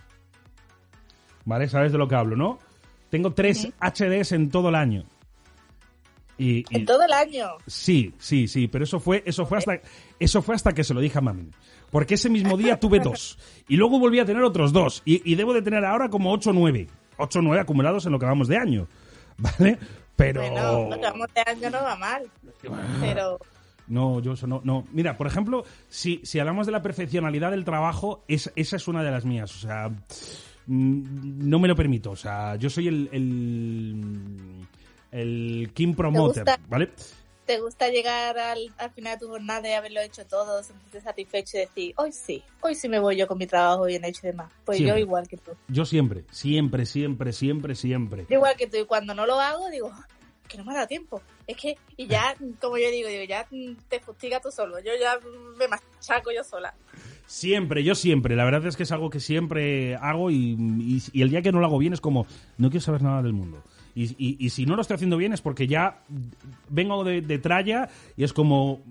¿vale? 1.45 1.67
¿Sabes 1.69 1.91
de 1.91 1.97
lo 1.97 2.07
que 2.07 2.15
hablo, 2.15 2.35
no? 2.35 2.59
Tengo 3.09 3.33
tres 3.33 3.69
HDs 3.79 4.33
en 4.33 4.49
todo 4.49 4.69
el 4.69 4.75
año. 4.75 5.03
Y, 6.37 6.59
y- 6.59 6.65
En 6.69 6.85
todo 6.85 7.03
el 7.03 7.11
año. 7.13 7.47
Sí, 7.65 8.13
sí, 8.19 8.47
sí, 8.47 8.67
pero 8.67 8.83
eso 8.83 8.99
fue, 8.99 9.23
eso 9.25 9.45
fue 9.45 9.57
hasta, 9.57 9.79
eso 10.19 10.41
fue 10.41 10.55
hasta 10.55 10.73
que 10.73 10.83
se 10.83 10.93
lo 10.93 10.99
dije 11.01 11.17
a 11.17 11.21
Mamen. 11.21 11.51
Porque 11.89 12.15
ese 12.15 12.29
mismo 12.29 12.57
día 12.57 12.79
tuve 12.79 12.99
dos. 12.99 13.39
Y 13.69 13.75
luego 13.77 13.97
volví 13.99 14.19
a 14.19 14.25
tener 14.25 14.43
otros 14.43 14.71
dos. 14.71 15.01
Y, 15.05 15.29
y 15.29 15.35
debo 15.35 15.53
de 15.53 15.61
tener 15.61 15.83
ahora 15.83 16.09
como 16.09 16.31
ocho 16.31 16.51
o 16.51 16.53
nueve. 16.53 16.87
Ocho 17.17 17.39
o 17.39 17.41
nueve 17.41 17.61
acumulados 17.61 18.05
en 18.05 18.11
lo 18.11 18.19
que 18.19 18.25
vamos 18.25 18.47
de 18.47 18.57
año. 18.57 18.87
¿Vale? 19.37 19.77
Pero. 20.15 20.41
Bueno, 20.41 20.89
lo 20.89 20.95
que 20.95 21.01
vamos 21.01 21.27
de 21.33 21.41
año 21.51 21.69
no 21.69 21.83
va 21.83 21.95
mal. 21.95 22.23
Pero 22.99 23.39
No, 23.87 24.19
yo 24.19 24.33
eso 24.33 24.47
no, 24.47 24.61
no. 24.63 24.85
Mira, 24.91 25.15
por 25.17 25.27
ejemplo, 25.27 25.63
si, 25.89 26.19
si 26.23 26.39
hablamos 26.39 26.65
de 26.65 26.71
la 26.71 26.81
perfeccionalidad 26.81 27.51
del 27.51 27.63
trabajo, 27.65 28.23
es- 28.27 28.51
esa 28.55 28.75
es 28.75 28.87
una 28.87 29.03
de 29.03 29.11
las 29.11 29.25
mías. 29.25 29.55
O 29.55 29.59
sea, 29.59 29.89
mm, 30.67 31.47
no 31.49 31.59
me 31.59 31.67
lo 31.67 31.75
permito. 31.75 32.11
O 32.11 32.15
sea, 32.15 32.55
yo 32.55 32.69
soy 32.69 32.87
el. 32.87 33.09
el, 33.11 34.67
el 35.11 35.71
King 35.73 35.93
Promoter? 35.93 36.43
¿vale? 36.67 36.89
¿Te 37.47 37.59
gusta 37.59 37.89
llegar 37.89 38.37
al, 38.37 38.59
al 38.77 38.91
final 38.91 39.13
de 39.17 39.25
tu 39.25 39.29
jornada 39.31 39.67
y 39.67 39.71
haberlo 39.73 40.01
hecho 40.01 40.25
todo, 40.27 40.61
sentirte 40.61 41.01
satisfecho 41.01 41.57
y 41.57 41.61
decir, 41.61 41.93
hoy 41.97 42.11
sí, 42.11 42.43
hoy 42.61 42.75
sí 42.75 42.87
me 42.89 42.99
voy 42.99 43.15
yo 43.15 43.25
con 43.27 43.37
mi 43.39 43.47
trabajo 43.47 43.85
bien 43.85 44.05
hecho 44.05 44.19
y 44.23 44.27
demás? 44.31 44.51
Pues 44.65 44.77
Siempre. 44.77 44.99
yo 44.99 45.05
igual 45.05 45.27
que 45.27 45.37
tú. 45.37 45.51
Yo 45.69 45.85
siempre, 45.85 46.25
siempre, 46.29 46.85
siempre, 46.85 47.33
siempre, 47.33 47.73
siempre. 47.73 48.25
Yo 48.29 48.35
igual 48.35 48.55
que 48.55 48.67
tú, 48.67 48.77
y 48.77 48.85
cuando 48.85 49.15
no 49.15 49.25
lo 49.25 49.39
hago, 49.39 49.69
digo, 49.69 49.91
que 50.47 50.57
no 50.57 50.65
me 50.65 50.71
ha 50.73 50.75
dado 50.75 50.87
tiempo. 50.87 51.21
Es 51.47 51.57
que, 51.57 51.77
y 51.95 52.07
ya, 52.07 52.35
como 52.61 52.77
yo 52.77 52.91
digo, 52.91 53.07
digo, 53.09 53.23
ya 53.23 53.47
te 53.89 53.99
fustiga 54.01 54.39
tú 54.41 54.51
solo. 54.51 54.79
Yo 54.79 54.91
ya 54.99 55.17
me 55.57 55.67
machaco 55.67 56.31
yo 56.31 56.43
sola. 56.43 56.73
Siempre, 57.25 57.83
yo 57.83 57.95
siempre. 57.95 58.35
La 58.35 58.45
verdad 58.45 58.65
es 58.65 58.77
que 58.77 58.83
es 58.83 58.91
algo 58.91 59.09
que 59.09 59.19
siempre 59.19 59.95
hago 59.95 60.31
y, 60.31 60.55
y- 60.79 61.03
y 61.11 61.21
el 61.21 61.29
día 61.29 61.41
que 61.41 61.51
no 61.51 61.59
lo 61.59 61.65
hago 61.65 61.77
bien 61.77 61.93
es 61.93 62.01
como, 62.01 62.25
no 62.57 62.69
quiero 62.69 62.83
saber 62.85 63.01
nada 63.01 63.21
del 63.21 63.33
mundo. 63.33 63.63
Y, 63.99 64.15
y- 64.19 64.37
y 64.45 64.49
si 64.51 64.65
no 64.67 64.75
lo 64.75 64.83
estoy 64.83 64.93
haciendo 64.95 65.17
bien 65.17 65.33
es 65.33 65.41
porque 65.41 65.65
ya 65.65 66.03
vengo 66.69 67.03
de, 67.03 67.21
de 67.21 67.39
tralla 67.39 67.89
y 68.15 68.23
es 68.23 68.31
como, 68.31 68.81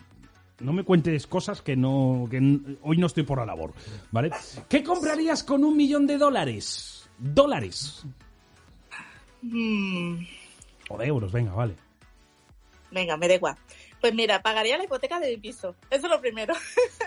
no 0.58 0.72
me 0.72 0.82
cuentes 0.82 1.28
cosas 1.28 1.62
que 1.62 1.76
no 1.76 2.26
que 2.28 2.38
hoy 2.82 2.96
no 2.96 3.06
estoy 3.06 3.22
por 3.22 3.38
la 3.38 3.46
labor, 3.46 3.72
¿vale? 4.10 4.32
¿Qué 4.68 4.82
comprarías 4.82 5.44
con 5.44 5.62
un 5.64 5.76
millón 5.76 6.08
de 6.08 6.18
dólares? 6.18 7.08
Dólares. 7.18 8.04
Mm, 9.42 10.24
O 10.88 10.98
de 10.98 11.06
euros, 11.06 11.30
venga, 11.30 11.52
vale. 11.52 11.74
venga, 12.90 13.16
me 13.16 13.28
da 13.28 13.34
igual. 13.34 13.56
Pues 14.00 14.12
mira, 14.14 14.42
pagaría 14.42 14.76
la 14.76 14.84
hipoteca 14.84 15.18
de 15.20 15.30
mi 15.30 15.36
piso. 15.38 15.74
Eso 15.90 16.06
es 16.06 16.10
lo 16.10 16.20
primero. 16.20 16.54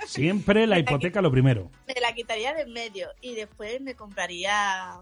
Siempre 0.07 0.65
la 0.67 0.79
hipoteca 0.79 1.21
lo 1.21 1.31
primero. 1.31 1.69
me 1.87 1.99
la 2.01 2.13
quitaría 2.13 2.53
de 2.53 2.61
en 2.63 2.73
medio 2.73 3.09
y 3.21 3.35
después 3.35 3.79
me 3.81 3.93
compraría 3.95 4.95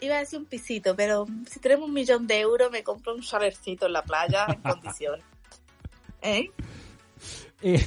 iba 0.00 0.16
a 0.16 0.18
decir 0.20 0.38
un 0.38 0.46
pisito 0.46 0.94
pero 0.96 1.26
si 1.50 1.60
tenemos 1.60 1.88
un 1.88 1.94
millón 1.94 2.26
de 2.26 2.40
euros 2.40 2.70
me 2.70 2.82
compro 2.82 3.14
un 3.14 3.22
chalercito 3.22 3.86
en 3.86 3.92
la 3.92 4.02
playa 4.02 4.46
en 4.48 4.60
condiciones 4.60 5.24
¿Eh? 6.22 6.50
Eh, 7.62 7.84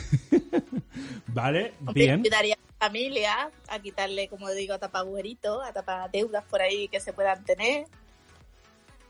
vale, 1.28 1.74
Hombre, 1.80 1.94
bien. 2.06 2.22
ayudaría 2.22 2.56
a 2.56 2.58
la 2.58 2.88
familia 2.88 3.52
a 3.68 3.80
quitarle 3.80 4.28
como 4.28 4.50
digo 4.52 4.74
a 4.74 4.80
tapar 4.80 5.02
agujeritos 5.02 5.64
a 5.66 5.74
tapar 5.74 6.10
deudas 6.12 6.44
por 6.46 6.62
ahí 6.62 6.88
que 6.88 7.00
se 7.00 7.14
puedan 7.14 7.44
tener 7.44 7.88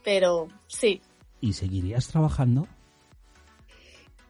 pero 0.04 0.47
sí 0.68 1.02
¿Y 1.39 1.54
seguirías 1.54 2.08
trabajando? 2.08 2.68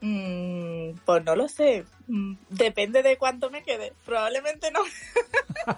Mm, 0.04 0.98
pues 1.04 1.24
no 1.24 1.36
lo 1.36 1.48
sé 1.48 1.84
Mm, 2.08 2.34
depende 2.50 3.02
de 3.04 3.16
cuánto 3.16 3.48
me 3.50 3.62
quede 3.62 3.92
probablemente 4.04 4.70
no 4.72 4.80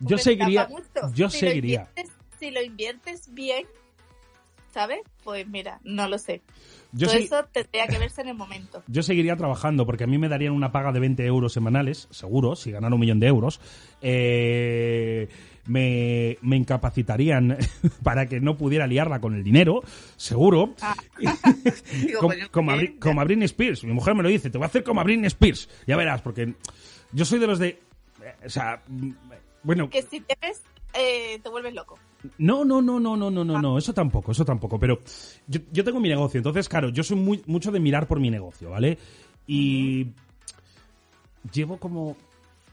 Yo 0.00 0.16
Me 0.16 0.22
seguiría, 0.22 0.68
yo 1.14 1.30
Si 1.30 1.40
lo 1.44 1.48
seguiría. 1.48 1.88
inviertes- 1.96 2.12
si 2.38 2.50
lo 2.50 2.62
inviertes 2.62 3.32
bien, 3.32 3.66
¿sabes? 4.74 4.98
Pues 5.24 5.46
mira, 5.48 5.80
no 5.84 6.08
lo 6.08 6.18
sé. 6.18 6.42
Yo 6.92 7.06
Todo 7.06 7.16
eso 7.16 7.44
tendría 7.52 7.86
que 7.86 7.98
verse 7.98 8.20
en 8.20 8.28
el 8.28 8.34
momento. 8.34 8.82
Yo 8.88 9.02
seguiría 9.02 9.36
trabajando 9.36 9.86
porque 9.86 10.04
a 10.04 10.06
mí 10.08 10.18
me 10.18 10.28
darían 10.28 10.52
una 10.52 10.72
paga 10.72 10.92
de 10.92 11.00
20 11.00 11.24
euros 11.24 11.52
semanales, 11.52 12.08
seguro, 12.10 12.56
si 12.56 12.70
ganara 12.72 12.94
un 12.94 13.00
millón 13.00 13.20
de 13.20 13.28
euros. 13.28 13.60
Eh, 14.02 15.28
me, 15.66 16.38
me 16.42 16.56
incapacitarían 16.56 17.56
para 18.02 18.26
que 18.26 18.40
no 18.40 18.56
pudiera 18.56 18.86
liarla 18.86 19.20
con 19.20 19.34
el 19.34 19.42
dinero, 19.42 19.82
seguro. 20.16 20.74
Ah. 20.80 20.94
Como, 22.20 22.34
como, 22.50 22.72
a, 22.72 22.78
como 23.00 23.22
Spears. 23.22 23.84
Mi 23.84 23.92
mujer 23.92 24.14
me 24.14 24.22
lo 24.22 24.28
dice, 24.28 24.50
te 24.50 24.58
voy 24.58 24.64
a 24.64 24.68
hacer 24.68 24.82
como 24.84 25.00
a 25.00 25.04
Britney 25.04 25.26
Spears. 25.26 25.68
Ya 25.86 25.96
verás, 25.96 26.22
porque 26.22 26.54
yo 27.12 27.24
soy 27.24 27.38
de 27.38 27.46
los 27.46 27.58
de... 27.58 27.68
Eh, 27.68 28.34
o 28.46 28.48
sea, 28.48 28.82
mm, 28.88 29.10
bueno... 29.62 29.88
Que 29.88 30.02
si 30.02 30.20
te 30.20 30.36
ves, 30.40 30.62
eh, 30.94 31.38
te 31.42 31.48
vuelves 31.48 31.74
loco. 31.74 31.98
No, 32.38 32.64
no, 32.64 32.80
no, 32.82 33.00
no, 33.00 33.16
no, 33.16 33.30
no, 33.30 33.44
no, 33.44 33.56
ah. 33.56 33.62
no, 33.62 33.78
eso 33.78 33.92
tampoco, 33.92 34.32
eso 34.32 34.44
tampoco. 34.44 34.78
Pero 34.78 35.00
yo, 35.46 35.60
yo, 35.72 35.84
tengo 35.84 36.00
mi 36.00 36.08
negocio, 36.08 36.38
entonces, 36.38 36.68
claro, 36.68 36.90
yo 36.90 37.02
soy 37.02 37.16
muy, 37.16 37.42
mucho 37.46 37.72
de 37.72 37.80
mirar 37.80 38.06
por 38.06 38.20
mi 38.20 38.30
negocio, 38.30 38.70
¿vale? 38.70 38.98
Y 39.46 40.08
llevo 41.52 41.78
como, 41.78 42.16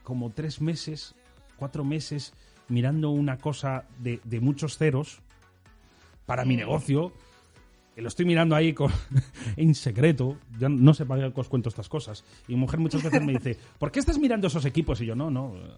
como 0.03 0.29
tres 0.31 0.61
meses, 0.61 1.15
cuatro 1.57 1.83
meses 1.83 2.33
mirando 2.69 3.09
una 3.09 3.37
cosa 3.37 3.85
de, 3.99 4.19
de 4.23 4.39
muchos 4.39 4.77
ceros 4.77 5.19
para 6.25 6.45
mi 6.45 6.55
negocio. 6.55 7.11
que 7.95 8.01
Lo 8.01 8.07
estoy 8.07 8.25
mirando 8.25 8.55
ahí 8.55 8.73
con, 8.73 8.91
en 9.57 9.75
secreto. 9.75 10.37
Ya 10.59 10.69
no 10.69 10.93
sé 10.93 11.05
para 11.05 11.31
qué 11.33 11.39
os 11.41 11.49
cuento 11.49 11.69
estas 11.69 11.89
cosas. 11.89 12.23
Y 12.47 12.53
mi 12.53 12.59
mujer 12.59 12.79
muchas 12.79 13.03
veces 13.03 13.21
me 13.23 13.33
dice, 13.33 13.57
¿por 13.79 13.91
qué 13.91 13.99
estás 13.99 14.17
mirando 14.19 14.47
esos 14.47 14.65
equipos? 14.65 15.01
Y 15.01 15.05
yo, 15.05 15.15
no, 15.15 15.29
no. 15.29 15.55
eh, 15.57 15.71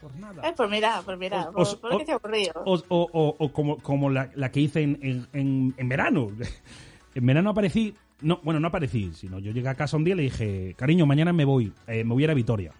Por 0.00 0.14
nada. 0.16 0.46
Eh, 0.48 0.52
pues 0.56 0.68
mira, 0.68 1.02
pues 1.04 1.18
Os- 1.54 1.76
por, 1.76 1.90
por 1.92 2.10
ha 2.10 2.16
ocurrido. 2.16 2.52
O, 2.66 2.74
o- 2.88 3.08
o- 3.12 3.36
o 3.38 3.52
como, 3.52 3.78
como 3.78 4.10
la, 4.10 4.30
la 4.34 4.50
que 4.50 4.60
hice 4.60 4.82
en, 4.82 4.98
en- 5.02 5.26
en- 5.32 5.74
en 5.76 5.88
verano. 5.88 6.28
En 7.14 7.26
verano 7.26 7.50
aparecí. 7.50 7.94
No, 8.20 8.38
bueno, 8.44 8.60
no 8.60 8.68
aparecí, 8.68 9.12
sino 9.14 9.38
yo 9.40 9.50
llegué 9.50 9.68
a 9.68 9.74
casa 9.74 9.96
un 9.96 10.04
día 10.04 10.14
y 10.14 10.16
le 10.18 10.22
dije, 10.24 10.74
cariño, 10.76 11.04
mañana 11.06 11.32
me 11.32 11.44
voy, 11.44 11.72
eh, 11.88 12.04
me 12.04 12.12
voy 12.14 12.22
a 12.22 12.24
ir 12.24 12.30
a 12.30 12.34
Vitoria. 12.34 12.72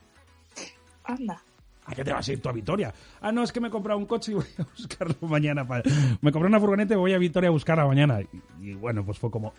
Anda. 1.05 1.43
¿A 1.89 1.95
qué 1.95 2.05
te 2.05 2.13
vas 2.13 2.29
a 2.29 2.33
ir 2.33 2.43
tú 2.43 2.49
a 2.51 2.53
Vitoria? 2.53 2.93
Ah, 3.21 3.33
no, 3.33 3.43
es 3.43 3.51
que 3.51 3.61
me 3.61 3.69
he 3.69 3.71
comprado 3.71 3.99
un 3.99 4.05
coche 4.07 4.33
y 4.33 4.35
voy 4.35 4.45
a 4.59 4.63
buscarlo 4.63 5.17
mañana. 5.23 5.67
pa- 5.67 5.83
Me 6.21 6.31
compré 6.31 6.49
una 6.49 6.61
furgoneta 6.61 6.93
y 6.95 6.99
voy 6.99 7.15
a 7.15 7.19
Vitoria 7.19 7.49
a 7.49 7.53
buscarla 7.53 7.87
mañana. 7.87 8.21
Y, 8.21 8.29
y 8.71 8.75
bueno, 8.75 9.05
pues 9.05 9.19
fue 9.19 9.31
como, 9.31 9.55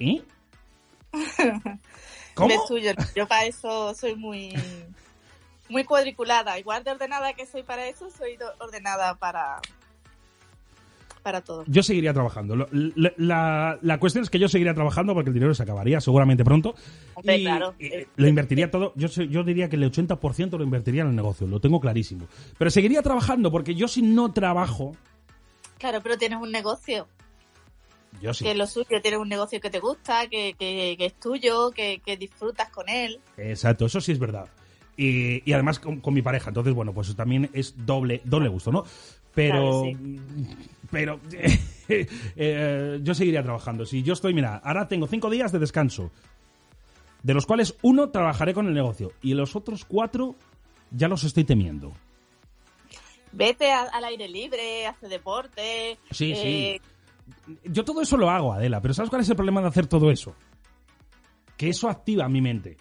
¿eh? 0.00 0.22
¿Cómo? 2.34 2.54
Yo, 3.14 3.26
para 3.28 3.44
eso 3.46 3.94
soy 3.94 4.14
muy 4.16 4.54
muy 5.68 5.84
cuadriculada. 5.84 6.58
Igual 6.58 6.82
de 6.84 6.90
ordenada 6.90 7.32
que 7.34 7.46
soy 7.46 7.62
para 7.62 7.86
eso, 7.86 8.10
soy 8.10 8.38
ordenada 8.58 9.14
para 9.14 9.60
para 11.28 11.42
todo. 11.42 11.64
Yo 11.66 11.82
seguiría 11.82 12.14
trabajando. 12.14 12.56
Lo- 12.56 12.68
La, 12.72 13.12
la- 13.18 13.78
la 13.82 13.98
cuestión 14.00 14.24
es 14.24 14.30
que 14.30 14.38
yo 14.38 14.48
seguiría 14.48 14.72
trabajando 14.72 15.12
porque 15.12 15.28
el 15.28 15.34
dinero 15.34 15.54
se 15.54 15.62
acabaría 15.62 16.00
seguramente 16.00 16.42
pronto. 16.44 16.74
Hombre, 17.14 17.36
y, 17.36 17.42
claro. 17.42 17.74
y, 17.78 17.86
eh, 17.86 18.06
lo 18.16 18.28
invertiría 18.28 18.70
todo. 18.70 18.92
Yo, 18.96 19.08
yo 19.08 19.44
diría 19.44 19.68
que 19.68 19.76
el 19.76 19.84
80% 19.92 20.56
lo 20.56 20.64
invertiría 20.64 21.02
en 21.02 21.08
el 21.08 21.16
negocio. 21.16 21.46
Lo 21.46 21.60
tengo 21.60 21.80
clarísimo. 21.80 22.26
Pero 22.56 22.70
seguiría 22.70 23.02
trabajando 23.02 23.50
porque 23.50 23.74
yo 23.74 23.88
si 23.88 24.00
no 24.00 24.32
trabajo, 24.32 24.96
Claro, 25.78 26.00
pero 26.02 26.16
tienes 26.18 26.38
un 26.40 26.50
negocio, 26.50 27.06
yo 28.20 28.34
sí. 28.34 28.44
que 28.44 28.54
lo 28.54 28.66
suyo, 28.66 29.00
tienes 29.00 29.20
un 29.20 29.28
negocio 29.28 29.60
que 29.60 29.70
te 29.70 29.78
gusta, 29.80 30.26
que, 30.28 30.54
que, 30.58 30.96
que 30.98 31.06
es 31.06 31.14
tuyo, 31.20 31.70
que, 31.70 32.00
que 32.04 32.16
disfrutas 32.16 32.68
con 32.70 32.88
él. 32.88 33.20
Exacto, 33.36 33.86
eso 33.86 34.00
sí 34.00 34.12
es 34.12 34.18
verdad. 34.18 34.48
Y, 34.96 35.48
y 35.48 35.52
además 35.52 35.78
con, 35.78 36.00
con 36.00 36.14
mi 36.14 36.22
pareja, 36.22 36.50
entonces 36.50 36.74
bueno, 36.74 36.92
pues 36.92 37.14
también 37.14 37.48
es 37.52 37.74
doble, 37.86 38.20
doble 38.24 38.48
gusto, 38.48 38.72
¿no? 38.72 38.84
Pero, 39.34 39.84
pero 40.90 41.20
eh, 41.88 42.98
yo 43.02 43.14
seguiría 43.14 43.42
trabajando. 43.42 43.84
Si 43.86 44.02
yo 44.02 44.12
estoy, 44.14 44.34
mira, 44.34 44.56
ahora 44.64 44.88
tengo 44.88 45.06
cinco 45.06 45.30
días 45.30 45.52
de 45.52 45.58
descanso, 45.58 46.10
de 47.22 47.34
los 47.34 47.46
cuales 47.46 47.76
uno 47.82 48.10
trabajaré 48.10 48.54
con 48.54 48.66
el 48.66 48.74
negocio 48.74 49.12
y 49.22 49.34
los 49.34 49.54
otros 49.56 49.84
cuatro 49.84 50.34
ya 50.90 51.08
los 51.08 51.24
estoy 51.24 51.44
temiendo. 51.44 51.92
Vete 53.32 53.70
a- 53.70 53.82
al 53.92 54.04
aire 54.04 54.28
libre, 54.28 54.86
hace 54.86 55.06
deporte. 55.08 55.98
Sí, 56.10 56.32
eh, 56.34 56.80
Yo 57.64 57.84
todo 57.84 58.00
eso 58.00 58.16
lo 58.16 58.30
hago, 58.30 58.54
Adela, 58.54 58.80
pero 58.80 58.94
¿sabes 58.94 59.10
cuál 59.10 59.20
es 59.20 59.28
el 59.28 59.36
problema 59.36 59.60
de 59.60 59.68
hacer 59.68 59.86
todo 59.86 60.10
eso? 60.10 60.34
Que 61.58 61.68
eso 61.68 61.88
activa 61.90 62.26
mi 62.28 62.40
mente. 62.40 62.78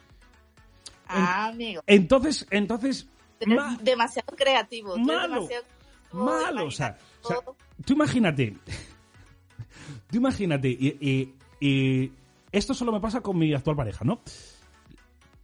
Ah, 1.06 1.48
amigo. 1.48 1.82
Entonces, 1.86 2.48
entonces, 2.50 3.08
Eres 3.42 3.60
demasiado 3.84 4.36
creativo. 4.38 4.94
tú 4.94 5.00
eres 5.02 5.06
malo, 5.08 5.34
demasiado 5.36 5.64
creativo, 5.64 5.77
malo, 6.14 6.66
o 6.66 6.72
sea, 6.72 6.98
o 7.24 7.28
sea, 7.28 7.38
tú 7.86 7.94
imagínate, 7.94 8.56
tú 10.12 10.18
imagínate, 10.18 10.70
y, 10.70 10.98
y- 11.02 11.34
y 11.60 12.12
esto 12.52 12.74
solo 12.74 12.92
me 12.92 13.00
pasa 13.00 13.22
con 13.22 13.38
mi 13.38 13.54
actual 13.54 13.76
pareja, 13.76 14.06
¿no? 14.06 14.22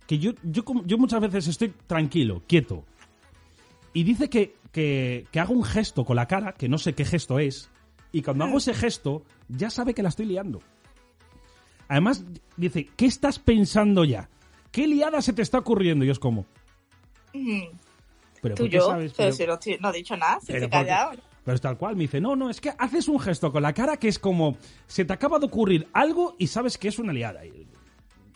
Que 0.08 0.20
yo, 0.20 0.32
yo, 0.44 0.64
yo 0.86 0.98
muchas 0.98 1.22
veces 1.22 1.48
estoy 1.48 1.70
tranquilo, 1.88 2.44
quieto, 2.48 2.84
y 3.94 4.04
dice 4.04 4.30
que, 4.30 4.56
que, 4.72 5.26
que 5.32 5.40
hago 5.40 5.54
un 5.54 5.64
gesto 5.64 6.06
con 6.06 6.16
la 6.16 6.28
cara, 6.28 6.54
que 6.54 6.70
no 6.70 6.78
sé 6.78 6.94
qué 6.94 7.06
gesto 7.06 7.40
es, 7.40 7.70
y 8.12 8.22
cuando 8.22 8.44
hago 8.46 8.58
ese 8.58 8.74
gesto, 8.74 9.24
ya 9.50 9.70
sabe 9.70 9.94
que 9.94 10.04
la 10.04 10.10
estoy 10.10 10.26
liando. 10.28 10.62
Además, 11.88 12.24
dice, 12.58 12.88
¿qué 12.96 13.06
estás 13.06 13.40
pensando 13.40 14.04
ya? 14.06 14.30
¿Qué 14.72 14.88
liada 14.88 15.22
se 15.22 15.34
te 15.34 15.42
está 15.42 15.60
ocurriendo? 15.60 16.06
Y 16.06 16.10
es 16.10 16.20
como, 16.20 16.46
Mm, 17.36 17.64
¿pero 18.44 18.54
Tú 18.54 18.64
por 18.66 18.70
qué 18.70 18.78
yo, 18.78 18.86
sabes? 18.86 19.14
pero 19.18 19.36
Pero- 19.36 19.60
si 19.60 19.72
no, 19.72 19.78
no 19.82 19.90
he 19.90 19.98
dicho 19.98 20.16
nada, 20.16 20.36
si 20.40 20.52
estoy 20.54 20.60
porque- 20.62 20.70
callado. 20.70 21.12
Pero 21.44 21.56
es 21.56 21.62
tal 21.62 21.78
cual, 21.78 21.96
me 21.96 22.04
dice, 22.04 22.22
no, 22.22 22.36
no, 22.36 22.50
es 22.52 22.62
que 22.62 22.72
haces 22.78 23.08
un 23.08 23.20
gesto 23.20 23.52
con 23.52 23.64
la 23.64 23.74
cara 23.74 23.98
que 23.98 24.08
es 24.08 24.20
como, 24.20 24.56
se 24.88 25.04
te 25.04 25.12
acaba 25.14 25.40
de 25.40 25.46
ocurrir 25.48 25.88
algo 25.92 26.36
y 26.38 26.46
sabes 26.48 26.78
que 26.78 26.88
es 26.90 27.00
una 27.00 27.12
liada. 27.12 27.42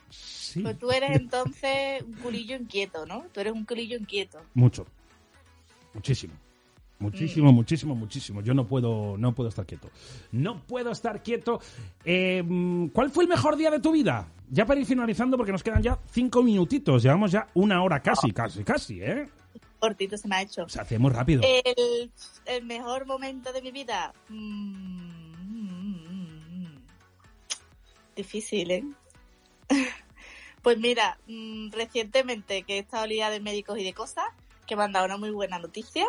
Sí, 0.09 0.61
Pues 0.61 0.77
tú 0.79 0.91
eres 0.91 1.11
entonces 1.11 2.01
un 2.03 2.13
culillo 2.15 2.55
inquieto, 2.55 3.05
¿no? 3.05 3.25
Tú 3.33 3.39
eres 3.41 3.53
un 3.53 3.63
culillo 3.65 3.97
inquieto. 3.97 4.39
mucho. 4.55 4.87
Muchísimo. 5.93 6.33
Muchísimo, 6.99 7.51
muchísimo, 7.53 7.93
muchísimo. 7.95 8.41
Yo 8.41 8.55
no 8.55 8.65
puedo, 8.65 9.17
no 9.19 9.33
puedo 9.35 9.49
estar 9.49 9.65
quieto. 9.67 9.89
No 10.31 10.63
puedo 10.63 10.89
estar 10.91 11.21
quieto. 11.21 11.59
Eh, 12.03 12.43
¿Cuál 12.91 13.11
fue 13.11 13.23
el 13.25 13.29
mejor 13.29 13.55
día 13.55 13.69
de 13.69 13.79
tu 13.79 13.91
vida? 13.91 14.27
Ya 14.49 14.65
para 14.65 14.79
ir 14.79 14.85
finalizando, 14.87 15.37
porque 15.37 15.51
nos 15.51 15.61
quedan 15.61 15.83
ya 15.83 15.99
cinco 16.09 16.41
minutitos. 16.41 17.03
Llevamos 17.03 17.31
ya 17.31 17.47
una 17.53 17.83
hora 17.83 17.99
casi, 18.01 18.31
casi, 18.31 18.63
casi, 18.63 18.99
¿eh? 19.01 19.27
Cortito 19.79 20.17
se 20.17 20.27
me 20.27 20.35
ha 20.35 20.41
hecho. 20.41 20.67
Se 20.67 20.81
hace 20.81 20.99
muy 20.99 21.11
rápido. 21.11 21.41
El, 21.43 22.11
el 22.45 22.65
mejor 22.65 23.05
momento 23.05 23.53
de 23.53 23.61
mi 23.61 23.71
vida. 23.71 24.13
Mm, 24.29 25.27
difícil, 28.15 28.71
¿eh? 28.71 28.83
Pues 30.63 30.79
mira, 30.79 31.17
mm, 31.27 31.71
recientemente 31.71 32.63
que 32.63 32.75
he 32.75 32.79
estado 32.79 33.05
liada 33.05 33.31
de 33.31 33.39
médicos 33.39 33.79
y 33.79 33.85
de 33.85 33.93
cosas, 33.93 34.25
que 34.65 34.75
me 34.75 34.83
han 34.83 34.91
dado 34.91 35.05
una 35.05 35.15
muy 35.15 35.29
buena 35.29 35.59
noticia 35.59 36.05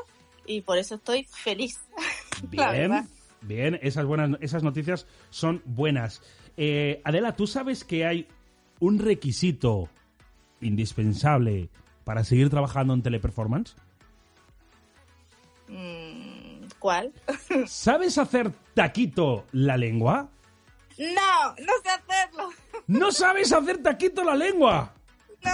y 0.47 0.63
por 0.63 0.79
eso 0.79 0.97
estoy 0.97 1.25
feliz. 1.25 1.79
Bien, 2.51 3.09
bien, 3.41 3.79
esas, 3.83 4.05
buenas, 4.05 4.37
esas 4.41 4.63
noticias 4.63 5.07
son 5.31 5.63
buenas. 5.65 6.23
Eh, 6.57 7.01
Adela, 7.05 7.37
¿tú 7.37 7.47
sabes 7.47 7.85
que 7.85 8.07
hay 8.07 8.27
un 8.81 8.99
requisito 8.99 9.89
indispensable 10.61 11.69
para 12.09 12.25
seguir 12.25 12.49
trabajando 12.49 12.95
en 12.95 13.03
teleperformance? 13.03 13.75
Mm, 15.69 16.69
¿Cuál? 16.79 17.13
¿Sabes 17.67 18.17
hacer 18.17 18.51
taquito 18.73 19.45
la 19.53 19.77
lengua? 19.77 20.31
No, 20.99 21.51
no 21.51 21.73
sé 21.83 21.91
hacerlo. 21.91 22.49
¡No 22.87 23.13
sabes 23.13 23.53
hacer 23.53 23.83
taquito 23.83 24.25
la 24.25 24.35
lengua! 24.37 24.95
No. 25.45 25.51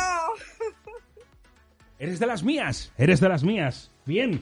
Eres 1.98 2.20
de 2.20 2.26
las 2.28 2.44
mías, 2.44 2.92
eres 2.98 3.18
de 3.18 3.28
las 3.28 3.42
mías. 3.42 3.90
Bien, 4.06 4.40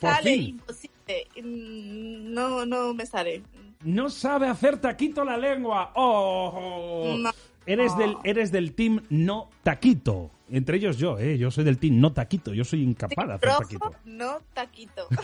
por 0.00 0.08
Sale 0.10 0.32
fin. 0.32 0.40
imposible. 0.48 1.26
Mm, 1.36 2.32
No, 2.32 2.64
no 2.64 2.94
me 2.94 3.04
sale. 3.04 3.42
No 3.82 4.08
sabe 4.08 4.48
hacer 4.48 4.78
taquito 4.80 5.22
la 5.22 5.36
lengua. 5.36 5.92
¡Oh! 5.96 7.14
No. 7.18 7.30
Eres, 7.66 7.96
del, 7.96 8.16
eres 8.24 8.50
del 8.50 8.74
team 8.74 9.02
no 9.10 9.48
taquito. 9.62 10.30
Entre 10.50 10.76
ellos 10.76 10.98
yo, 10.98 11.18
¿eh? 11.18 11.38
Yo 11.38 11.50
soy 11.50 11.64
del 11.64 11.78
team 11.78 12.00
no 12.00 12.12
taquito. 12.12 12.52
Yo 12.52 12.64
soy 12.64 12.82
incapaz 12.82 13.26
de 13.26 13.34
hacer 13.34 13.50
taquito. 13.58 13.94
no 14.04 14.40
taquito. 14.52 15.08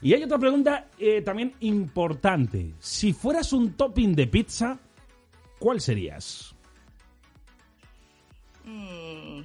Y 0.00 0.14
hay 0.14 0.22
otra 0.22 0.38
pregunta 0.38 0.86
eh, 0.98 1.22
también 1.22 1.54
importante. 1.60 2.74
Si 2.78 3.12
fueras 3.12 3.52
un 3.52 3.72
topping 3.72 4.14
de 4.14 4.26
pizza, 4.26 4.78
¿cuál 5.58 5.80
serías? 5.80 6.54
Mm, 8.64 9.40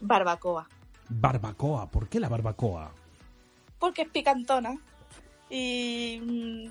barbacoa. 0.00 0.68
Barbacoa. 1.08 1.90
¿Por 1.90 2.08
qué 2.08 2.20
la 2.20 2.28
barbacoa? 2.28 2.92
Porque 3.78 4.02
es 4.02 4.08
picantona. 4.08 4.76
Y 5.48 6.70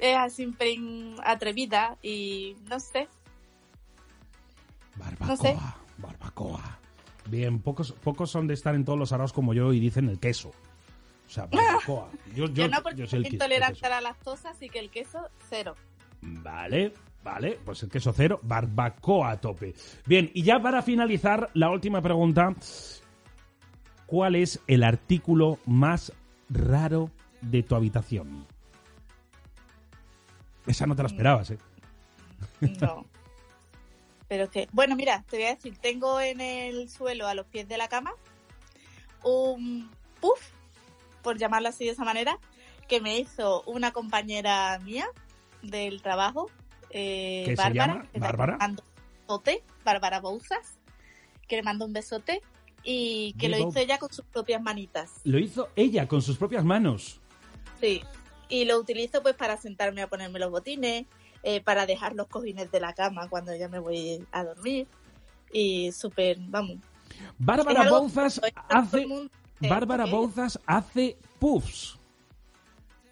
es 0.00 0.16
así 0.16 0.46
prin- 0.48 1.16
atrevida 1.24 1.96
y 2.02 2.56
no 2.68 2.80
sé. 2.80 3.08
No 5.20 5.36
sé. 5.36 5.56
Barbacoa. 5.98 6.78
Bien, 7.28 7.60
pocos, 7.60 7.92
pocos 7.92 8.30
son 8.30 8.46
de 8.46 8.54
estar 8.54 8.74
en 8.74 8.84
todos 8.84 8.98
los 8.98 9.12
araos 9.12 9.32
como 9.32 9.54
yo 9.54 9.72
y 9.72 9.80
dicen 9.80 10.08
el 10.08 10.18
queso. 10.18 10.48
O 10.50 11.30
sea, 11.32 11.46
barbacoa. 11.46 12.08
Yo, 12.34 12.46
yo, 12.46 12.52
Yo, 12.64 12.68
no 12.68 12.82
porque 12.82 12.98
yo 12.98 13.06
soy 13.06 13.20
el 13.24 13.32
intolerante 13.34 13.86
a 13.86 13.90
la 13.90 14.00
lactosa, 14.00 14.50
así 14.50 14.68
que 14.68 14.80
el 14.80 14.90
queso, 14.90 15.28
cero. 15.48 15.76
Vale, 16.22 16.92
vale, 17.22 17.58
pues 17.64 17.82
el 17.84 17.88
queso 17.88 18.12
cero, 18.12 18.40
barbacoa 18.42 19.30
a 19.30 19.40
tope. 19.40 19.74
Bien, 20.06 20.30
y 20.34 20.42
ya 20.42 20.60
para 20.60 20.82
finalizar, 20.82 21.48
la 21.54 21.70
última 21.70 22.02
pregunta. 22.02 22.52
¿Cuál 24.06 24.34
es 24.34 24.60
el 24.66 24.82
artículo 24.82 25.58
más 25.66 26.12
raro 26.48 27.10
de 27.42 27.62
tu 27.62 27.76
habitación? 27.76 28.44
Esa 30.66 30.86
no 30.86 30.94
te 30.96 31.02
la 31.02 31.08
esperabas, 31.08 31.50
¿eh? 31.50 31.58
No. 32.80 33.06
Pero 34.28 34.44
es 34.44 34.50
que, 34.50 34.68
bueno, 34.72 34.94
mira, 34.94 35.24
te 35.28 35.38
voy 35.38 35.46
a 35.46 35.54
decir, 35.54 35.76
tengo 35.78 36.20
en 36.20 36.40
el 36.40 36.88
suelo, 36.88 37.26
a 37.26 37.34
los 37.34 37.46
pies 37.46 37.66
de 37.66 37.76
la 37.76 37.88
cama, 37.88 38.12
un 39.24 39.90
puff, 40.20 40.40
por 41.22 41.36
llamarlo 41.36 41.68
así 41.68 41.84
de 41.84 41.90
esa 41.90 42.04
manera, 42.04 42.38
que 42.88 43.00
me 43.00 43.18
hizo 43.18 43.62
una 43.62 43.92
compañera 43.92 44.78
mía 44.84 45.08
del 45.62 46.00
trabajo, 46.00 46.48
eh, 46.90 47.42
¿Qué 47.44 47.56
se 47.56 47.62
Bárbara. 47.62 47.92
llama? 47.94 48.02
que 48.02 48.18
le 48.18 48.20
¿Bárbara? 48.20 48.56
mando 48.58 48.82
un 48.84 49.26
besote, 49.26 49.64
Bárbara 49.84 50.20
Bouzas, 50.20 50.78
que 51.48 51.56
le 51.56 51.62
mando 51.64 51.84
un 51.84 51.92
besote 51.92 52.40
y 52.84 53.34
que 53.34 53.48
lo 53.48 53.58
hizo 53.58 53.78
ella 53.78 53.98
con 53.98 54.12
sus 54.12 54.24
propias 54.26 54.62
manitas. 54.62 55.10
Lo 55.24 55.38
hizo 55.38 55.70
ella 55.76 56.06
con 56.06 56.22
sus 56.22 56.36
propias 56.36 56.64
manos. 56.64 57.20
Sí, 57.80 58.02
y 58.50 58.64
lo 58.64 58.78
utilizo 58.78 59.22
pues 59.22 59.34
para 59.36 59.56
sentarme 59.56 60.02
a 60.02 60.08
ponerme 60.08 60.38
los 60.38 60.50
botines, 60.50 61.06
eh, 61.42 61.62
para 61.62 61.86
dejar 61.86 62.14
los 62.14 62.26
cojines 62.26 62.70
de 62.70 62.80
la 62.80 62.92
cama 62.92 63.28
cuando 63.28 63.54
ya 63.54 63.68
me 63.68 63.78
voy 63.78 64.26
a 64.32 64.44
dormir. 64.44 64.86
Y 65.52 65.90
súper, 65.92 66.36
vamos. 66.40 66.76
Bárbara 67.38 67.88
Bouzas 67.90 68.40
hace. 68.68 69.06
mundo 69.06 69.30
Bárbara. 69.60 70.06
Bouzas 70.06 70.58
hace 70.66 71.18
puffs 71.38 71.98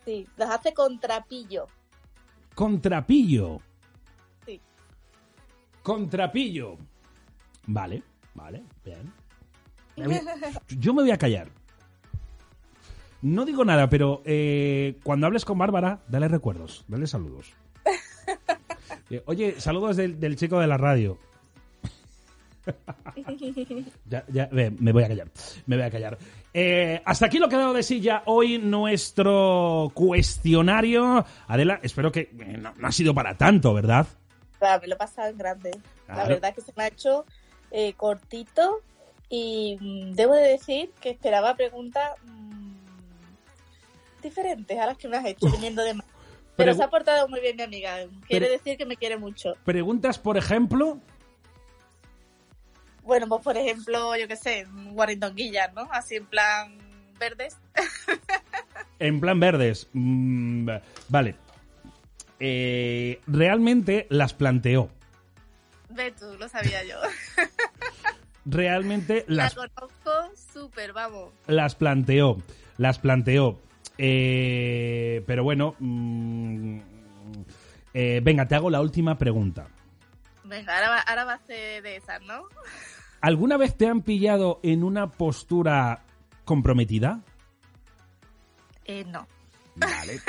Sí, 0.05 0.27
los 0.37 0.49
hace 0.49 0.73
con 0.73 0.99
trapillo. 0.99 1.67
con 2.55 2.81
trapillo. 2.81 3.61
Sí. 4.47 4.61
Con 5.83 6.09
trapillo. 6.09 6.79
Vale, 7.67 8.03
vale, 8.35 8.63
bien. 8.83 9.13
Yo 10.69 10.95
me 10.95 11.03
voy 11.03 11.11
a 11.11 11.19
callar. 11.19 11.49
No 13.23 13.45
digo 13.45 13.65
nada, 13.65 13.89
pero 13.89 14.23
eh, 14.25 14.99
cuando 15.03 15.27
hables 15.27 15.45
con 15.45 15.59
Bárbara, 15.59 16.01
dale 16.09 16.29
recuerdos, 16.29 16.85
dale 16.89 17.07
saludos. 17.07 17.53
Eh, 19.11 19.23
Oye, 19.25 19.59
saludos 19.59 19.97
del, 19.97 20.21
del 20.21 20.37
chico 20.37 20.61
de 20.61 20.67
la 20.67 20.77
radio. 20.77 21.19
Ya, 24.07 24.25
ya, 24.29 24.49
me 24.53 24.93
voy 24.93 25.03
a 25.03 25.09
callar. 25.09 25.29
Me 25.67 25.77
voy 25.77 25.85
a 25.85 25.91
callar. 25.91 26.19
Eh, 26.53 27.01
hasta 27.05 27.27
aquí 27.27 27.39
lo 27.39 27.49
que 27.49 27.57
ha 27.57 27.61
dado 27.61 27.75
de 27.75 27.83
sí 27.83 28.01
ya 28.01 28.23
hoy 28.27 28.59
nuestro 28.59 29.91
cuestionario. 29.95 31.25
Adela, 31.47 31.81
espero 31.83 32.11
que 32.11 32.21
eh, 32.21 32.59
no, 32.59 32.73
no 32.77 32.89
ha 32.89 32.93
sido 32.93 33.15
para 33.15 33.37
tanto, 33.37 33.75
¿verdad? 33.75 34.07
Claro, 34.59 34.81
me 34.83 34.89
lo 34.89 34.95
he 34.95 34.99
pasado 34.99 35.29
en 35.29 35.39
grande. 35.39 35.71
La 36.09 36.27
verdad 36.27 36.55
que 36.55 36.61
se 36.61 36.73
me 36.77 36.85
ha 36.85 36.89
hecho 36.89 37.25
eh, 37.71 37.93
cortito 37.95 38.81
y 39.29 39.77
mm, 39.81 40.13
debo 40.15 40.35
de 40.35 40.49
decir 40.49 40.91
que 41.01 41.11
esperaba 41.11 41.55
preguntas 41.55 42.13
mm, 42.25 42.58
diferentes 44.23 44.79
a 44.79 44.87
las 44.87 44.97
que 44.99 45.09
me 45.09 45.17
has 45.17 45.27
hecho 45.27 45.51
viniendo 45.51 45.83
de 45.83 45.95
más. 45.95 46.07
Pero 46.57 46.75
se 46.75 46.83
ha 46.83 46.91
portado 46.91 47.29
muy 47.29 47.41
bien 47.41 47.57
mi 47.57 47.63
amiga. 47.63 47.99
Quiere 48.27 48.49
decir 48.49 48.77
que 48.77 48.85
me 48.85 48.97
quiere 48.97 49.17
mucho. 49.17 49.55
Preguntas, 49.65 50.19
por 50.19 50.37
ejemplo. 50.37 50.99
Bueno, 53.05 53.29
pues 53.29 53.43
por 53.43 53.57
ejemplo, 53.57 54.17
yo 54.17 54.27
qué 54.29 54.37
sé, 54.37 54.67
guarindonguillas, 54.93 55.73
¿no? 55.73 55.89
Así 55.93 56.17
en 56.17 56.27
plan 56.27 56.77
verdes. 57.19 57.57
En 59.01 59.21
plan 59.21 59.39
verdes. 59.39 59.89
Mm, 59.93 60.69
vale. 61.09 61.37
Eh, 62.41 63.21
realmente 63.29 64.07
las 64.11 64.35
planteó. 64.35 64.91
Ve 65.91 66.13
tú, 66.19 66.35
lo 66.39 66.49
sabía 66.49 66.85
yo. 66.85 66.97
Realmente 68.45 69.25
las, 69.29 69.55
La 69.57 69.69
conozco 69.69 70.11
súper, 70.53 70.93
vamos. 70.93 71.31
las 71.47 71.75
planteó. 71.75 72.39
Las 72.77 72.99
planteó. 72.99 73.61
Eh, 73.99 75.23
pero 75.27 75.43
bueno. 75.45 75.75
mm, 75.79 76.79
eh, 77.95 78.21
venga, 78.23 78.47
te 78.47 78.55
hago 78.55 78.71
la 78.71 78.81
última 78.81 79.19
pregunta. 79.19 79.67
Venga, 80.45 80.75
ahora 80.77 80.89
va, 80.89 81.01
ahora 81.01 81.25
va 81.25 81.33
a 81.35 81.47
ser 81.47 81.83
de 81.83 81.97
esas, 81.97 82.23
¿no? 82.23 82.45
¿Alguna 83.21 83.57
vez 83.57 83.77
te 83.77 83.89
han 83.89 84.03
pillado 84.03 84.61
en 84.63 84.85
una 84.85 85.11
postura 85.11 86.05
comprometida? 86.45 87.21
Eh, 88.85 89.05
no. 89.05 89.27
Vale. 89.75 90.21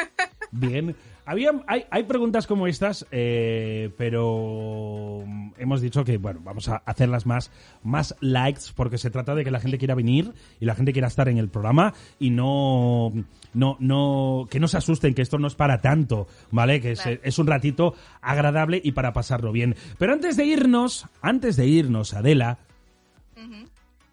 Bien. 0.51 0.95
Había, 1.29 1.51
hay, 1.67 1.85
hay 1.91 2.03
preguntas 2.05 2.47
como 2.47 2.65
estas, 2.65 3.05
eh, 3.11 3.91
pero 3.99 5.23
hemos 5.59 5.79
dicho 5.79 6.03
que, 6.03 6.17
bueno, 6.17 6.41
vamos 6.43 6.69
a 6.69 6.77
hacerlas 6.77 7.27
más, 7.27 7.51
más 7.83 8.15
likes 8.19 8.61
porque 8.75 8.97
se 8.97 9.11
trata 9.11 9.35
de 9.35 9.43
que 9.43 9.51
la 9.51 9.59
gente 9.59 9.77
quiera 9.77 9.93
venir 9.93 10.33
y 10.59 10.65
la 10.65 10.73
gente 10.73 10.91
quiera 10.91 11.07
estar 11.07 11.29
en 11.29 11.37
el 11.37 11.47
programa 11.47 11.93
y 12.17 12.31
no, 12.31 13.13
no, 13.53 13.77
no, 13.79 14.47
que 14.49 14.59
no 14.59 14.67
se 14.67 14.77
asusten, 14.77 15.13
que 15.13 15.21
esto 15.21 15.37
no 15.37 15.45
es 15.45 15.53
para 15.53 15.81
tanto, 15.81 16.25
¿vale? 16.49 16.81
Que 16.81 16.93
es, 16.93 17.01
Claro. 17.01 17.19
es 17.21 17.37
un 17.37 17.45
ratito 17.45 17.93
agradable 18.23 18.81
y 18.83 18.93
para 18.93 19.13
pasarlo 19.13 19.51
bien. 19.51 19.75
Pero 19.99 20.13
antes 20.13 20.35
de 20.35 20.45
irnos, 20.45 21.05
antes 21.21 21.57
de 21.57 21.67
irnos, 21.67 22.15
Adela, 22.15 22.57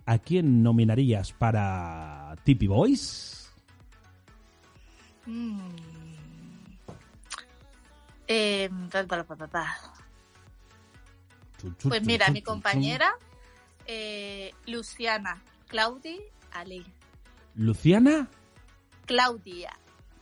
¿a 0.05 0.19
quién 0.19 0.63
nominarías 0.63 1.33
para 1.33 2.37
Tippy 2.45 2.67
Boys? 2.67 3.51
Mm. 5.25 5.96
Eh. 8.29 8.69
Pues 11.83 12.05
mira, 12.05 12.29
mi 12.31 12.43
compañera, 12.43 13.13
eh, 13.87 14.53
Luciana, 14.67 15.43
Claudi, 15.69 16.21
Ali. 16.53 16.85
Luciana. 17.55 18.29
Claudia, 19.07 19.73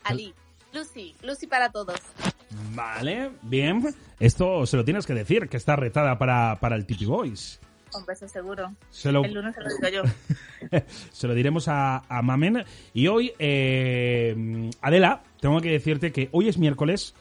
Ali. 0.04 0.34
Lucy, 0.72 1.14
Lucy 1.22 1.46
para 1.46 1.70
todos. 1.70 2.00
Vale, 2.74 3.30
bien. 3.42 3.94
Esto 4.20 4.66
se 4.66 4.76
lo 4.76 4.84
tienes 4.84 5.06
que 5.06 5.14
decir, 5.14 5.48
que 5.48 5.56
está 5.56 5.76
retada 5.76 6.18
para, 6.18 6.58
para 6.60 6.76
el 6.76 6.84
Tippy 6.86 7.04
Boys. 7.06 7.60
Un 7.94 8.04
beso 8.04 8.26
seguro. 8.28 8.74
Se 8.90 9.12
lo- 9.12 9.24
El 9.24 9.34
lunes 9.34 9.54
se 9.54 9.60
lo 9.62 9.68
digo 9.68 9.88
yo. 10.70 10.78
se 11.12 11.26
lo 11.28 11.34
diremos 11.34 11.68
a, 11.68 11.98
a 12.08 12.22
Mamen. 12.22 12.64
Y 12.92 13.06
hoy, 13.06 13.32
eh, 13.38 14.70
Adela, 14.82 15.22
tengo 15.40 15.60
que 15.60 15.70
decirte 15.70 16.12
que 16.12 16.28
hoy 16.32 16.48
es 16.48 16.58
miércoles, 16.58 17.14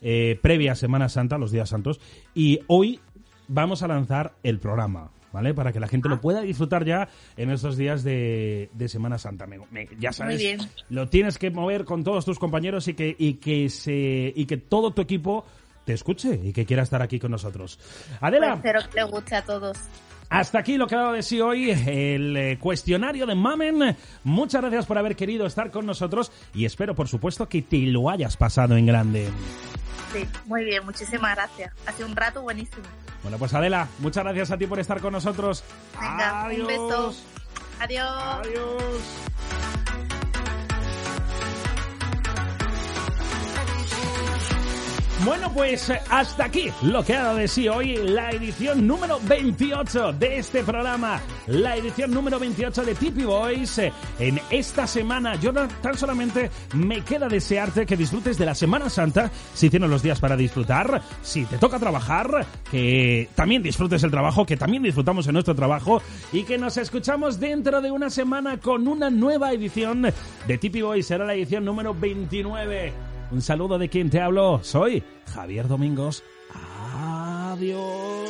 eh, 0.00 0.38
previa 0.42 0.72
a 0.72 0.74
Semana 0.74 1.08
Santa, 1.08 1.38
los 1.38 1.50
días 1.52 1.68
santos, 1.68 2.00
y 2.34 2.60
hoy 2.66 3.00
vamos 3.48 3.82
a 3.82 3.88
lanzar 3.88 4.32
el 4.42 4.58
programa. 4.58 5.10
¿Vale? 5.32 5.54
Para 5.54 5.72
que 5.72 5.78
la 5.78 5.86
gente 5.86 6.08
lo 6.08 6.20
pueda 6.20 6.40
disfrutar 6.40 6.84
ya 6.84 7.08
en 7.36 7.50
estos 7.52 7.76
días 7.76 8.02
de, 8.02 8.68
de 8.74 8.88
Semana 8.88 9.16
Santa. 9.16 9.46
Me- 9.46 9.60
me- 9.70 9.88
ya 10.00 10.12
sabes, 10.12 10.38
bien. 10.40 10.58
lo 10.88 11.08
tienes 11.08 11.38
que 11.38 11.52
mover 11.52 11.84
con 11.84 12.02
todos 12.02 12.24
tus 12.24 12.36
compañeros 12.40 12.88
y 12.88 12.94
que, 12.94 13.14
y 13.16 13.34
que 13.34 13.68
se 13.68 14.32
y 14.34 14.46
que 14.46 14.56
todo 14.56 14.90
tu 14.92 15.02
equipo 15.02 15.44
te 15.84 15.92
escuche 15.92 16.40
y 16.42 16.52
que 16.52 16.66
quiera 16.66 16.82
estar 16.82 17.00
aquí 17.00 17.20
con 17.20 17.30
nosotros. 17.30 17.78
Adela, 18.20 18.56
Pues 18.60 18.74
espero 18.74 18.90
que 18.90 18.96
le 18.96 19.04
guste 19.04 19.36
a 19.36 19.44
todos. 19.44 19.78
Hasta 20.30 20.60
aquí 20.60 20.76
lo 20.76 20.86
que 20.86 20.94
ha 20.94 20.98
dado 20.98 21.12
de 21.12 21.22
sí 21.22 21.40
hoy 21.40 21.70
el 21.70 22.36
eh, 22.36 22.58
cuestionario 22.58 23.26
de 23.26 23.34
Mamen. 23.34 23.96
Muchas 24.24 24.62
gracias 24.62 24.86
por 24.86 24.96
haber 24.96 25.16
querido 25.16 25.44
estar 25.44 25.70
con 25.70 25.84
nosotros 25.84 26.30
y 26.54 26.64
espero, 26.64 26.94
por 26.94 27.08
supuesto, 27.08 27.48
que 27.48 27.62
te 27.62 27.78
lo 27.78 28.08
hayas 28.08 28.36
pasado 28.36 28.76
en 28.76 28.86
grande. 28.86 29.28
Sí, 30.12 30.26
muy 30.46 30.64
bien, 30.64 30.84
muchísimas 30.84 31.34
gracias. 31.34 31.72
Ha 31.86 31.92
sido 31.92 32.08
un 32.08 32.16
rato 32.16 32.42
buenísimo. 32.42 32.84
Bueno, 33.22 33.38
pues 33.38 33.52
Adela, 33.54 33.88
muchas 33.98 34.24
gracias 34.24 34.50
a 34.52 34.56
ti 34.56 34.66
por 34.66 34.78
estar 34.78 35.00
con 35.00 35.12
nosotros. 35.12 35.62
Venga, 36.00 36.46
Adiós. 36.46 36.60
un 36.60 36.66
beso. 36.66 37.14
Adiós. 37.80 38.06
Adiós. 38.08 39.79
Bueno, 45.24 45.52
pues 45.52 45.90
eh, 45.90 46.00
hasta 46.08 46.46
aquí 46.46 46.70
lo 46.80 47.04
que 47.04 47.14
ha 47.14 47.24
dado 47.24 47.36
de 47.36 47.46
sí 47.46 47.68
hoy 47.68 47.94
la 47.96 48.30
edición 48.30 48.86
número 48.86 49.20
28 49.28 50.14
de 50.14 50.38
este 50.38 50.64
programa, 50.64 51.20
la 51.46 51.76
edición 51.76 52.10
número 52.12 52.38
28 52.38 52.84
de 52.86 52.94
Tippy 52.94 53.24
Boys. 53.24 53.78
Eh, 53.78 53.92
En 54.18 54.40
esta 54.50 54.86
semana, 54.86 55.34
yo 55.36 55.52
no- 55.52 55.68
tan 55.82 55.98
solamente 55.98 56.50
me 56.74 57.02
queda 57.04 57.28
desearte 57.28 57.84
que 57.84 57.98
disfrutes 57.98 58.38
de 58.38 58.46
la 58.46 58.54
Semana 58.54 58.88
Santa, 58.88 59.30
si 59.52 59.68
tienes 59.68 59.90
los 59.90 60.02
días 60.02 60.18
para 60.20 60.36
disfrutar, 60.36 61.02
si 61.22 61.44
te 61.44 61.58
toca 61.58 61.78
trabajar, 61.78 62.46
que 62.70 63.28
también 63.34 63.62
disfrutes 63.62 64.02
el 64.02 64.10
trabajo, 64.10 64.46
que 64.46 64.56
también 64.56 64.82
disfrutamos 64.82 65.26
en 65.26 65.34
nuestro 65.34 65.54
trabajo 65.54 66.00
y 66.32 66.44
que 66.44 66.56
nos 66.56 66.78
escuchamos 66.78 67.38
dentro 67.38 67.82
de 67.82 67.90
una 67.90 68.08
semana 68.08 68.58
con 68.58 68.88
una 68.88 69.10
nueva 69.10 69.52
edición 69.52 70.02
de 70.48 70.58
Tippy 70.58 70.80
Boys. 70.80 71.06
Será 71.06 71.26
la 71.26 71.34
edición 71.34 71.62
número 71.66 71.94
29. 71.94 73.09
Un 73.30 73.42
saludo 73.42 73.78
de 73.78 73.88
quien 73.88 74.10
te 74.10 74.20
hablo. 74.20 74.60
Soy 74.62 75.02
Javier 75.32 75.68
Domingos. 75.68 76.22
Adiós. 76.52 78.28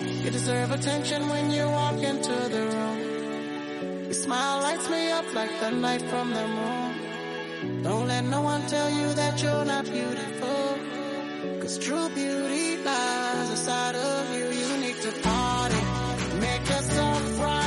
You 0.00 0.30
deserve 0.30 0.72
attention 0.72 1.28
when 1.28 1.50
you 1.50 1.64
walk 1.68 2.02
into 2.02 2.32
the 2.48 2.66
room. 2.66 4.04
Your 4.04 4.14
smile 4.14 4.62
lights 4.62 4.88
me 4.88 5.10
up 5.12 5.24
like 5.34 5.50
the 5.60 5.70
light 5.72 6.02
from 6.02 6.30
the 6.32 6.46
moon. 6.48 7.82
Don't 7.82 8.08
let 8.08 8.24
no 8.24 8.40
one 8.42 8.66
tell 8.66 8.90
you 8.90 9.12
that 9.14 9.42
you're 9.42 9.64
not 9.64 9.84
beautiful. 9.84 10.78
Cause 11.60 11.78
true 11.78 12.08
beauty 12.08 12.76
lies 12.82 13.50
inside 13.50 13.94
of 13.94 14.34
you. 14.34 14.46
You 14.46 14.76
need 14.78 14.96
to 15.02 15.12
party. 15.22 15.82
Make 16.40 16.68
yourself 16.68 17.40
rise 17.40 17.61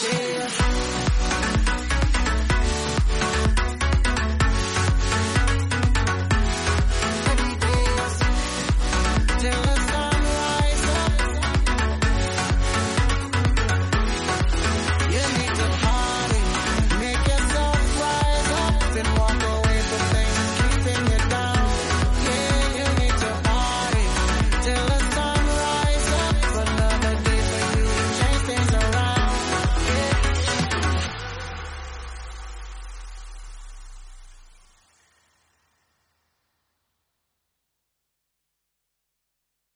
shit. 0.00 0.39